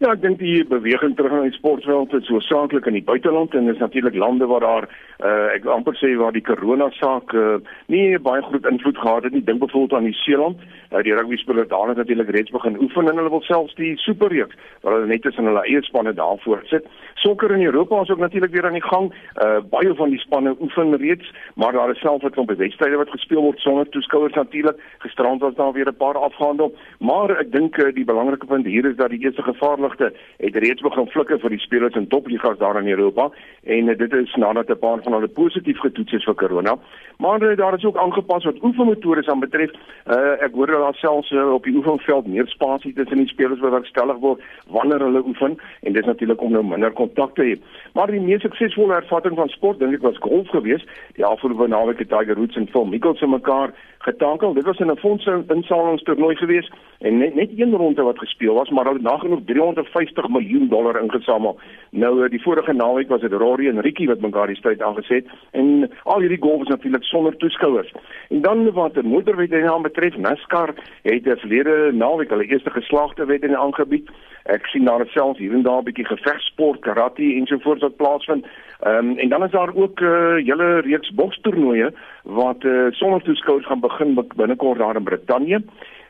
Ja, 0.00 0.14
ek 0.14 0.22
dink 0.22 0.38
die 0.40 0.62
beweging 0.64 1.12
terug 1.12 1.34
na 1.34 1.42
die 1.44 1.52
sportveld 1.52 2.14
is 2.16 2.28
hoofsaaklik 2.32 2.86
in 2.88 2.94
die 2.96 3.04
buiteland 3.04 3.52
en 3.52 3.66
dis 3.68 3.82
natuurlik 3.82 4.14
lande 4.16 4.46
waar 4.48 4.64
daar 4.64 4.86
uh, 4.88 5.50
ek 5.52 5.66
amper 5.68 5.92
sê 6.00 6.14
waar 6.16 6.32
die 6.32 6.40
corona 6.40 6.86
saak 6.96 7.34
uh, 7.36 7.58
nie 7.92 8.16
baie 8.24 8.40
groot 8.46 8.64
invloed 8.70 8.96
gehad 8.96 9.26
het 9.28 9.36
nie. 9.36 9.42
Dink 9.44 9.60
byvoorbeeld 9.60 9.92
aan 9.98 10.06
Nieu-Seeland. 10.08 10.62
Uh, 10.88 11.02
die 11.04 11.12
rugby 11.12 11.36
spelers 11.36 11.68
daar 11.68 11.92
het 11.92 12.00
natuurlik 12.00 12.32
reeds 12.32 12.54
begin 12.54 12.78
oefen 12.80 13.10
en 13.12 13.20
hulle 13.20 13.32
wil 13.34 13.44
selfs 13.44 13.76
die 13.76 13.90
superreeks 14.00 14.56
waar 14.80 14.96
hulle 14.96 15.10
net 15.10 15.20
tussen 15.26 15.50
hulle 15.50 15.66
eie 15.68 15.84
spanne 15.84 16.16
daar 16.16 16.40
voorsit. 16.46 16.88
Sokker 17.20 17.52
in 17.58 17.66
Europa 17.68 18.00
is 18.00 18.14
ook 18.16 18.24
natuurlik 18.24 18.56
weer 18.56 18.70
aan 18.70 18.80
die 18.80 18.88
gang. 18.88 19.12
Uh, 19.12 19.60
baie 19.68 19.92
van 20.00 20.16
die 20.16 20.22
spanne 20.24 20.56
oefen 20.64 20.96
reeds, 20.96 21.28
maar 21.60 21.76
daar 21.76 21.92
is 21.92 22.00
selfs 22.00 22.24
'n 22.24 22.32
klomp 22.38 22.56
wedstryde 22.56 22.96
wat 22.96 23.12
gespeel 23.12 23.42
word 23.42 23.60
sonder 23.60 23.88
toeskouers 23.88 24.32
natuurlik. 24.32 24.80
Gisterand 25.04 25.44
was 25.44 25.54
daar 25.60 25.76
weer 25.76 25.92
'n 25.92 26.00
paar 26.00 26.16
afgehandel, 26.16 26.72
maar 26.98 27.36
ek 27.36 27.52
dink 27.52 27.76
uh, 27.76 27.92
die 27.92 28.08
belangrike 28.08 28.46
punt 28.46 28.64
hier 28.66 28.88
is 28.88 28.96
dat 28.96 29.10
die 29.10 29.20
eerste 29.20 29.42
gevaarlike 29.42 29.89
vrugte 29.90 30.16
het 30.36 30.56
reeds 30.56 30.82
begin 30.82 31.06
flikker 31.06 31.38
vir 31.40 31.50
die 31.50 31.60
spelers 31.60 31.94
in 31.94 32.08
topligas 32.08 32.58
daar 32.58 32.78
in 32.80 32.88
Europa 32.88 33.30
en 33.64 33.88
uh, 33.88 33.96
dit 33.98 34.12
is 34.12 34.34
nadat 34.34 34.68
'n 34.70 34.78
paar 34.78 35.02
van 35.02 35.12
hulle 35.12 35.28
positief 35.28 35.78
getoets 35.78 36.12
is 36.12 36.24
vir 36.24 36.34
corona. 36.34 36.78
Maar 37.18 37.42
uh, 37.42 37.56
daar 37.56 37.74
is 37.74 37.84
ook 37.84 37.96
aangepas 37.96 38.44
wat 38.44 38.62
oefenmetodes 38.62 39.26
aan 39.26 39.40
betref. 39.40 39.70
Uh, 40.06 40.42
ek 40.42 40.52
hoor 40.52 40.66
daar 40.66 40.94
selfs 40.94 41.30
uh, 41.30 41.52
op 41.52 41.64
die 41.64 41.76
oefenveld 41.76 42.26
meer 42.26 42.46
spasie 42.46 42.92
tussen 42.92 43.16
die 43.16 43.28
spelers 43.28 43.60
bewerkstellig 43.60 44.18
word 44.18 44.40
wanneer 44.66 45.00
hulle 45.00 45.24
oefen 45.26 45.58
en 45.82 45.92
dit 45.92 46.02
is 46.02 46.06
natuurlik 46.06 46.40
om 46.40 46.52
nou 46.52 46.64
minder 46.64 46.92
kontak 46.92 47.34
te 47.34 47.42
hê. 47.42 47.54
Maar 47.92 48.10
die 48.10 48.20
mees 48.20 48.40
suksesvolle 48.40 48.94
ervaring 48.94 49.36
van 49.36 49.48
sport 49.48 49.78
dink 49.78 49.94
ek 49.94 50.02
was 50.02 50.18
golf 50.18 50.48
geweest. 50.48 50.88
Die 51.14 51.24
afgelope 51.24 51.68
naweek 51.68 51.98
het 51.98 52.08
Tiger 52.08 52.36
Woods 52.36 52.56
en 52.56 52.68
Phil 52.68 52.84
Mickelson 52.84 53.30
mekaar 53.30 53.74
getakel. 54.02 54.52
Dit 54.52 54.64
was 54.64 54.78
in 54.78 54.90
'n 54.90 54.96
fondsinsamelingstoernooi 54.96 56.36
geweest 56.36 56.72
en 56.98 57.18
net 57.18 57.34
net 57.34 57.50
een 57.56 57.74
ronde 57.74 58.02
wat 58.02 58.18
gespeel 58.18 58.54
was, 58.54 58.70
maar 58.70 58.84
hulle 58.84 58.96
het 58.96 59.06
nagenoeg 59.06 59.40
350 59.44 60.28
miljoen 60.28 60.68
dollar 60.68 61.02
ingesamel. 61.02 61.58
Nou 61.90 62.24
eh, 62.24 62.30
die 62.30 62.42
vorige 62.42 62.72
naweek 62.72 63.08
was 63.08 63.20
dit 63.20 63.32
Rory 63.32 63.68
en 63.68 63.80
Ricky 63.80 64.06
wat 64.06 64.20
mekaar 64.20 64.46
die 64.46 64.56
stryd 64.56 64.82
aangeset 64.82 65.26
en 65.50 65.90
al 66.02 66.20
hierdie 66.20 66.40
golf 66.40 66.62
is 66.62 66.68
natuurlik 66.68 67.04
sonder 67.04 67.36
toeskouers. 67.36 67.92
En 68.28 68.40
dan 68.40 68.72
wat 68.72 68.94
die 68.94 69.02
motorwedrenne 69.02 69.72
aanbetref, 69.72 70.16
NASCAR 70.16 70.74
het 71.02 71.24
die 71.24 71.36
verlede 71.36 71.92
naweek 71.92 72.30
hulle 72.30 72.46
eerste 72.46 72.70
geslaagde 72.70 73.24
wedrenne 73.24 73.58
aangebied. 73.58 74.10
Ek 74.44 74.66
sien 74.66 74.84
daar 74.84 75.06
selfs 75.06 75.38
hier 75.38 75.52
en 75.52 75.62
daar 75.62 75.80
'n 75.80 75.84
bietjie 75.84 76.06
gevegsport, 76.06 76.80
karate 76.80 77.34
ensovoorts 77.34 77.82
wat 77.82 77.96
plaasvind. 77.96 78.46
Ehm 78.80 78.96
um, 78.96 79.18
en 79.18 79.28
dan 79.28 79.44
is 79.44 79.50
daar 79.50 79.74
ook 79.74 80.00
'n 80.00 80.04
uh, 80.04 80.38
eh, 80.38 80.46
hele 80.46 80.80
reeks 80.80 81.10
bokstoernooie 81.10 81.92
wat 82.22 82.64
uh, 82.64 82.86
sonder 82.90 83.22
toeskouers 83.22 83.66
gaan 83.66 83.80
begin 83.80 84.26
binnekort 84.36 84.78
daar 84.78 84.96
in 84.96 85.04
Brittanje. 85.04 85.62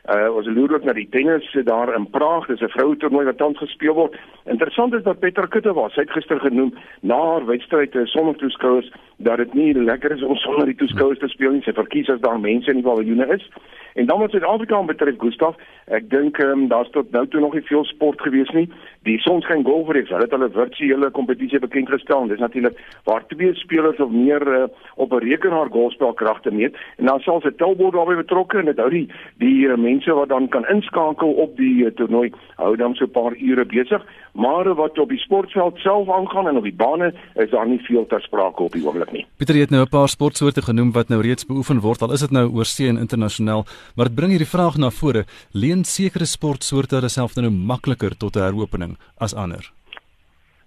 Uh 0.09 0.35
ons 0.35 0.47
loer 0.47 0.73
ook 0.73 0.83
na 0.83 0.93
die 0.93 1.07
tennis 1.09 1.57
daar 1.63 1.93
in 1.95 2.09
Praag, 2.09 2.47
dis 2.47 2.61
'n 2.61 2.73
vroue 2.73 2.97
toernooi 2.97 3.25
wat 3.25 3.37
tans 3.37 3.57
gespeel 3.57 3.93
word. 3.93 4.15
Interessant 4.45 4.93
is 4.93 5.03
dat 5.03 5.19
Petra 5.19 5.45
Kvitova, 5.45 5.89
sy 5.89 5.99
het 5.99 6.11
gister 6.11 6.39
genoem 6.39 6.73
na 7.01 7.15
haar 7.15 7.45
wedstryd 7.45 7.97
sonder 8.03 8.35
toeskouers 8.35 8.91
dat 9.17 9.37
dit 9.37 9.53
nie 9.53 9.73
lekker 9.73 10.11
is 10.11 10.23
om 10.23 10.35
sonder 10.35 10.65
die 10.65 10.75
toeskouers 10.75 11.19
te 11.19 11.27
speel 11.27 11.51
nie. 11.51 11.61
Sy 11.61 11.73
verkies 11.73 12.09
as 12.09 12.19
daar 12.19 12.39
mense 12.39 12.69
in 12.69 12.81
die 12.81 12.89
paviljoene 12.89 13.27
is. 13.33 13.49
En 13.93 14.05
dan 14.05 14.19
wat 14.19 14.31
Suid-Afrika 14.31 14.83
betref, 14.83 15.15
Gustaf, 15.17 15.55
ek 15.85 16.09
dink 16.09 16.37
ehm 16.37 16.51
um, 16.51 16.67
daar's 16.67 16.89
tot 16.89 17.11
nou 17.11 17.27
toe 17.27 17.39
nog 17.39 17.53
nie 17.53 17.65
veel 17.67 17.83
sport 17.85 18.21
gewees 18.21 18.49
nie. 18.49 18.69
Die 19.03 19.17
Sonskyn 19.19 19.63
Golfreeks, 19.63 20.09
hulle 20.09 20.27
het 20.27 20.31
hulle 20.31 20.49
virtuele 20.49 21.09
kompetisie 21.09 21.59
bekend 21.59 21.89
gestel. 21.89 22.27
Dit 22.27 22.39
is 22.39 22.45
natuurlik 22.45 22.77
waar 23.03 23.25
twee 23.27 23.53
spelers 23.55 23.99
of 23.99 24.11
meer 24.11 24.47
uh, 24.47 24.63
op 24.95 25.11
'n 25.13 25.23
rekenaar 25.25 25.69
golfspel 25.69 26.13
kragte 26.13 26.51
meet 26.51 26.75
en 26.97 27.05
dan 27.05 27.19
selfs 27.19 27.45
'n 27.45 27.55
tellbord 27.57 27.93
daarbey 27.93 28.15
betrokke 28.15 28.57
en 28.57 28.65
dit 28.65 28.77
hou 28.77 28.89
die 28.89 29.07
die 29.37 29.67
uh, 29.67 29.77
mense 29.77 30.13
wat 30.13 30.29
dan 30.29 30.47
kan 30.47 30.67
inskakel 30.67 31.31
op 31.31 31.57
die 31.57 31.85
uh, 31.85 31.91
toernooi 31.91 32.31
hou 32.55 32.75
dan 32.75 32.95
so 32.95 33.05
'n 33.05 33.11
paar 33.11 33.35
ure 33.35 33.65
besig 33.65 34.05
maar 34.33 34.75
wat 34.75 34.99
op 34.99 35.09
die 35.09 35.19
sportveld 35.19 35.77
self 35.77 36.09
aangaan 36.09 36.47
en 36.47 36.57
op 36.57 36.63
die 36.63 36.75
bane 36.75 37.13
is 37.35 37.49
daar 37.49 37.67
nie 37.67 37.79
veel 37.79 38.07
ter 38.07 38.21
sprake 38.21 38.63
op 38.63 38.71
die 38.71 38.85
oomblik 38.85 39.11
nie. 39.11 39.25
Pieter 39.37 39.55
het 39.55 39.69
nou 39.69 39.83
'n 39.83 39.89
paar 39.89 40.09
sportsoorte 40.09 40.61
genoem 40.61 40.91
wat 40.91 41.09
nou 41.09 41.21
reeds 41.21 41.45
beoefen 41.45 41.79
word 41.79 42.01
al 42.01 42.11
is 42.11 42.19
dit 42.19 42.31
nou 42.31 42.49
oor 42.53 42.65
see 42.65 42.87
en 42.87 42.97
internasionaal 42.97 43.65
maar 43.95 44.09
dit 44.09 44.15
bring 44.15 44.31
hierdie 44.31 44.53
vraag 44.55 44.77
na 44.77 44.89
vore 44.89 45.25
leen 45.51 45.83
sekere 45.83 46.25
sportsoorte 46.25 46.95
hulle 46.95 47.09
self 47.09 47.35
nou 47.35 47.51
makliker 47.51 48.17
tot 48.17 48.35
'n 48.35 48.47
heropening 48.47 48.97
as 49.19 49.33
ander. 49.33 49.71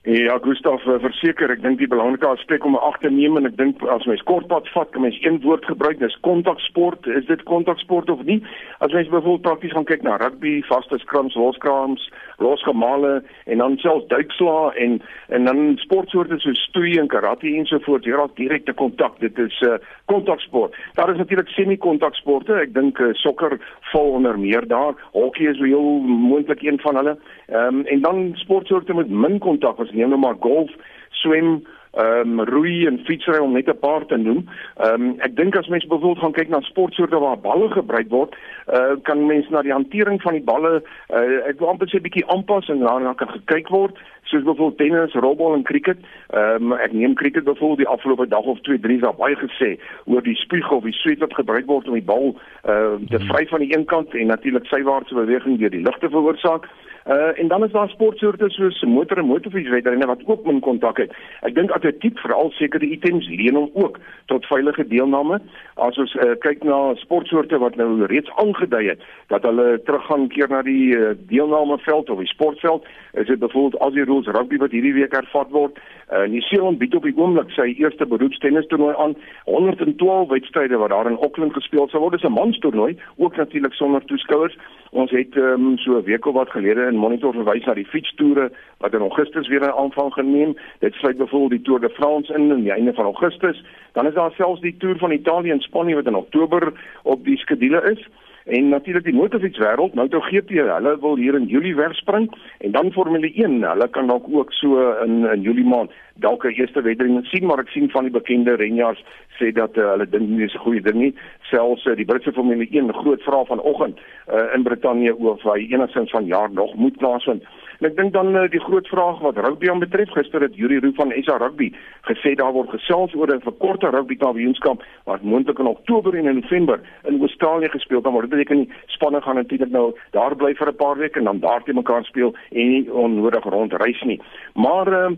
Ja, 0.05 0.39
Gustaf, 0.39 0.83
eh, 0.85 0.99
verseker, 1.01 1.49
ek 1.49 1.63
dink 1.63 1.79
die 1.81 1.89
belangrike 1.89 2.29
aspek 2.29 2.65
om 2.69 2.75
ag 2.77 2.99
te 3.01 3.09
neem 3.09 3.39
en 3.39 3.47
ek 3.49 3.55
dink 3.57 3.81
as 3.89 4.05
mens 4.05 4.21
kortpad 4.29 4.67
vat, 4.75 4.91
kan 4.93 5.01
mens 5.01 5.17
een 5.23 5.39
woord 5.41 5.65
gebruik, 5.65 5.97
dis 5.99 6.19
kontaksport. 6.21 7.07
Is 7.09 7.25
dit 7.25 7.43
kontaksport 7.49 8.11
of 8.13 8.21
nie? 8.29 8.43
As 8.85 8.93
mens 8.93 9.09
byvoorbeeld 9.09 9.47
prakties 9.47 9.73
gaan 9.73 9.89
kyk 9.89 10.05
na 10.05 10.19
rugby, 10.21 10.61
vaste 10.69 10.99
scrums, 11.01 11.35
loskrams, 11.41 12.05
losgemale 12.39 13.23
en 13.45 13.59
dan 13.59 13.77
selfs 13.77 14.07
duiksla 14.07 14.73
en 14.75 15.03
en 15.29 15.45
dan 15.45 15.77
sportsoorte 15.77 16.39
soos 16.39 16.63
stoei 16.69 16.99
en 16.99 17.09
karate 17.09 17.47
ensovoorts, 17.47 18.05
hier 18.05 18.17
raak 18.17 18.37
direkte 18.37 18.73
kontak. 18.73 19.21
Dit 19.21 19.39
is 19.39 19.61
'n 19.61 19.67
uh, 19.67 19.79
kontaksport. 20.05 20.77
Daar 20.95 21.11
is 21.11 21.17
natuurlik 21.17 21.49
semi-kontaksporte. 21.49 22.55
Ek 22.55 22.75
dink 22.75 22.99
uh, 22.99 23.13
sokker 23.13 23.59
val 23.81 24.11
onder 24.11 24.39
meer 24.39 24.67
daar. 24.67 24.95
Hokkie 25.13 25.49
is 25.49 25.59
heel 25.59 25.99
moontlik 26.01 26.63
een 26.63 26.81
van 26.81 26.97
hulle. 26.97 27.19
Ehm 27.47 27.75
um, 27.75 27.85
en 27.87 28.01
dan 28.01 28.31
sportsoorte 28.35 28.95
met 28.95 29.09
min 29.09 29.39
kontak 29.39 29.79
neem 29.95 30.09
nou 30.09 30.21
maar 30.21 30.37
golf, 30.41 30.71
swem, 31.11 31.63
ehm 31.97 32.41
um, 32.41 32.45
roei 32.49 32.87
en 32.87 32.99
fietsry 33.07 33.39
om 33.39 33.53
net 33.53 33.69
'n 33.69 33.79
paar 33.79 34.07
te 34.07 34.17
noem. 34.17 34.49
Ehm 34.77 35.03
um, 35.03 35.15
ek 35.21 35.37
dink 35.37 35.57
as 35.57 35.69
mense 35.69 35.87
byvoorbeeld 35.87 36.19
gaan 36.19 36.33
kyk 36.33 36.49
na 36.49 36.61
sportsoorte 36.61 37.19
waar 37.19 37.39
balle 37.39 37.69
gebruik 37.71 38.09
word, 38.11 38.35
uh, 38.73 38.97
kan 39.03 39.27
mense 39.27 39.51
na 39.51 39.63
die 39.63 39.73
hantering 39.73 40.23
van 40.23 40.33
die 40.33 40.45
balle 40.45 40.83
uh, 41.11 41.49
ek 41.49 41.59
wil 41.59 41.69
amper 41.69 41.89
sê 41.89 41.97
'n 41.99 42.07
bietjie 42.07 42.27
aanpas 42.27 42.69
en 42.69 42.79
daarna 42.79 43.15
kan 43.15 43.29
gekyk 43.29 43.69
word 43.69 43.99
soos 44.25 44.43
byvoorbeeld 44.43 44.79
tennis, 44.79 45.13
rolbal 45.13 45.55
en 45.55 45.63
cricket. 45.63 45.99
Ehm 46.31 46.73
um, 46.73 46.77
ek 46.79 46.93
neem 46.93 47.15
cricket 47.15 47.45
byvoorbeeld 47.45 47.85
die 47.85 47.89
afgelope 47.89 48.29
dag 48.29 48.45
of 48.55 48.61
2, 48.61 48.81
3 48.81 48.99
daar 49.01 49.15
baie 49.19 49.37
gesê 49.37 49.75
oor 50.05 50.23
die 50.23 50.37
spuug 50.37 50.71
of 50.71 50.83
die 50.85 50.97
sweet 50.97 51.19
wat 51.19 51.35
gebruik 51.35 51.67
word 51.67 51.89
om 51.89 51.99
die 51.99 52.09
bal 52.13 52.35
ehm 52.63 53.03
uh, 53.03 53.09
te 53.13 53.21
vry 53.29 53.47
van 53.53 53.61
die 53.61 53.77
een 53.77 53.85
kant 53.85 54.15
en 54.15 54.27
natuurlik 54.27 54.67
sywaartse 54.67 55.15
beweging 55.15 55.59
deur 55.59 55.71
die 55.71 55.85
lug 55.85 55.99
te 55.99 56.11
veroorsaak. 56.11 56.69
Uh 57.07 57.39
en 57.39 57.49
dan 57.49 57.65
is 57.65 57.71
daar 57.71 57.89
sportsoorte 57.89 58.45
soos 58.49 58.83
motor 58.83 59.19
en 59.19 59.25
motorfietswedrenne 59.25 60.07
wat 60.07 60.23
ook 60.25 60.45
min 60.45 60.61
kontak 60.61 60.97
het. 60.97 61.13
Ek 61.41 61.55
dink 61.55 61.71
atletiek 61.71 62.19
veral 62.19 62.49
sekere 62.57 62.87
items 62.87 63.29
leen 63.29 63.59
hom 63.59 63.69
ook 63.73 63.99
tot 64.33 64.47
veilige 64.49 64.87
deelname. 64.89 65.37
As 65.75 65.99
ons 66.01 66.15
uh, 66.15 66.33
kyk 66.41 66.65
na 66.65 66.95
sportsoorte 67.03 67.61
wat 67.61 67.77
nou 67.77 68.07
reeds 68.09 68.33
aangedui 68.41 68.87
het 68.89 69.05
dat 69.29 69.45
hulle 69.45 69.83
teruggaan 69.85 70.29
keer 70.33 70.49
na 70.49 70.63
die 70.65 70.97
uh, 70.97 71.13
deelnameveld 71.29 72.11
of 72.11 72.25
die 72.25 72.33
sportveld, 72.33 72.89
is 73.13 73.27
dit 73.27 73.39
byvoorbeeld 73.39 73.83
Aussie 73.83 74.05
Rules 74.05 74.24
rugby 74.31 74.57
wat 74.57 74.71
hierdie 74.71 74.95
week 74.95 75.13
hervat 75.13 75.51
word. 75.51 75.79
Uh 76.13 76.25
Nieu-Seeland 76.29 76.79
bied 76.79 76.95
op 76.95 77.03
die 77.03 77.17
oomblik 77.17 77.51
sy 77.51 77.75
eerste 77.79 78.07
beroepstennis 78.07 78.67
toernooi 78.67 78.95
aan. 78.97 79.17
112 79.45 80.29
wedstryde 80.29 80.77
wat 80.77 80.91
daar 80.91 81.11
in 81.11 81.19
Auckland 81.19 81.53
gespeel 81.53 81.89
sal 81.89 82.01
word. 82.01 82.13
Dis 82.13 82.23
'n 82.23 82.33
manstoernooi, 82.33 82.97
ook 83.17 83.37
natuurlik 83.37 83.73
sonder 83.73 84.05
toeskouers. 84.05 84.57
Ons 84.91 85.11
het 85.11 85.37
um, 85.37 85.79
so 85.79 85.99
'n 85.99 86.05
week 86.05 86.27
of 86.27 86.35
wat 86.35 86.51
gelede 86.51 86.87
in 86.87 86.97
Monitor 86.97 87.33
verwys 87.33 87.65
na 87.65 87.75
die 87.75 87.87
fietstoere 87.87 88.51
wat 88.79 88.95
in 88.95 89.01
Augustus 89.01 89.49
weer 89.49 89.61
'n 89.61 89.79
aanvang 89.79 90.13
geneem. 90.13 90.57
Dit 90.79 90.95
sluit 90.95 91.17
byvoorbeeld 91.17 91.51
die 91.51 91.63
Tour 91.63 91.81
de 91.81 91.91
France 91.91 92.35
in 92.35 92.53
aan 92.53 92.63
die 92.63 92.73
einde 92.73 92.93
van 92.93 93.05
Augustus. 93.05 93.65
Dan 93.93 94.07
is 94.07 94.15
daar 94.15 94.33
selfs 94.33 94.61
die 94.61 94.77
Tour 94.77 94.99
van 94.99 95.11
Italië 95.11 95.51
en 95.51 95.61
Spanje 95.61 95.95
wat 95.95 96.07
in 96.07 96.15
Oktober 96.15 96.73
op 97.03 97.25
die 97.25 97.37
skedule 97.37 97.83
is. 97.91 98.09
En 98.45 98.69
natuurlik 98.69 99.05
die 99.05 99.15
motorfietswêreld, 99.17 99.95
nou 99.97 100.05
toe 100.13 100.21
GP, 100.21 100.51
hulle 100.69 100.99
wil 101.01 101.17
hier 101.17 101.37
in 101.39 101.47
Julie 101.49 101.75
wegspring 101.77 102.27
en 102.59 102.75
dan 102.77 102.93
Formule 102.93 103.31
1, 103.33 103.63
hulle 103.65 103.89
kan 103.89 104.07
dalk 104.07 104.27
ook 104.29 104.53
so 104.53 104.91
in 105.05 105.25
in 105.25 105.41
Julie 105.41 105.65
maand 105.65 105.91
dalk 106.15 106.45
'n 106.45 106.53
eerste 106.61 106.83
wedren 106.83 107.25
sien, 107.25 107.47
maar 107.47 107.59
ek 107.59 107.69
sien 107.69 107.91
van 107.91 108.05
die 108.05 108.13
bekende 108.13 108.55
renjaars 108.55 109.05
sê 109.39 109.53
dat 109.53 109.77
uh, 109.77 109.91
hulle 109.91 110.09
dink 110.09 110.29
nie 110.29 110.45
is 110.45 110.55
'n 110.55 110.65
goeie 110.67 110.81
ding 110.81 110.95
nie. 110.95 111.15
Selfs 111.51 111.87
uh, 111.87 111.97
die 111.97 112.05
Britse 112.05 112.33
Formule 112.33 112.67
1 112.71 112.93
groot 112.93 113.23
vraag 113.23 113.47
vanoggend 113.47 113.99
uh, 114.29 114.55
in 114.55 114.63
Brittanje 114.63 115.17
oor 115.17 115.33
of 115.33 115.43
hy 115.43 115.67
enigstens 115.71 116.11
van 116.11 116.27
jaar 116.27 116.51
nog 116.53 116.75
moet 116.75 116.97
plaasvind. 116.97 117.43
En 117.85 117.91
ek 117.91 117.99
dink 117.99 118.15
dan 118.15 118.31
uh, 118.33 118.47
die 118.49 118.63
groot 118.65 118.87
vraag 118.89 119.19
wat 119.21 119.37
rugby 119.37 119.69
aan 119.69 119.83
betref, 119.83 120.09
gister 120.17 120.41
het 120.41 120.55
Yuri 120.57 120.79
Roo 120.81 120.95
van 120.97 121.11
SA 121.21 121.37
Rugby 121.37 121.67
gesê 122.09 122.33
daar 122.41 122.55
word 122.57 122.71
gesels 122.73 123.13
oor 123.13 123.29
'n 123.29 123.45
verkorte 123.45 123.91
rugby 123.93 124.17
kampioenskap 124.17 124.81
wat 125.05 125.23
moontlik 125.23 125.59
in 125.59 125.69
Oktober 125.69 126.15
en 126.17 126.27
in 126.27 126.41
November 126.41 126.81
in 127.05 127.21
Australië 127.21 127.69
gespeel 127.69 128.01
kan 128.01 128.13
word. 128.13 128.31
Dit 128.31 128.39
beteken 128.39 128.57
nie 128.57 128.73
spanne 128.87 129.21
gaan 129.21 129.37
natuurlik 129.37 129.71
nou 129.71 129.93
daar 130.17 130.37
bly 130.37 130.55
vir 130.55 130.69
'n 130.69 130.77
paar 130.77 130.97
weke 130.97 131.19
en 131.19 131.25
dan 131.25 131.41
daar 131.41 131.63
te 131.63 131.73
mekaar 131.73 132.05
speel 132.05 132.35
en 132.51 132.69
nie 132.69 132.93
onnodig 132.93 133.45
rondreis 133.45 134.03
nie. 134.03 134.21
Maar 134.55 134.89
uh, 134.89 135.11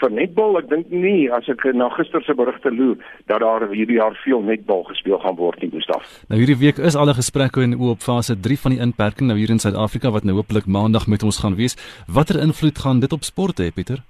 vir 0.00 0.10
netbal, 0.10 0.58
ek 0.58 0.68
dink 0.68 0.90
nie 0.90 1.30
as 1.32 1.48
ek 1.48 1.64
na 1.74 1.88
gister 1.88 2.22
se 2.22 2.34
berigte 2.34 2.70
loer 2.70 2.96
dat 3.26 3.40
daar 3.40 3.68
hierdie 3.70 3.96
jaar 3.96 4.18
veel 4.24 4.42
netbal 4.42 4.82
gespeel 4.82 5.18
gaan 5.18 5.36
word 5.36 5.62
nie, 5.62 5.70
Gustaf. 5.70 6.24
Nou 6.28 6.38
hierdie 6.38 6.58
week 6.58 6.78
is 6.78 6.96
al 6.96 7.08
'n 7.08 7.14
gesprek 7.14 7.56
oor 7.56 7.90
op 7.90 8.02
fase 8.02 8.40
3 8.40 8.58
van 8.58 8.70
die 8.70 8.80
inperking 8.80 9.28
nou 9.28 9.38
hier 9.38 9.50
in 9.50 9.58
Suid-Afrika 9.58 10.10
wat 10.10 10.24
nou 10.24 10.36
hopelik 10.36 10.66
maandag 10.66 11.06
met 11.06 11.22
ons 11.22 11.38
gaan 11.38 11.54
wees. 11.54 11.76
Watter 12.06 12.40
invloed 12.40 12.78
gaan 12.78 13.00
dit 13.00 13.12
op 13.12 13.22
sport 13.22 13.58
hê, 13.58 13.70
Pieter? 13.74 14.02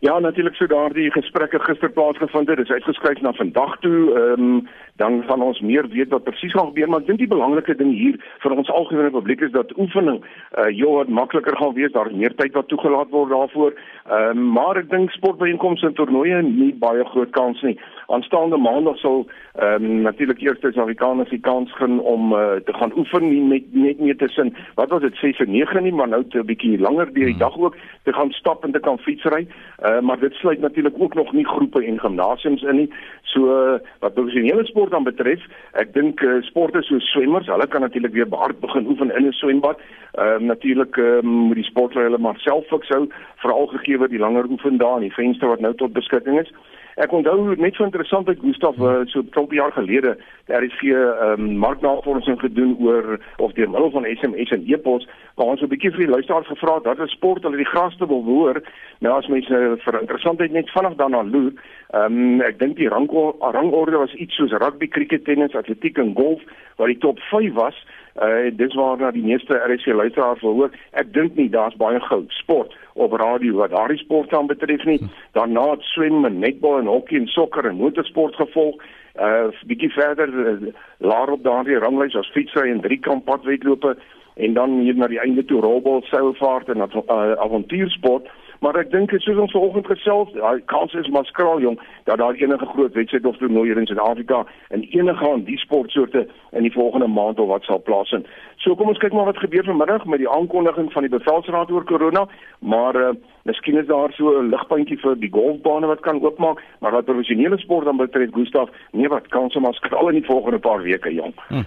Ja, 0.00 0.18
natuurlik 0.18 0.54
so 0.54 0.66
daardie 0.66 1.10
gesprekke 1.10 1.58
gister 1.58 1.90
plaasgevind 1.90 2.48
het. 2.48 2.56
Dit 2.56 2.66
is 2.66 2.72
uitgeskryf 2.72 3.20
na 3.20 3.32
vandag 3.32 3.78
toe. 3.80 4.00
Ehm 4.14 4.42
um, 4.42 4.68
dan 4.96 5.22
gaan 5.28 5.42
ons 5.42 5.60
meer 5.60 5.88
weet 5.88 6.08
wat 6.08 6.24
presies 6.24 6.52
gaan 6.52 6.70
gebeur, 6.70 6.88
maar 6.88 7.00
ek 7.04 7.06
dink 7.10 7.18
die 7.18 7.30
belangrike 7.30 7.76
ding 7.76 7.92
hier 7.92 8.16
vir 8.42 8.54
ons 8.56 8.70
algemene 8.72 9.12
publiek 9.12 9.42
is 9.44 9.52
dat 9.52 9.72
oefening 9.76 10.22
uh 10.58 10.68
jou 10.72 10.94
wat 10.96 11.08
makliker 11.08 11.56
gaan 11.56 11.74
wees. 11.76 11.92
Daar 11.92 12.10
is 12.10 12.16
meer 12.16 12.34
tyd 12.36 12.56
wat 12.56 12.68
toegelaat 12.68 13.10
word 13.10 13.30
daarvoor. 13.30 13.76
Ehm 14.06 14.38
um, 14.38 14.52
maar 14.56 14.80
ek 14.80 14.90
dink 14.90 15.12
sportbyeenkomste 15.12 15.90
en 15.90 15.96
toernooie 15.98 16.42
nie 16.42 16.72
baie 16.80 17.04
groot 17.12 17.30
kans 17.36 17.62
nie. 17.62 17.76
Aanstaande 18.06 18.56
maandag 18.56 18.98
sal 19.02 19.26
ehm 19.54 19.84
um, 19.84 20.00
natuurlik 20.06 20.40
eers 20.40 20.60
Suid-Afrikaners 20.60 21.30
die 21.30 21.40
kans 21.40 21.72
gaan 21.76 22.00
om 22.00 22.32
uh, 22.32 22.56
te 22.64 22.72
gaan 22.72 22.96
oefen 22.96 23.28
nie 23.28 23.42
met 23.42 23.74
net 23.74 24.00
meer 24.00 24.16
tussen 24.16 24.54
wat 24.80 24.90
was 24.90 25.04
dit 25.04 25.16
6 25.20 25.44
en 25.44 25.50
9 25.50 25.82
nie, 25.82 25.92
maar 25.92 26.08
nou 26.08 26.24
'n 26.24 26.46
bietjie 26.46 26.78
langer 26.78 27.12
deur 27.12 27.32
die 27.32 27.42
dag 27.42 27.58
ook 27.58 27.76
te 28.04 28.12
gaan 28.12 28.30
stap 28.30 28.64
en 28.64 28.72
te 28.72 28.80
kan 28.80 28.98
fietsry. 28.98 29.46
Uh, 29.84 30.00
maar 30.00 30.18
dit 30.18 30.32
sluit 30.34 30.60
natuurlik 30.60 30.94
ook 30.98 31.14
nog 31.14 31.32
nie 31.32 31.46
groepe 31.46 31.84
en 31.84 32.00
gimnasiums 32.00 32.62
in 32.62 32.76
nie. 32.76 32.90
So 33.22 33.40
uh, 33.44 33.78
wat 34.00 34.14
professionele 34.14 34.64
sport 34.64 34.85
dan 34.90 35.04
betref, 35.04 35.42
ek 35.72 35.92
dink 35.94 36.22
uh, 36.22 36.38
sporte 36.42 36.82
soos 36.82 37.06
swemmers, 37.12 37.48
hulle 37.52 37.66
kan 37.66 37.80
natuurlik 37.80 38.12
weer 38.12 38.30
hard 38.30 38.60
begin 38.66 38.86
oefen 38.86 39.12
in 39.16 39.26
'n 39.26 39.32
swembad. 39.32 39.80
Ehm 40.14 40.42
uh, 40.42 40.48
natuurlik 40.52 40.96
uh, 40.96 41.20
moet 41.20 41.60
die 41.60 41.70
sportlei 41.70 42.04
hulle 42.04 42.18
maar 42.18 42.38
self 42.38 42.66
fiksou, 42.66 43.08
veral 43.42 43.66
gegee 43.66 43.98
word 43.98 44.10
die 44.10 44.22
langer 44.22 44.48
oefendae 44.50 44.96
en 44.96 45.06
die 45.08 45.14
venster 45.18 45.48
wat 45.48 45.60
nou 45.60 45.74
tot 45.74 45.92
beskikking 45.92 46.40
is. 46.40 46.52
Ek 46.96 47.12
onthou 47.12 47.52
net 47.60 47.76
so 47.76 47.84
interessant 47.84 48.24
dat 48.24 48.38
Gustaf 48.40 48.78
uh, 48.80 49.02
so 49.12 49.20
'n 49.20 49.28
klomp 49.28 49.52
jaar 49.52 49.72
gelede 49.72 50.16
daar 50.48 50.62
is 50.64 50.72
vir 50.80 50.96
ehm 50.96 51.40
um, 51.40 51.58
marknavorsing 51.60 52.40
gedoen 52.40 52.76
oor 52.80 53.20
of 53.36 53.52
deur 53.52 53.68
middel 53.70 53.90
van 53.90 54.08
SMS 54.08 54.50
en 54.50 54.64
e-pos 54.64 55.08
waar 55.34 55.46
ons 55.46 55.60
'n 55.60 55.68
bietjie 55.68 55.90
vir 55.90 56.06
die 56.06 56.14
luisteraars 56.14 56.48
gevra 56.48 56.74
het 56.74 56.88
wat 56.88 56.98
is 56.98 57.12
sport 57.12 57.42
hulle 57.42 57.56
die 57.56 57.72
graste 57.74 58.06
wil 58.06 58.24
hoor. 58.24 58.62
Nou 59.00 59.12
as 59.18 59.28
mense 59.28 59.52
uh, 59.52 59.76
vir 59.84 60.00
interessantheid 60.00 60.52
net 60.52 60.70
vinnig 60.70 60.96
daarna 60.96 61.22
loer, 61.22 61.52
um, 61.92 62.40
ek 62.40 62.58
dink 62.58 62.76
die 62.76 62.88
rang 62.88 63.10
rangorde 63.40 63.98
was 63.98 64.14
iets 64.14 64.34
soos 64.34 64.52
rugby, 64.52 64.88
cricket, 64.88 65.24
tennis, 65.24 65.54
atletiek 65.54 65.98
en 65.98 66.14
golf 66.14 66.40
wat 66.76 66.86
die 66.86 66.98
top 66.98 67.18
5 67.18 67.52
was. 67.52 67.76
Uh 68.22 68.48
dis 68.56 68.74
waar 68.74 68.98
na 68.98 69.10
die 69.10 69.24
meeste 69.24 69.54
RSC 69.54 69.86
luisteraars 69.86 70.40
wil 70.40 70.54
hoor. 70.54 70.70
Ek 70.92 71.12
dink 71.12 71.34
nie 71.36 71.50
daar's 71.52 71.76
baie 71.76 72.00
gou 72.00 72.22
sport 72.28 72.72
op 72.94 73.12
radio 73.12 73.58
wat 73.60 73.74
daardie 73.74 73.98
sport 74.00 74.32
aan 74.32 74.48
betref 74.48 74.84
nie. 74.84 75.00
Daarna 75.36 75.70
het 75.70 75.82
swem 75.84 76.24
en 76.24 76.38
netbal 76.38 76.78
en 76.78 76.88
hokkie 76.88 77.20
en 77.20 77.28
sokker 77.28 77.68
en 77.68 77.76
motorsport 77.76 78.34
gevolg. 78.40 78.80
Uh 79.20 79.52
bietjie 79.68 79.92
verder 79.92 80.32
uh, 80.32 80.72
laer 80.98 81.30
op 81.30 81.44
daardie 81.44 81.78
ranglys 81.78 82.16
as 82.16 82.32
fietsry 82.32 82.70
en 82.70 82.80
driekamp 82.80 83.24
padwedlope 83.24 83.96
en 84.36 84.54
dan 84.54 84.80
hier 84.80 84.96
na 84.96 85.06
die 85.08 85.20
einde 85.20 85.44
toe 85.44 85.60
rolbal, 85.60 86.02
seilvaart 86.08 86.68
en 86.68 86.84
uh, 86.84 87.32
avontuursport. 87.40 88.28
Maar 88.60 88.76
ek 88.80 88.90
dink 88.90 89.10
soos 89.10 89.38
ons 89.38 89.52
vanoggend 89.52 89.86
gesels, 89.86 90.32
daai 90.32 90.60
kans 90.72 90.94
is 90.94 91.08
maar 91.12 91.24
skraal 91.28 91.60
jong 91.60 91.78
dat 92.04 92.18
daar 92.18 92.34
enige 92.34 92.66
groot 92.66 92.94
wedstryd 92.94 93.26
of 93.26 93.36
toernooi 93.36 93.72
in 93.72 93.86
Suid-Afrika 93.86 94.44
en 94.68 94.82
enige 94.82 95.30
aan 95.30 95.44
die 95.44 95.58
sportsoorte 95.58 96.26
in 96.52 96.62
die 96.62 96.72
volgende 96.72 97.06
maand 97.06 97.38
of 97.38 97.48
wat 97.48 97.64
sal 97.68 97.82
plaasvind. 97.82 98.26
So 98.56 98.74
kom 98.74 98.88
ons 98.88 99.00
kyk 99.02 99.12
maar 99.12 99.28
wat 99.28 99.38
gebeur 99.42 99.64
vanmiddag 99.64 100.06
met 100.06 100.22
die 100.22 100.30
aankondiging 100.30 100.92
van 100.92 101.04
die 101.06 101.12
bevelsraad 101.12 101.70
oor 101.70 101.84
corona, 101.84 102.24
maar 102.58 102.96
uh, 102.96 103.12
miskien 103.44 103.78
is 103.78 103.86
daar 103.86 104.12
so 104.16 104.32
'n 104.40 104.50
ligpuntjie 104.50 104.98
vir 104.98 105.16
die 105.20 105.30
golfbane 105.30 105.86
wat 105.86 106.00
kan 106.00 106.22
oopmaak, 106.22 106.62
maar 106.80 106.92
wat 106.92 107.04
professionele 107.04 107.58
sport 107.58 107.84
dan 107.84 107.96
betref, 107.96 108.30
Gustaf, 108.32 108.68
nee 108.92 109.08
wat 109.08 109.28
kans 109.28 109.56
om 109.56 109.66
as 109.66 109.76
skraal 109.76 110.08
in 110.08 110.20
die 110.20 110.28
volgende 110.28 110.58
paar 110.58 110.82
weke 110.82 111.14
jong. 111.14 111.34
Hm. 111.48 111.62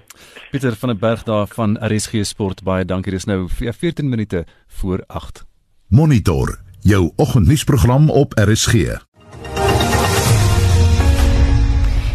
Pieter 0.52 0.76
van 0.76 0.90
der 0.90 0.98
Berg 0.98 1.24
daar 1.24 1.48
van 1.48 1.78
RSG 1.82 2.26
Sport 2.26 2.64
baie 2.64 2.86
dankie. 2.86 3.12
Dis 3.12 3.26
nou 3.26 3.48
14 3.48 4.10
minute 4.10 4.46
voor 4.68 5.04
8. 5.08 5.46
Monitor 5.90 6.68
jou 6.82 7.11
oggendnuusprogram 7.15 8.09
op 8.09 8.34
RSG. 8.39 8.99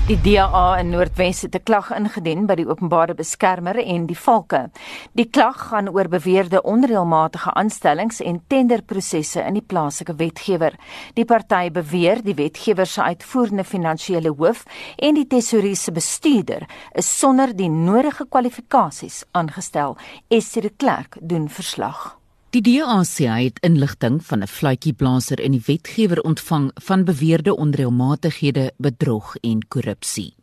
Die 0.04 0.18
DA 0.20 0.76
in 0.76 0.90
Noordwes 0.92 1.42
het 1.42 1.54
'n 1.54 1.62
klag 1.62 1.90
ingedien 1.90 2.46
by 2.46 2.54
die 2.54 2.68
openbare 2.68 3.14
beskermer 3.14 3.78
en 3.86 4.06
die 4.06 4.18
valke. 4.18 4.70
Die 5.12 5.30
klag 5.30 5.68
gaan 5.68 5.88
oor 5.88 6.08
beweerde 6.08 6.62
onreëlmatige 6.62 7.54
aanstellings 7.54 8.20
en 8.20 8.42
tenderprosesse 8.46 9.40
in 9.40 9.54
die 9.54 9.62
plaaslike 9.66 10.14
wetgewer. 10.14 10.74
Die 11.14 11.24
party 11.24 11.70
beweer 11.70 12.22
die 12.22 12.34
wetgewer 12.34 12.86
se 12.86 13.02
uitvoerende 13.02 13.64
finansiële 13.64 14.34
hoof 14.36 14.64
en 14.96 15.14
die 15.14 15.26
tesourier 15.26 15.76
se 15.76 15.92
bestuurder 15.92 16.68
is 16.92 17.18
sonder 17.18 17.56
die 17.56 17.70
nodige 17.70 18.26
kwalifikasies 18.28 19.24
aangestel. 19.30 19.96
Estie 20.28 20.62
de 20.62 20.72
Klerk 20.76 21.16
doen 21.20 21.48
verslag. 21.48 22.23
Die 22.54 22.62
DAC 22.62 23.16
het 23.18 23.58
inligting 23.66 24.20
van 24.22 24.42
'n 24.42 24.46
fluitjieblaser 24.46 25.40
in 25.40 25.50
die 25.50 25.62
wetgewer 25.66 26.20
ontvang 26.20 26.70
van 26.74 27.04
beweerde 27.04 27.56
onreëlmatighede, 27.56 28.72
bedrog 28.76 29.36
en 29.36 29.68
korrupsie. 29.68 30.34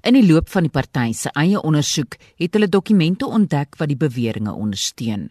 In 0.00 0.12
die 0.12 0.32
loop 0.32 0.50
van 0.50 0.62
die 0.62 0.70
party 0.70 1.12
se 1.12 1.30
eie 1.32 1.62
ondersoek 1.62 2.16
het 2.36 2.52
hulle 2.52 2.68
dokumente 2.68 3.26
ontdek 3.26 3.76
wat 3.76 3.88
die 3.88 3.96
beweringe 3.96 4.52
ondersteun. 4.52 5.30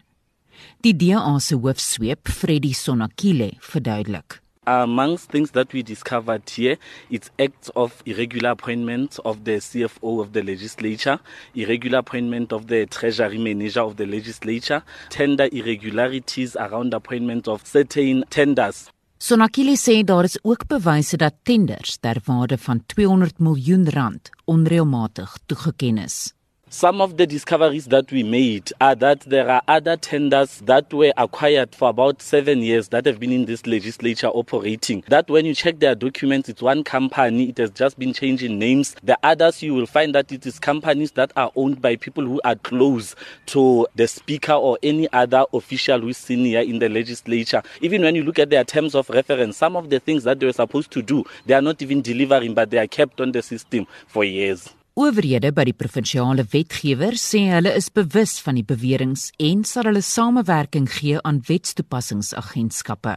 Die 0.80 0.96
DA 0.96 1.38
se 1.38 1.54
hoofsweep, 1.54 2.28
Freddie 2.28 2.74
Sonakile, 2.74 3.52
verduidelik: 3.58 4.42
Amongst 4.70 5.30
things 5.30 5.50
that 5.50 5.72
we 5.72 5.82
discovered 5.82 6.48
here, 6.48 6.76
it's 7.10 7.28
acts 7.40 7.70
of 7.74 8.04
irregular 8.06 8.50
appointment 8.50 9.18
of 9.24 9.42
the 9.42 9.56
CFO 9.56 10.20
of 10.20 10.32
the 10.32 10.44
legislature, 10.44 11.18
irregular 11.56 11.98
appointment 11.98 12.52
of 12.52 12.68
the 12.68 12.86
treasury 12.86 13.38
manager 13.38 13.80
of 13.80 13.96
the 13.96 14.06
legislature, 14.06 14.84
tender 15.08 15.48
irregularities 15.50 16.54
around 16.54 16.94
appointment 16.94 17.48
of 17.48 17.66
certain 17.66 18.24
tenders. 18.30 18.88
Sonakili 19.18 19.76
sê 19.76 20.04
daar 20.04 20.24
is 20.24 20.38
ook 20.42 20.66
bewyse 20.66 21.16
dat 21.16 21.34
tenders 21.42 21.96
ter 22.00 22.20
waarde 22.24 22.58
van 22.58 22.86
200 22.86 23.38
miljoen 23.38 23.90
rand 23.90 24.30
onreëlmatig 24.44 25.38
toegeken 25.46 25.98
is. 25.98 26.32
Some 26.72 27.00
of 27.00 27.16
the 27.16 27.26
discoveries 27.26 27.86
that 27.86 28.12
we 28.12 28.22
made 28.22 28.72
are 28.80 28.94
that 28.94 29.22
there 29.22 29.50
are 29.50 29.60
other 29.66 29.96
tenders 29.96 30.60
that 30.60 30.94
were 30.94 31.12
acquired 31.16 31.74
for 31.74 31.88
about 31.88 32.22
seven 32.22 32.60
years 32.60 32.90
that 32.90 33.06
have 33.06 33.18
been 33.18 33.32
in 33.32 33.46
this 33.46 33.66
legislature 33.66 34.28
operating. 34.28 35.02
That 35.08 35.28
when 35.28 35.46
you 35.46 35.52
check 35.52 35.80
their 35.80 35.96
documents, 35.96 36.48
it's 36.48 36.62
one 36.62 36.84
company, 36.84 37.48
it 37.48 37.58
has 37.58 37.72
just 37.72 37.98
been 37.98 38.12
changing 38.12 38.60
names. 38.60 38.94
The 39.02 39.18
others, 39.24 39.64
you 39.64 39.74
will 39.74 39.86
find 39.86 40.14
that 40.14 40.30
it 40.30 40.46
is 40.46 40.60
companies 40.60 41.10
that 41.12 41.32
are 41.34 41.50
owned 41.56 41.82
by 41.82 41.96
people 41.96 42.24
who 42.24 42.40
are 42.44 42.54
close 42.54 43.16
to 43.46 43.88
the 43.96 44.06
speaker 44.06 44.52
or 44.52 44.78
any 44.80 45.12
other 45.12 45.46
official 45.52 45.98
who 45.98 46.10
is 46.10 46.18
senior 46.18 46.60
in 46.60 46.78
the 46.78 46.88
legislature. 46.88 47.64
Even 47.80 48.02
when 48.02 48.14
you 48.14 48.22
look 48.22 48.38
at 48.38 48.50
their 48.50 48.62
terms 48.62 48.94
of 48.94 49.10
reference, 49.10 49.56
some 49.56 49.74
of 49.74 49.90
the 49.90 49.98
things 49.98 50.22
that 50.22 50.38
they 50.38 50.46
were 50.46 50.52
supposed 50.52 50.92
to 50.92 51.02
do, 51.02 51.24
they 51.46 51.54
are 51.54 51.62
not 51.62 51.82
even 51.82 52.00
delivering, 52.00 52.54
but 52.54 52.70
they 52.70 52.78
are 52.78 52.86
kept 52.86 53.20
on 53.20 53.32
the 53.32 53.42
system 53.42 53.88
for 54.06 54.22
years. 54.22 54.72
Owerhede 55.00 55.48
by 55.56 55.64
die 55.64 55.72
provinsiale 55.72 56.44
wetgewer 56.52 57.14
sê 57.16 57.46
hulle 57.48 57.70
is 57.78 57.86
bewus 57.88 58.34
van 58.44 58.58
die 58.58 58.66
beweringe 58.68 59.30
en 59.40 59.62
sal 59.64 59.88
hulle 59.88 60.02
samewerking 60.04 60.90
gee 60.92 61.16
aan 61.24 61.38
wetstoepassingsagentskappe. 61.48 63.14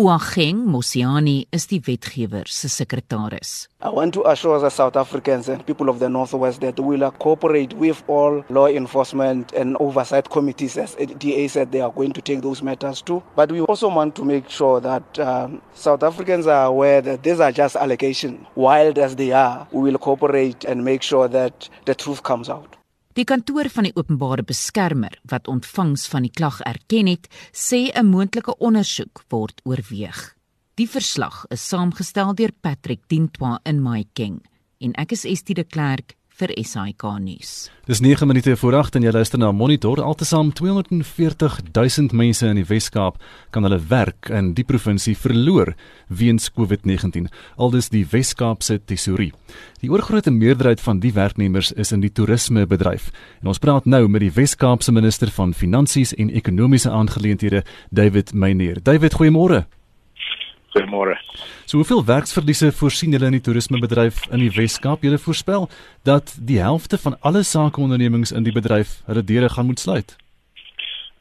Uageng 0.00 0.64
Mosiani 0.64 1.46
is 1.52 1.66
die 1.68 1.78
wetgewer 1.86 2.48
se 2.48 2.68
sekretaris. 2.72 3.68
I 3.82 3.90
want 3.90 4.14
to 4.14 4.22
assure 4.26 4.58
the 4.58 4.70
South 4.70 4.96
Africans 4.96 5.46
and 5.46 5.66
people 5.66 5.90
of 5.90 5.98
the 5.98 6.08
Northwest 6.08 6.62
that 6.62 6.80
we 6.80 6.96
will 6.96 7.10
cooperate 7.10 7.74
with 7.74 8.02
all 8.08 8.42
law 8.48 8.66
enforcement 8.66 9.52
and 9.52 9.76
oversight 9.78 10.30
committees 10.30 10.78
as 10.78 10.94
DA 10.94 11.48
said 11.48 11.70
they 11.70 11.82
are 11.82 11.92
going 11.92 12.14
to 12.14 12.22
take 12.22 12.40
those 12.40 12.62
matters 12.62 13.02
too. 13.02 13.22
But 13.36 13.52
we 13.52 13.60
also 13.60 13.88
want 13.88 14.16
to 14.16 14.24
make 14.24 14.48
sure 14.48 14.80
that 14.80 15.18
um, 15.18 15.60
South 15.74 16.02
Africans 16.02 16.46
are 16.46 16.64
aware 16.64 17.02
that 17.02 17.22
these 17.22 17.38
are 17.38 17.52
just 17.52 17.76
allegations. 17.76 18.46
Wild 18.54 18.98
as 18.98 19.16
they 19.16 19.32
are, 19.32 19.68
we 19.70 19.90
will 19.90 19.98
cooperate 19.98 20.64
and 20.64 20.82
make 20.82 21.02
sure 21.02 21.28
that 21.28 21.68
the 21.84 21.94
truth 21.94 22.22
comes 22.22 22.48
out. 22.48 22.79
Die 23.18 23.24
kantoor 23.26 23.66
van 23.74 23.88
die 23.88 23.94
openbare 23.98 24.44
beskermer 24.46 25.16
wat 25.30 25.48
ontvangs 25.50 26.04
van 26.12 26.22
die 26.22 26.30
klag 26.30 26.60
erken 26.62 27.08
het, 27.10 27.26
sê 27.50 27.90
'n 27.90 28.06
moontlike 28.06 28.54
ondersoek 28.58 29.24
word 29.28 29.60
oorweeg. 29.64 30.36
Die 30.74 30.88
verslag 30.88 31.44
is 31.50 31.68
saamgestel 31.68 32.34
deur 32.34 32.52
Patrick 32.60 33.08
Dintwa 33.08 33.58
in 33.64 33.82
Maiking 33.82 34.40
en 34.78 34.92
ek 34.94 35.12
is 35.12 35.24
Estie 35.24 35.54
de 35.54 35.64
Klerk 35.64 36.14
vir 36.40 36.52
SAK 36.64 37.04
nuus. 37.20 37.68
Dis 37.90 38.00
9 38.00 38.26
minute 38.26 38.54
voor 38.56 38.76
8 38.78 38.96
en 38.96 39.04
jy 39.04 39.12
luister 39.12 39.40
na 39.40 39.50
Monitor. 39.52 40.00
Altesaam 40.02 40.52
240 40.56 41.58
000 41.72 42.16
mense 42.16 42.46
in 42.46 42.60
die 42.60 42.66
Wes-Kaap 42.68 43.18
kan 43.50 43.66
hulle 43.66 43.80
werk 43.90 44.30
in 44.30 44.52
die 44.56 44.64
provinsie 44.64 45.16
verloor 45.18 45.74
weens 46.08 46.50
COVID-19. 46.54 47.26
Aldus 47.56 47.90
die 47.92 48.04
Wes-Kaap 48.10 48.62
se 48.62 48.78
tesourie. 48.78 49.32
Die 49.82 49.90
oorgrootste 49.90 50.30
meerderheid 50.30 50.80
van 50.80 51.00
die 51.02 51.12
werknemers 51.16 51.72
is 51.72 51.92
in 51.92 52.04
die 52.04 52.12
toerismebedryf. 52.12 53.10
En 53.42 53.52
ons 53.52 53.60
praat 53.60 53.88
nou 53.90 54.06
met 54.08 54.24
die 54.24 54.32
Wes-Kaapse 54.38 54.92
minister 54.92 55.32
van 55.34 55.54
Finansies 55.54 56.14
en 56.14 56.30
Ekonomiese 56.30 56.90
Aangeleenthede, 56.90 57.64
David 57.90 58.34
Meyer. 58.34 58.82
David, 58.82 59.18
goeiemôre. 59.18 59.64
Goeiemôre. 60.70 61.18
So 61.66 61.76
hoeveel 61.76 62.04
werksverliese 62.04 62.72
voorsien 62.72 63.12
julle 63.14 63.26
in 63.30 63.38
die 63.38 63.44
toerismebedryf 63.46 64.24
in 64.30 64.42
die 64.44 64.52
Wes-Kaap? 64.54 65.02
Julle 65.02 65.18
voorspel 65.18 65.68
dat 66.06 66.36
die 66.38 66.60
helfte 66.62 66.98
van 66.98 67.16
alle 67.20 67.42
sakeondernemings 67.42 68.32
in 68.32 68.46
die 68.46 68.54
bedryf 68.54 69.00
hulle 69.06 69.24
deure 69.24 69.48
gaan 69.48 69.66
moet 69.66 69.80
sluit. 69.80 70.16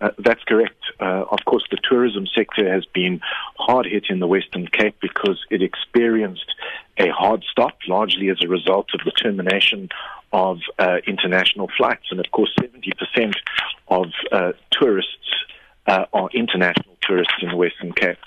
Uh, 0.02 0.10
that's 0.24 0.44
correct. 0.44 0.80
Uh, 1.00 1.26
of 1.30 1.40
course, 1.46 1.66
the 1.72 1.78
tourism 1.90 2.26
sector 2.26 2.72
has 2.72 2.86
been 2.94 3.20
hard 3.58 3.86
hit 3.86 4.06
in 4.10 4.20
the 4.20 4.28
Western 4.28 4.68
Cape 4.68 4.96
because 5.02 5.46
it 5.50 5.62
experienced 5.62 6.56
a 6.98 7.10
hard 7.10 7.44
stop, 7.44 7.78
largely 7.88 8.30
as 8.30 8.38
a 8.42 8.48
result 8.48 8.88
of 8.94 9.02
the 9.06 9.12
termination 9.12 9.90
of 10.32 10.60
uh, 10.78 10.98
international 11.08 11.70
flights. 11.76 12.08
And 12.12 12.20
of 12.20 12.32
course, 12.32 12.54
70% 12.62 13.36
of 13.88 14.06
uh, 14.32 14.52
tourists 14.72 15.30
uh, 15.88 16.06
are 16.14 16.30
international 16.34 16.96
tourists 17.02 17.34
in 17.42 17.50
the 17.50 17.56
Western 17.56 17.92
Cape. 17.94 18.20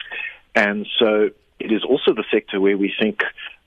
And 0.55 0.87
so 0.99 1.31
it 1.59 1.73
is 1.73 1.85
also 1.85 2.15
the 2.15 2.25
sector 2.31 2.61
where 2.61 2.77
we 2.77 2.93
think 2.99 3.21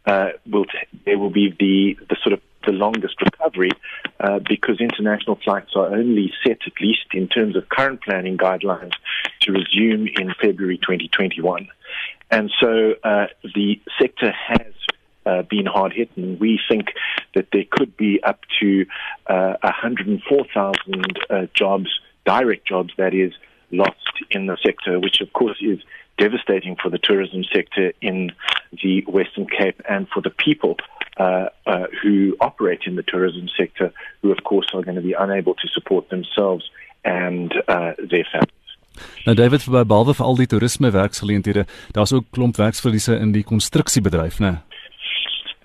uh, 0.06 0.30
will 0.46 0.66
t- 0.66 1.00
there 1.06 1.18
will 1.18 1.32
be 1.32 1.50
the, 1.60 1.98
the 2.10 2.18
sort 2.22 2.34
of 2.34 2.42
the 2.66 2.72
longest 2.72 3.16
recovery 3.22 3.72
uh, 4.20 4.40
because 4.48 4.80
international 4.80 5.38
flights 5.44 5.72
are 5.76 5.88
only 5.88 6.34
set, 6.44 6.60
at 6.66 6.74
least 6.82 7.06
in 7.14 7.28
terms 7.28 7.56
of 7.56 7.70
current 7.70 8.02
planning 8.02 8.38
guidelines, 8.38 8.94
to 9.42 9.52
resume 9.52 10.08
in 10.08 10.34
February 10.42 10.78
2021. 10.78 11.68
And 12.32 12.52
so 12.60 12.96
uh, 13.04 13.28
the 13.54 13.80
sector 14.00 14.32
has 14.32 14.74
uh, 15.26 15.44
been 15.44 15.66
hard 15.66 15.94
hit, 15.94 16.10
and 16.16 16.40
we 16.40 16.60
think 16.70 16.88
that 17.34 17.48
there 17.52 17.66
could 17.70 17.96
be 17.98 18.22
up 18.24 18.40
to 18.60 18.86
uh, 19.28 19.56
104,000 19.62 21.20
uh, 21.30 21.48
jobs, 21.54 21.90
direct 22.26 22.68
jobs, 22.68 22.94
that 22.98 23.14
is, 23.14 23.34
lost 23.72 23.98
in 24.32 24.46
the 24.46 24.58
sector, 24.64 25.00
which 25.00 25.22
of 25.22 25.34
course 25.34 25.58
is 25.62 25.80
devastating 26.18 26.76
for 26.82 26.90
the 26.90 26.98
tourism 26.98 27.44
sector 27.44 27.94
in 28.02 28.32
the 28.84 29.04
Western 29.08 29.48
Cape 29.48 29.82
and 29.90 30.08
for 30.10 30.22
the 30.22 30.30
people 30.30 30.78
uh, 31.18 31.50
uh, 31.66 31.88
who 32.02 32.36
operate 32.40 32.82
in 32.86 32.96
the 32.96 33.04
tourism 33.04 33.48
sector, 33.58 33.92
who 34.22 34.32
of 34.32 34.44
course 34.44 34.68
are 34.74 34.84
going 34.84 34.96
to 34.96 35.02
be 35.02 35.14
unable 35.14 35.54
to 35.56 35.68
support 35.68 36.10
themselves 36.10 36.70
and 37.04 37.54
uh, 37.68 37.94
their 37.98 38.26
families. 38.32 38.52
Nou 39.26 39.36
David 39.36 39.64
vir 39.66 39.84
behalwe 39.84 40.14
vir 40.16 40.26
al 40.26 40.38
die 40.40 40.48
toerisme 40.48 40.92
werksgeleenthede, 40.96 41.66
daar's 41.92 42.14
ook 42.16 42.30
klomp 42.32 42.56
werksverliese 42.62 43.18
in 43.20 43.34
die 43.36 43.44
konstruksiebedryf, 43.44 44.40
né? 44.40 44.62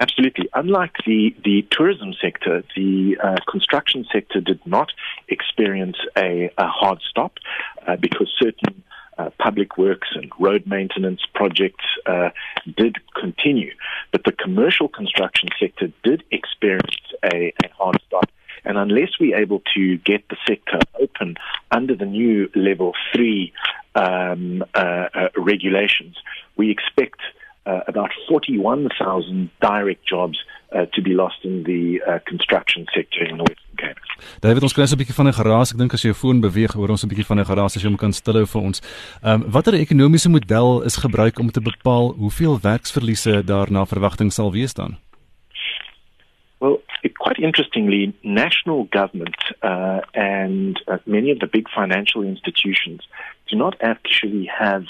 Absolutely. 0.01 0.49
Unlike 0.55 1.05
the, 1.05 1.35
the 1.45 1.63
tourism 1.71 2.15
sector, 2.15 2.65
the 2.75 3.19
uh, 3.23 3.37
construction 3.47 4.07
sector 4.11 4.41
did 4.41 4.59
not 4.65 4.93
experience 5.29 5.99
a, 6.17 6.51
a 6.57 6.67
hard 6.67 7.03
stop 7.03 7.39
uh, 7.87 7.97
because 7.97 8.33
certain 8.39 8.83
uh, 9.21 9.31
public 9.39 9.77
works 9.77 10.09
and 10.15 10.31
road 10.39 10.67
maintenance 10.67 11.21
projects 11.35 11.85
uh, 12.07 12.31
did 12.77 12.97
continue. 13.19 13.73
But 14.13 14.25
the 14.25 14.33
commercial 14.33 14.89
construction 14.89 15.49
sector 15.59 15.93
did 16.03 16.25
experience 16.31 16.97
a, 17.23 17.53
a 17.65 17.69
hard 17.77 17.99
stop. 18.07 18.31
And 18.65 18.77
unless 18.79 19.11
we're 19.19 19.37
able 19.37 19.63
to 19.75 19.97
get 19.99 20.29
the 20.29 20.37
sector 20.47 20.79
open 21.01 21.37
under 21.71 21.95
the 21.95 22.05
new 22.05 22.51
level 22.55 22.93
three 23.13 23.53
um, 23.95 24.65
uh, 24.75 25.09
uh, 25.15 25.29
regulations, 25.37 26.17
we 26.57 26.71
expect 26.71 27.21
uh, 27.67 27.81
about 27.87 28.11
41,000 28.29 29.51
direct 29.61 30.07
jobs 30.07 30.39
uh, 30.73 30.87
to 30.93 31.03
be 31.03 31.15
lost 31.15 31.45
in 31.45 31.63
the 31.65 32.01
uh, 32.07 32.19
construction 32.27 32.87
sector 32.95 33.25
in 33.25 33.37
the 33.37 33.45
Western 33.45 33.77
Cape. 33.77 34.01
David, 34.41 34.63
ons 34.63 34.73
kry 34.73 34.87
so 34.87 34.95
'n 34.95 35.01
bietjie 35.03 35.15
van 35.15 35.29
'n 35.29 35.33
geraas. 35.33 35.73
Ek 35.73 35.79
dink 35.79 35.93
as 35.95 36.03
jy 36.03 36.11
jou 36.13 36.19
foon 36.19 36.41
beweeg, 36.41 36.73
hoor 36.73 36.91
ons 36.91 37.05
'n 37.05 37.09
bietjie 37.09 37.27
van 37.27 37.39
'n 37.39 37.45
geraas 37.45 37.77
as 37.77 37.83
jy 37.83 37.89
hom 37.89 37.97
kan 37.97 38.13
stilhou 38.13 38.47
vir 38.47 38.63
ons. 38.63 38.81
Ehm 39.23 39.43
um, 39.43 39.51
watter 39.51 39.75
ekonomiese 39.75 40.31
model 40.31 40.83
is 40.83 40.97
gebruik 40.97 41.39
om 41.39 41.51
te 41.51 41.61
bepaal 41.61 42.13
hoeveel 42.19 42.61
werksverliese 42.61 43.45
daar 43.45 43.71
na 43.71 43.85
verwagting 43.85 44.33
sal 44.33 44.53
wees 44.53 44.75
dan? 44.75 44.99
Well, 46.61 46.83
it, 47.03 47.17
quite 47.17 47.39
interestingly, 47.39 48.15
national 48.23 48.87
government 48.91 49.41
uh, 49.63 50.01
and 50.13 50.79
uh, 50.87 50.99
many 51.07 51.31
of 51.31 51.39
the 51.39 51.47
big 51.47 51.69
financial 51.71 52.23
institutions 52.23 53.09
do 53.49 53.57
not 53.57 53.75
actually 53.81 54.45
have 54.47 54.85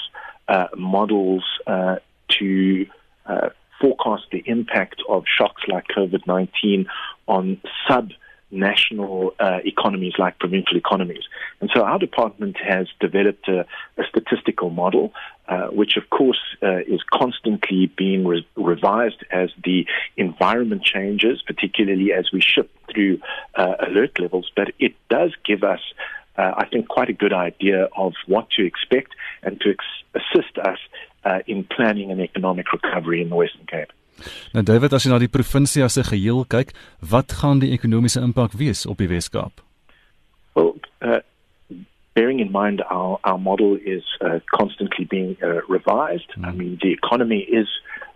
uh, 0.49 0.67
models 0.75 1.45
uh, 1.67 1.95
to 2.27 2.85
uh, 3.25 3.49
forecast 3.81 4.23
the 4.31 4.43
impact 4.45 5.01
of 5.09 5.23
shocks 5.27 5.63
like 5.67 5.87
COVID 5.87 6.27
19 6.27 6.87
on 7.27 7.59
sub 7.87 8.11
national 8.51 9.33
uh, 9.39 9.59
economies 9.63 10.13
like 10.19 10.37
provincial 10.37 10.77
economies. 10.77 11.23
And 11.61 11.69
so 11.73 11.83
our 11.83 11.97
department 11.97 12.57
has 12.57 12.87
developed 12.99 13.47
a, 13.47 13.61
a 13.97 14.03
statistical 14.09 14.69
model, 14.69 15.13
uh, 15.47 15.67
which 15.67 15.95
of 15.95 16.09
course 16.09 16.39
uh, 16.61 16.79
is 16.79 17.01
constantly 17.11 17.91
being 17.97 18.27
re- 18.27 18.47
revised 18.55 19.23
as 19.31 19.49
the 19.63 19.85
environment 20.17 20.83
changes, 20.83 21.41
particularly 21.41 22.11
as 22.11 22.29
we 22.33 22.41
shift 22.41 22.69
through 22.93 23.19
uh, 23.55 23.75
alert 23.87 24.19
levels. 24.19 24.51
But 24.55 24.73
it 24.79 24.95
does 25.09 25.31
give 25.45 25.63
us 25.63 25.79
uh, 26.37 26.53
I 26.57 26.65
think, 26.65 26.87
quite 26.87 27.09
a 27.09 27.13
good 27.13 27.33
idea 27.33 27.89
of 27.95 28.13
what 28.25 28.49
to 28.51 28.65
expect 28.65 29.11
and 29.43 29.59
to 29.61 29.71
ex- 29.71 30.23
assist 30.33 30.57
us 30.57 30.77
uh, 31.23 31.39
in 31.45 31.63
planning 31.63 32.11
an 32.11 32.19
economic 32.19 32.71
recovery 32.71 33.21
in 33.21 33.29
the 33.29 33.35
Western 33.35 33.65
Cape. 33.65 33.91
Nou 34.53 34.63
David, 34.63 34.93
as 34.93 35.05
jy 35.05 35.11
na 35.11 35.19
die 35.21 35.31
provinsie 35.31 35.83
as 35.83 35.97
'n 35.97 36.03
geheel 36.03 36.45
kyk, 36.45 36.73
wat 36.99 37.31
gaan 37.41 37.59
die 37.59 37.71
ekonomiese 37.71 38.21
impak 38.21 38.53
wees 38.53 38.85
op 38.85 38.97
die 38.97 39.07
Wes-Kaap? 39.07 39.61
Well, 40.53 40.75
uh, 41.01 41.21
bearing 42.13 42.39
in 42.39 42.51
mind 42.51 42.83
our, 42.85 43.19
our 43.23 43.39
model 43.39 43.77
is 43.77 44.03
uh, 44.21 44.39
constantly 44.53 45.05
being 45.05 45.37
uh, 45.41 45.61
revised, 45.67 46.29
mm. 46.37 46.45
I 46.45 46.51
mean, 46.51 46.77
the 46.81 46.91
economy 46.91 47.39
is, 47.39 47.69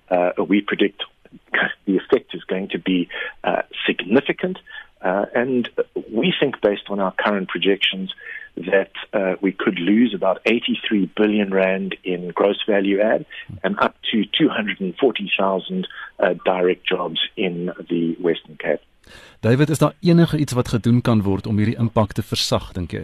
uh, 0.09 0.31
we 0.47 0.61
predict 0.61 1.03
the 1.85 1.97
effect 1.97 2.33
is 2.33 2.43
going 2.43 2.69
to 2.69 2.79
be 2.79 3.07
uh, 3.43 3.63
significant. 3.85 4.59
Uh, 5.01 5.25
and 5.35 5.69
we 6.11 6.33
think, 6.39 6.61
based 6.61 6.89
on 6.89 6.99
our 6.99 7.11
current 7.11 7.47
projections, 7.47 8.13
that 8.55 8.91
uh, 9.13 9.35
we 9.41 9.51
could 9.51 9.79
lose 9.79 10.13
about 10.13 10.39
83 10.45 11.11
billion 11.15 11.53
rand 11.53 11.95
in 12.03 12.29
gross 12.29 12.63
value 12.65 13.01
add 13.01 13.25
and 13.63 13.75
up 13.79 13.95
to 14.11 14.25
240,000 14.25 15.87
uh, 16.19 16.33
direct 16.45 16.87
jobs 16.87 17.19
in 17.35 17.71
the 17.89 18.15
Western 18.19 18.57
Cape. 18.57 18.81
David, 19.39 19.69
is 19.69 19.77
daar 19.77 19.93
enige 20.01 20.37
iets 20.37 20.53
wat 20.53 20.67
gedoen 20.67 21.01
kan 21.01 21.21
word 21.21 21.47
om 21.47 21.57
hierdie 21.57 21.77
impak 21.77 22.11
te 22.11 22.23
versag, 22.23 22.71
dink 22.73 22.91
jy? 22.91 23.03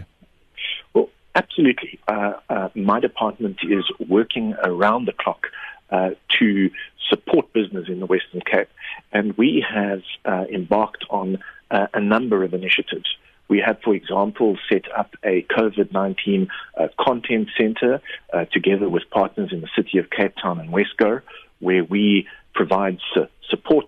Well, 0.92 1.10
absolutely. 1.32 2.00
Uh, 2.08 2.34
uh, 2.50 2.66
my 2.74 3.00
department 3.00 3.62
is 3.64 3.92
working 4.08 4.56
around 4.66 5.06
the 5.06 5.14
clock 5.14 5.52
uh, 5.92 6.10
to 6.40 6.70
support 6.98 7.52
business 7.54 7.88
in 7.88 8.00
the 8.00 8.06
Western 8.06 8.42
Cape, 8.42 8.70
and 9.12 9.38
we 9.38 9.64
have 9.68 10.02
uh, 10.26 10.46
embarked 10.50 11.06
on 11.10 11.38
uh, 11.70 11.88
a 11.94 12.00
number 12.00 12.44
of 12.44 12.54
initiatives. 12.54 13.18
We 13.52 13.62
have, 13.66 13.82
for 13.84 13.94
example, 13.94 14.58
set 14.72 14.86
up 14.98 15.14
a 15.26 15.46
COVID 15.52 15.92
19 15.92 16.48
uh, 16.80 16.88
content 16.98 17.50
center 17.60 18.02
uh, 18.32 18.46
together 18.46 18.88
with 18.88 19.04
partners 19.12 19.50
in 19.52 19.60
the 19.60 19.68
city 19.76 19.98
of 19.98 20.10
Cape 20.10 20.36
Town 20.42 20.58
and 20.62 20.70
Westgo, 20.70 21.22
where 21.60 21.84
we 21.84 22.30
provide 22.54 23.00
su- 23.14 23.28
support 23.50 23.88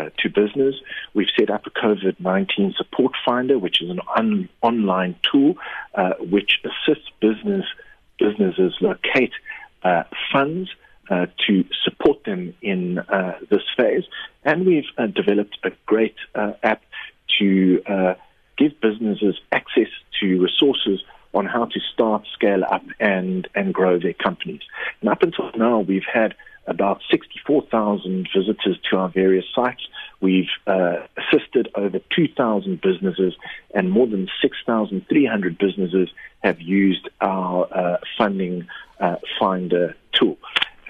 uh, 0.00 0.08
to 0.20 0.30
business. 0.30 0.76
We've 1.12 1.28
set 1.38 1.50
up 1.50 1.66
a 1.66 1.70
COVID 1.70 2.20
19 2.20 2.72
support 2.78 3.12
finder, 3.22 3.58
which 3.58 3.82
is 3.82 3.90
an 3.90 4.00
un- 4.16 4.48
online 4.62 5.16
tool 5.30 5.56
uh, 5.94 6.14
which 6.18 6.60
assists 6.64 7.10
business 7.20 7.66
businesses 8.18 8.78
locate 8.80 9.34
uh, 9.82 10.04
funds 10.32 10.70
uh, 11.10 11.26
to 11.46 11.66
support 11.84 12.24
them 12.24 12.54
in 12.62 12.98
uh, 12.98 13.32
this 13.50 13.64
phase. 13.76 14.04
And 14.42 14.64
we've 14.64 14.90
uh, 14.96 15.08
developed 15.08 15.58
a 15.64 15.72
great 15.84 16.16
uh, 16.34 16.52
app 16.62 16.80
to 17.38 18.16
give 18.62 18.80
businesses 18.80 19.40
access 19.50 19.88
to 20.20 20.40
resources 20.40 21.02
on 21.34 21.46
how 21.46 21.64
to 21.64 21.80
start, 21.92 22.26
scale 22.32 22.62
up, 22.64 22.84
and, 23.00 23.48
and 23.54 23.72
grow 23.72 23.98
their 23.98 24.12
companies. 24.12 24.60
And 25.00 25.10
up 25.10 25.22
until 25.22 25.50
now, 25.56 25.80
we've 25.80 26.06
had 26.12 26.34
about 26.66 27.00
64,000 27.10 28.28
visitors 28.34 28.78
to 28.88 28.96
our 28.96 29.08
various 29.08 29.46
sites. 29.52 29.82
We've 30.20 30.50
uh, 30.66 31.06
assisted 31.16 31.68
over 31.74 31.98
2,000 32.14 32.80
businesses, 32.80 33.34
and 33.74 33.90
more 33.90 34.06
than 34.06 34.28
6,300 34.40 35.58
businesses 35.58 36.08
have 36.44 36.60
used 36.60 37.08
our 37.20 37.66
uh, 37.72 37.96
funding 38.16 38.68
uh, 39.00 39.16
finder 39.40 39.96
tool. 40.12 40.38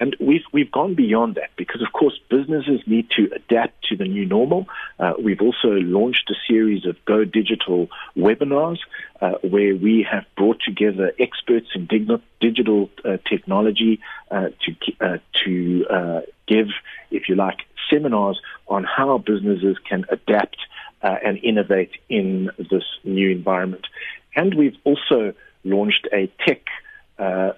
And 0.03 0.17
we've 0.19 0.43
we've 0.51 0.69
gone 0.69 0.95
beyond 0.95 1.35
that 1.35 1.51
because, 1.55 1.81
of 1.81 1.93
course, 1.93 2.19
businesses 2.29 2.81
need 2.85 3.09
to 3.11 3.29
adapt 3.33 3.85
to 3.85 3.95
the 3.95 4.03
new 4.03 4.25
normal. 4.25 4.67
Uh, 4.99 5.13
we've 5.17 5.39
also 5.39 5.69
launched 5.69 6.29
a 6.29 6.35
series 6.45 6.85
of 6.85 6.97
Go 7.05 7.23
Digital 7.23 7.87
webinars 8.17 8.79
uh, 9.21 9.35
where 9.43 9.77
we 9.77 10.05
have 10.11 10.25
brought 10.35 10.59
together 10.59 11.13
experts 11.19 11.67
in 11.73 11.85
dig- 11.85 12.21
digital 12.41 12.89
uh, 13.05 13.15
technology 13.29 14.01
uh, 14.29 14.49
to 14.63 14.75
uh, 14.99 15.17
to 15.45 15.85
uh, 15.89 16.21
give, 16.49 16.67
if 17.09 17.29
you 17.29 17.35
like, 17.35 17.59
seminars 17.89 18.41
on 18.67 18.83
how 18.83 19.17
businesses 19.19 19.77
can 19.89 20.03
adapt 20.09 20.57
and 21.01 21.37
innovate 21.43 21.91
in 22.09 22.49
this 22.57 22.83
new 23.05 23.29
environment. 23.29 23.87
And 24.35 24.53
we've 24.53 24.77
also 24.83 25.33
launched 25.63 26.09
a 26.11 26.29
tech 26.45 26.63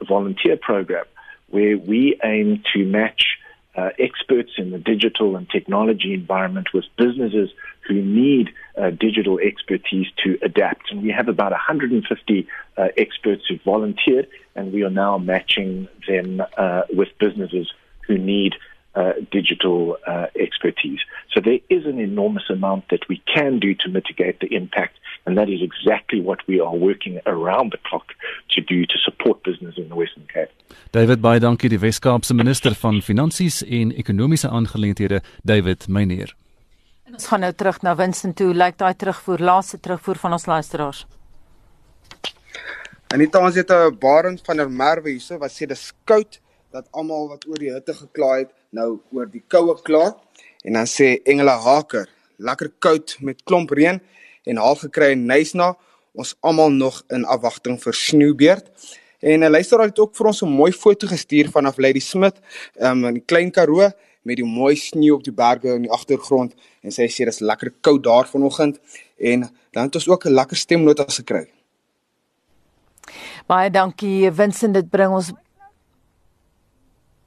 volunteer 0.08 0.58
program 0.58 1.06
where 1.50 1.78
we 1.78 2.20
aim 2.24 2.64
to 2.74 2.86
match 2.86 3.38
uh, 3.76 3.90
experts 4.00 4.52
in 4.58 4.72
the 4.72 4.78
digital 4.78 5.36
and 5.36 5.50
technology 5.50 6.14
environment 6.14 6.74
with 6.74 6.86
businesses 6.98 7.50
who 7.82 8.02
need 8.02 8.50
uh, 8.78 8.90
digital 8.90 9.38
expertise 9.40 10.08
to 10.24 10.38
adapt. 10.42 10.92
And 10.92 11.04
we 11.04 11.12
have 11.12 11.28
about 11.28 11.52
150 11.52 12.48
uh, 12.78 12.88
experts 12.98 13.44
who 13.48 13.60
volunteered, 13.66 14.28
and 14.56 14.72
we 14.72 14.84
are 14.84 14.90
now 14.90 15.18
matching 15.18 15.88
them 16.08 16.42
uh, 16.58 16.84
with 16.92 17.10
businesses 17.20 17.72
who 18.08 18.18
need 18.18 18.56
uh, 18.96 19.14
digital 19.30 19.98
uh, 20.08 20.28
expertise. 20.40 21.00
So 21.34 21.42
there 21.42 21.60
is 21.70 21.86
an 21.86 22.00
enormous 22.00 22.50
amount 22.50 22.90
that 22.90 23.10
we 23.10 23.22
can 23.32 23.60
do 23.60 23.76
to 23.76 23.90
mitigate 23.90 24.40
the 24.40 24.56
impact, 24.56 24.98
and 25.26 25.38
that 25.38 25.50
is 25.50 25.62
exactly 25.62 26.22
what 26.22 26.40
we 26.48 26.62
are 26.62 26.78
working 26.78 27.20
around 27.26 27.72
the 27.72 27.80
clock 27.88 28.14
to 28.54 28.62
do 28.62 28.86
to 28.86 28.98
support 28.98 29.44
business 29.44 29.78
in 29.78 29.90
the 29.90 29.96
Western 29.96 30.26
Cape. 30.34 30.54
David 30.92 31.22
baie 31.22 31.40
dankie 31.40 31.70
die 31.70 31.80
Wes-Kaapse 31.82 32.34
minister 32.34 32.76
van 32.78 33.02
Finansies 33.02 33.64
en 33.64 33.92
Ekonomiese 33.92 34.50
Aangeleenthede, 34.50 35.22
David 35.44 35.88
Meyer. 35.88 36.36
Ons 37.12 37.28
gaan 37.32 37.46
nou 37.46 37.52
terug 37.54 37.82
na 37.82 37.96
Winston 37.96 38.34
toe, 38.34 38.54
lyk 38.54 38.78
daai 38.78 38.94
terugvoer, 38.94 39.42
laaste 39.42 39.80
terugvoer 39.80 40.18
van 40.22 40.38
ons 40.38 40.48
luisteraars. 40.50 41.06
En 43.14 43.22
dit 43.22 43.36
ons 43.36 43.56
het 43.56 43.72
'n 43.72 43.98
Barend 44.00 44.42
van 44.46 44.58
der 44.58 44.70
Merwe 44.70 45.10
hierse 45.10 45.38
wat 45.38 45.52
sê 45.52 45.66
dis 45.66 45.94
koud 46.04 46.40
dat 46.72 46.88
almal 46.92 47.30
wat 47.30 47.48
oor 47.48 47.60
die 47.60 47.72
hitte 47.72 47.94
gekla 47.94 48.38
het, 48.38 48.52
nou 48.70 49.00
oor 49.12 49.30
die 49.32 49.44
koue 49.48 49.82
kla. 49.82 50.16
En 50.64 50.74
dan 50.74 50.86
sê 50.86 51.22
Engele 51.24 51.56
Haker, 51.66 52.08
lekker 52.38 52.72
koud 52.80 53.18
met 53.22 53.44
klomp 53.44 53.70
reën 53.70 54.02
en 54.46 54.58
haal 54.58 54.76
gekry 54.76 55.12
in 55.12 55.26
Nysna. 55.26 55.76
Ons 56.16 56.36
almal 56.40 56.72
nog 56.72 57.04
in 57.12 57.26
afwagting 57.26 57.80
vir 57.82 57.94
sneeubeerd. 57.94 58.72
En 59.20 59.44
'n 59.44 59.52
luisteraar 59.52 59.88
het 59.88 60.00
ook 60.00 60.16
vir 60.16 60.26
ons 60.26 60.42
'n 60.42 60.50
mooi 60.50 60.72
foto 60.72 61.08
gestuur 61.08 61.50
vanaf 61.50 61.78
Lady 61.78 62.00
Smith, 62.00 62.40
um, 62.80 63.06
in 63.06 63.14
die 63.14 63.26
Klein 63.26 63.52
Karoo 63.52 63.92
met 64.26 64.40
die 64.42 64.46
mooi 64.46 64.76
sneeu 64.76 65.14
op 65.14 65.24
die 65.24 65.34
berge 65.34 65.76
in 65.76 65.86
die 65.86 65.94
agtergrond 65.94 66.56
en 66.82 66.94
sy 66.94 67.08
sê 67.14 67.28
dis 67.30 67.44
lekker 67.46 67.74
koud 67.86 68.04
daar 68.04 68.30
vanoggend 68.30 68.80
en 69.18 69.46
dan 69.72 69.88
het 69.88 69.96
ons 69.96 70.10
ook 70.10 70.26
'n 70.26 70.34
lekker 70.34 70.58
stemnota 70.58 71.06
gekry. 71.08 71.48
Baie 73.48 73.70
dankie 73.70 74.32
Vincent, 74.32 74.74
dit 74.74 74.90
bring 74.90 75.14
ons 75.14 75.32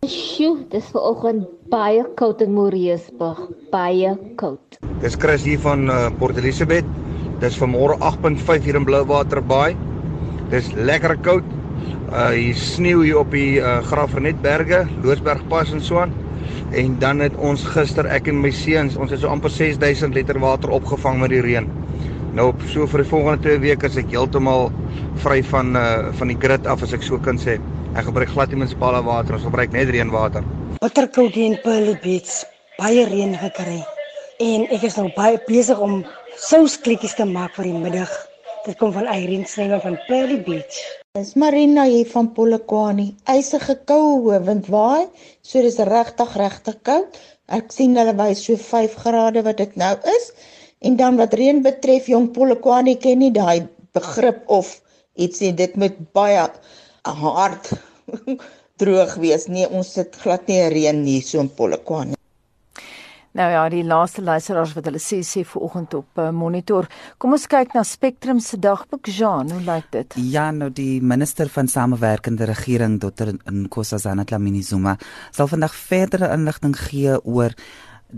Sjoe, 0.07 0.67
dis 0.71 0.85
vanoggend 0.95 1.47
baie 1.69 2.05
koud 2.15 2.41
in 2.41 2.53
Moreesburg, 2.53 3.49
baie 3.71 4.19
koud. 4.37 4.79
Dis 5.01 5.15
Chris 5.19 5.43
hier 5.43 5.59
van 5.59 5.89
uh, 5.91 6.11
Port 6.19 6.37
Elizabeth. 6.37 7.08
Dis 7.39 7.55
vanmôre 7.55 7.95
8.5 8.03 8.65
hier 8.67 8.75
in 8.75 8.85
Blouwater 8.87 9.39
Baai. 9.39 9.77
Dis 10.51 10.73
lekker 10.75 11.15
koud. 11.23 11.47
Uh 12.11 12.33
hier 12.35 12.57
sneeu 12.59 13.05
hier 13.05 13.21
op 13.21 13.31
die 13.31 13.61
uh, 13.61 13.77
Graafrenetberge, 13.87 14.81
Loosbergpas 15.05 15.71
en 15.77 15.85
so 15.85 16.01
aan. 16.03 16.15
En 16.75 16.97
dan 16.99 17.23
het 17.23 17.37
ons 17.39 17.63
gister 17.77 18.09
ek 18.11 18.27
en 18.33 18.41
my 18.43 18.51
seuns, 18.51 18.99
ons 18.99 19.15
het 19.15 19.23
so 19.23 19.31
amper 19.31 19.55
6000 19.55 20.19
liter 20.19 20.41
water 20.43 20.75
opgevang 20.75 21.23
met 21.23 21.31
die 21.31 21.45
reën. 21.47 21.71
Nou 22.35 22.51
op 22.51 22.67
so 22.73 22.91
vir 22.91 23.05
die 23.05 23.11
volgende 23.13 23.47
2 23.47 23.63
weke 23.69 23.87
is 23.87 24.03
ek 24.03 24.11
heeltemal 24.11 24.73
vry 25.23 25.39
van 25.55 25.79
uh 25.79 26.11
van 26.19 26.35
die 26.35 26.41
grid 26.43 26.67
af 26.67 26.83
as 26.83 26.97
ek 26.97 27.07
so 27.07 27.23
kan 27.23 27.39
sê. 27.39 27.61
Ek 27.95 28.11
gebruik 28.11 28.35
glad 28.35 28.51
nie 28.51 28.65
munisipale 28.65 29.05
water, 29.07 29.39
ons 29.39 29.47
gebruik 29.47 29.71
net 29.79 29.95
reënwater. 29.95 30.43
Bitterkoud 30.83 31.39
in 31.39 31.55
Pearl 31.63 31.95
Beach, 32.03 32.43
baie 32.83 33.07
reën 33.07 33.39
gekry. 33.47 33.85
En 34.43 34.67
ek 34.75 34.91
is 34.91 34.99
nou 34.99 35.07
baie 35.15 35.39
besig 35.47 35.79
om 35.79 36.03
sousklikkies 36.39 37.17
te 37.19 37.25
maak 37.27 37.57
vir 37.59 37.67
die 37.67 37.79
middag. 37.83 38.11
Dit 38.67 38.79
kom 38.79 38.93
van 38.95 39.09
Irene 39.11 39.47
Snywer 39.49 39.81
van 39.83 39.97
Pearl 40.07 40.37
Beach. 40.47 40.77
Dis 41.17 41.33
Marina 41.41 41.87
hier 41.89 42.07
van 42.13 42.29
Polokwane. 42.37 43.09
Eisige 43.33 43.75
koue 43.89 44.39
wind 44.47 44.69
waai, 44.71 45.09
so 45.43 45.63
dis 45.65 45.81
regtig 45.89 46.37
regtig 46.39 46.79
koud. 46.87 47.19
Ek 47.59 47.73
sien 47.75 47.97
hulle 47.99 48.15
wys 48.19 48.45
so 48.47 48.59
5 48.61 48.99
grade 49.03 49.43
wat 49.47 49.59
dit 49.63 49.75
nou 49.81 49.95
is. 50.15 50.29
En 50.85 50.99
dan 51.01 51.19
wat 51.19 51.35
reën 51.35 51.63
betref, 51.65 52.07
jong 52.13 52.31
Polokwane 52.37 52.95
ken 53.03 53.19
nie 53.25 53.33
daai 53.35 53.67
begrip 53.97 54.45
of 54.47 54.77
ietsie 55.19 55.51
dit 55.59 55.75
moet 55.81 55.97
baie 56.15 56.45
hard 57.03 57.73
droog 58.81 59.19
wees. 59.25 59.49
Nee, 59.51 59.67
ons 59.67 59.91
sit 59.99 60.15
glad 60.23 60.47
nie 60.47 60.63
reën 60.77 61.03
hier 61.09 61.27
so 61.27 61.43
in 61.43 61.51
Polokwane. 61.51 62.18
Nou 63.37 63.49
ja, 63.53 63.67
die 63.69 63.85
laaste 63.85 64.23
luisteraars 64.25 64.73
wat 64.77 64.87
hulle 64.89 65.01
sê 65.03 65.21
sê 65.27 65.45
vanoggend 65.47 65.95
op 65.99 66.21
uh, 66.21 66.31
monitor. 66.35 66.89
Kom 67.21 67.37
ons 67.37 67.45
kyk 67.51 67.75
na 67.77 67.85
Spectrum 67.85 68.41
se 68.41 68.57
dagboek. 68.61 69.11
Jean, 69.13 69.51
hoe 69.53 69.61
lyk 69.67 69.91
dit? 69.93 70.17
Ja, 70.33 70.49
nou 70.55 70.71
die 70.75 71.03
minister 71.05 71.51
van 71.53 71.69
samewerkende 71.69 72.49
regering, 72.49 72.97
Dr. 73.03 73.35
Nkosazana 73.45 74.25
Dlamini 74.25 74.65
Zuma, 74.65 74.97
sal 75.31 75.51
vandag 75.53 75.77
verdere 75.77 76.33
inligting 76.35 76.75
gee 76.89 77.19
oor 77.25 77.55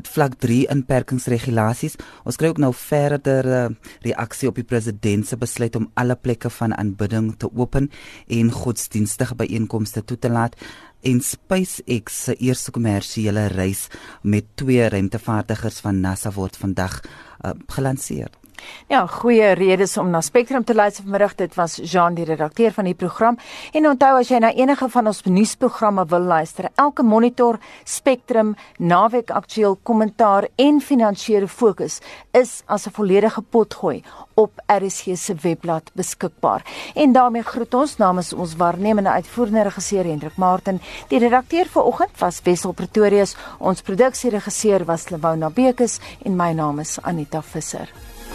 vlak 0.06 0.36
3 0.38 0.68
inperkingsregulasies. 0.70 1.96
Ons 2.28 2.38
kry 2.38 2.52
ook 2.52 2.60
nou 2.62 2.70
verder 2.76 3.48
uh, 3.50 3.62
reaksie 4.06 4.48
op 4.50 4.58
die 4.58 4.66
president 4.66 5.26
se 5.26 5.38
besluit 5.40 5.76
om 5.76 5.88
alle 5.98 6.16
plekke 6.16 6.50
van 6.60 6.76
aanbidding 6.76 7.32
te 7.42 7.50
open 7.50 7.90
en 8.30 8.52
godsdienstige 8.54 9.34
byeenkomste 9.40 10.04
toe 10.06 10.18
te 10.18 10.30
laat. 10.30 10.54
En 11.00 11.20
SpaceX 11.24 12.24
se 12.24 12.34
eerste 12.34 12.70
kommersiële 12.70 13.46
reis 13.46 13.86
met 14.22 14.44
twee 14.54 14.88
ruimtevaardigers 14.88 15.80
van 15.80 16.00
NASA 16.00 16.32
word 16.32 16.56
vandag 16.60 17.00
uh, 17.00 17.54
gelanseer. 17.66 18.39
Ja, 18.88 19.06
goeie 19.06 19.52
redes 19.54 19.96
om 19.98 20.10
na 20.10 20.20
Spectrum 20.20 20.64
te 20.64 20.74
luister 20.74 21.02
vanmiddag. 21.02 21.34
Dit 21.34 21.54
was 21.54 21.76
Jean 21.82 22.14
die 22.14 22.24
redakteur 22.24 22.72
van 22.72 22.84
die 22.84 22.94
program. 22.94 23.38
En 23.72 23.86
onthou 23.86 24.16
as 24.18 24.28
jy 24.28 24.40
na 24.42 24.52
enige 24.52 24.88
van 24.88 25.06
ons 25.06 25.22
nuusprogramme 25.22 26.06
wil 26.10 26.26
luister, 26.26 26.68
elke 26.74 27.02
monitor, 27.02 27.58
Spectrum, 27.84 28.54
naweek 28.78 29.30
aktueel 29.30 29.78
kommentaar 29.82 30.48
en 30.56 30.80
finansiële 30.80 31.48
fokus 31.48 32.00
is 32.32 32.62
as 32.66 32.86
'n 32.86 32.90
volledige 32.90 33.42
potgooi 33.42 34.02
op 34.34 34.52
RSG 34.66 35.16
se 35.16 35.34
webblad 35.34 35.90
beskikbaar. 35.94 36.64
En 36.94 37.12
daarmee 37.12 37.42
groet 37.42 37.74
ons 37.74 37.96
namens 37.96 38.32
ons 38.32 38.56
waarnemende 38.56 39.10
uitvoerende 39.10 39.62
regisseur 39.62 40.04
Hendrik 40.04 40.36
Martin. 40.36 40.80
Die 41.08 41.18
redakteur 41.18 41.66
vanoggend 41.66 42.18
was 42.18 42.40
Wessel 42.42 42.72
Pretorius. 42.72 43.36
Ons 43.58 43.82
produksieregisseur 43.82 44.84
was 44.84 45.08
Lewona 45.08 45.50
Bekes 45.50 45.98
en 46.24 46.36
my 46.36 46.52
naam 46.52 46.78
is 46.78 46.98
Anita 47.02 47.42
Visser. 47.42 48.09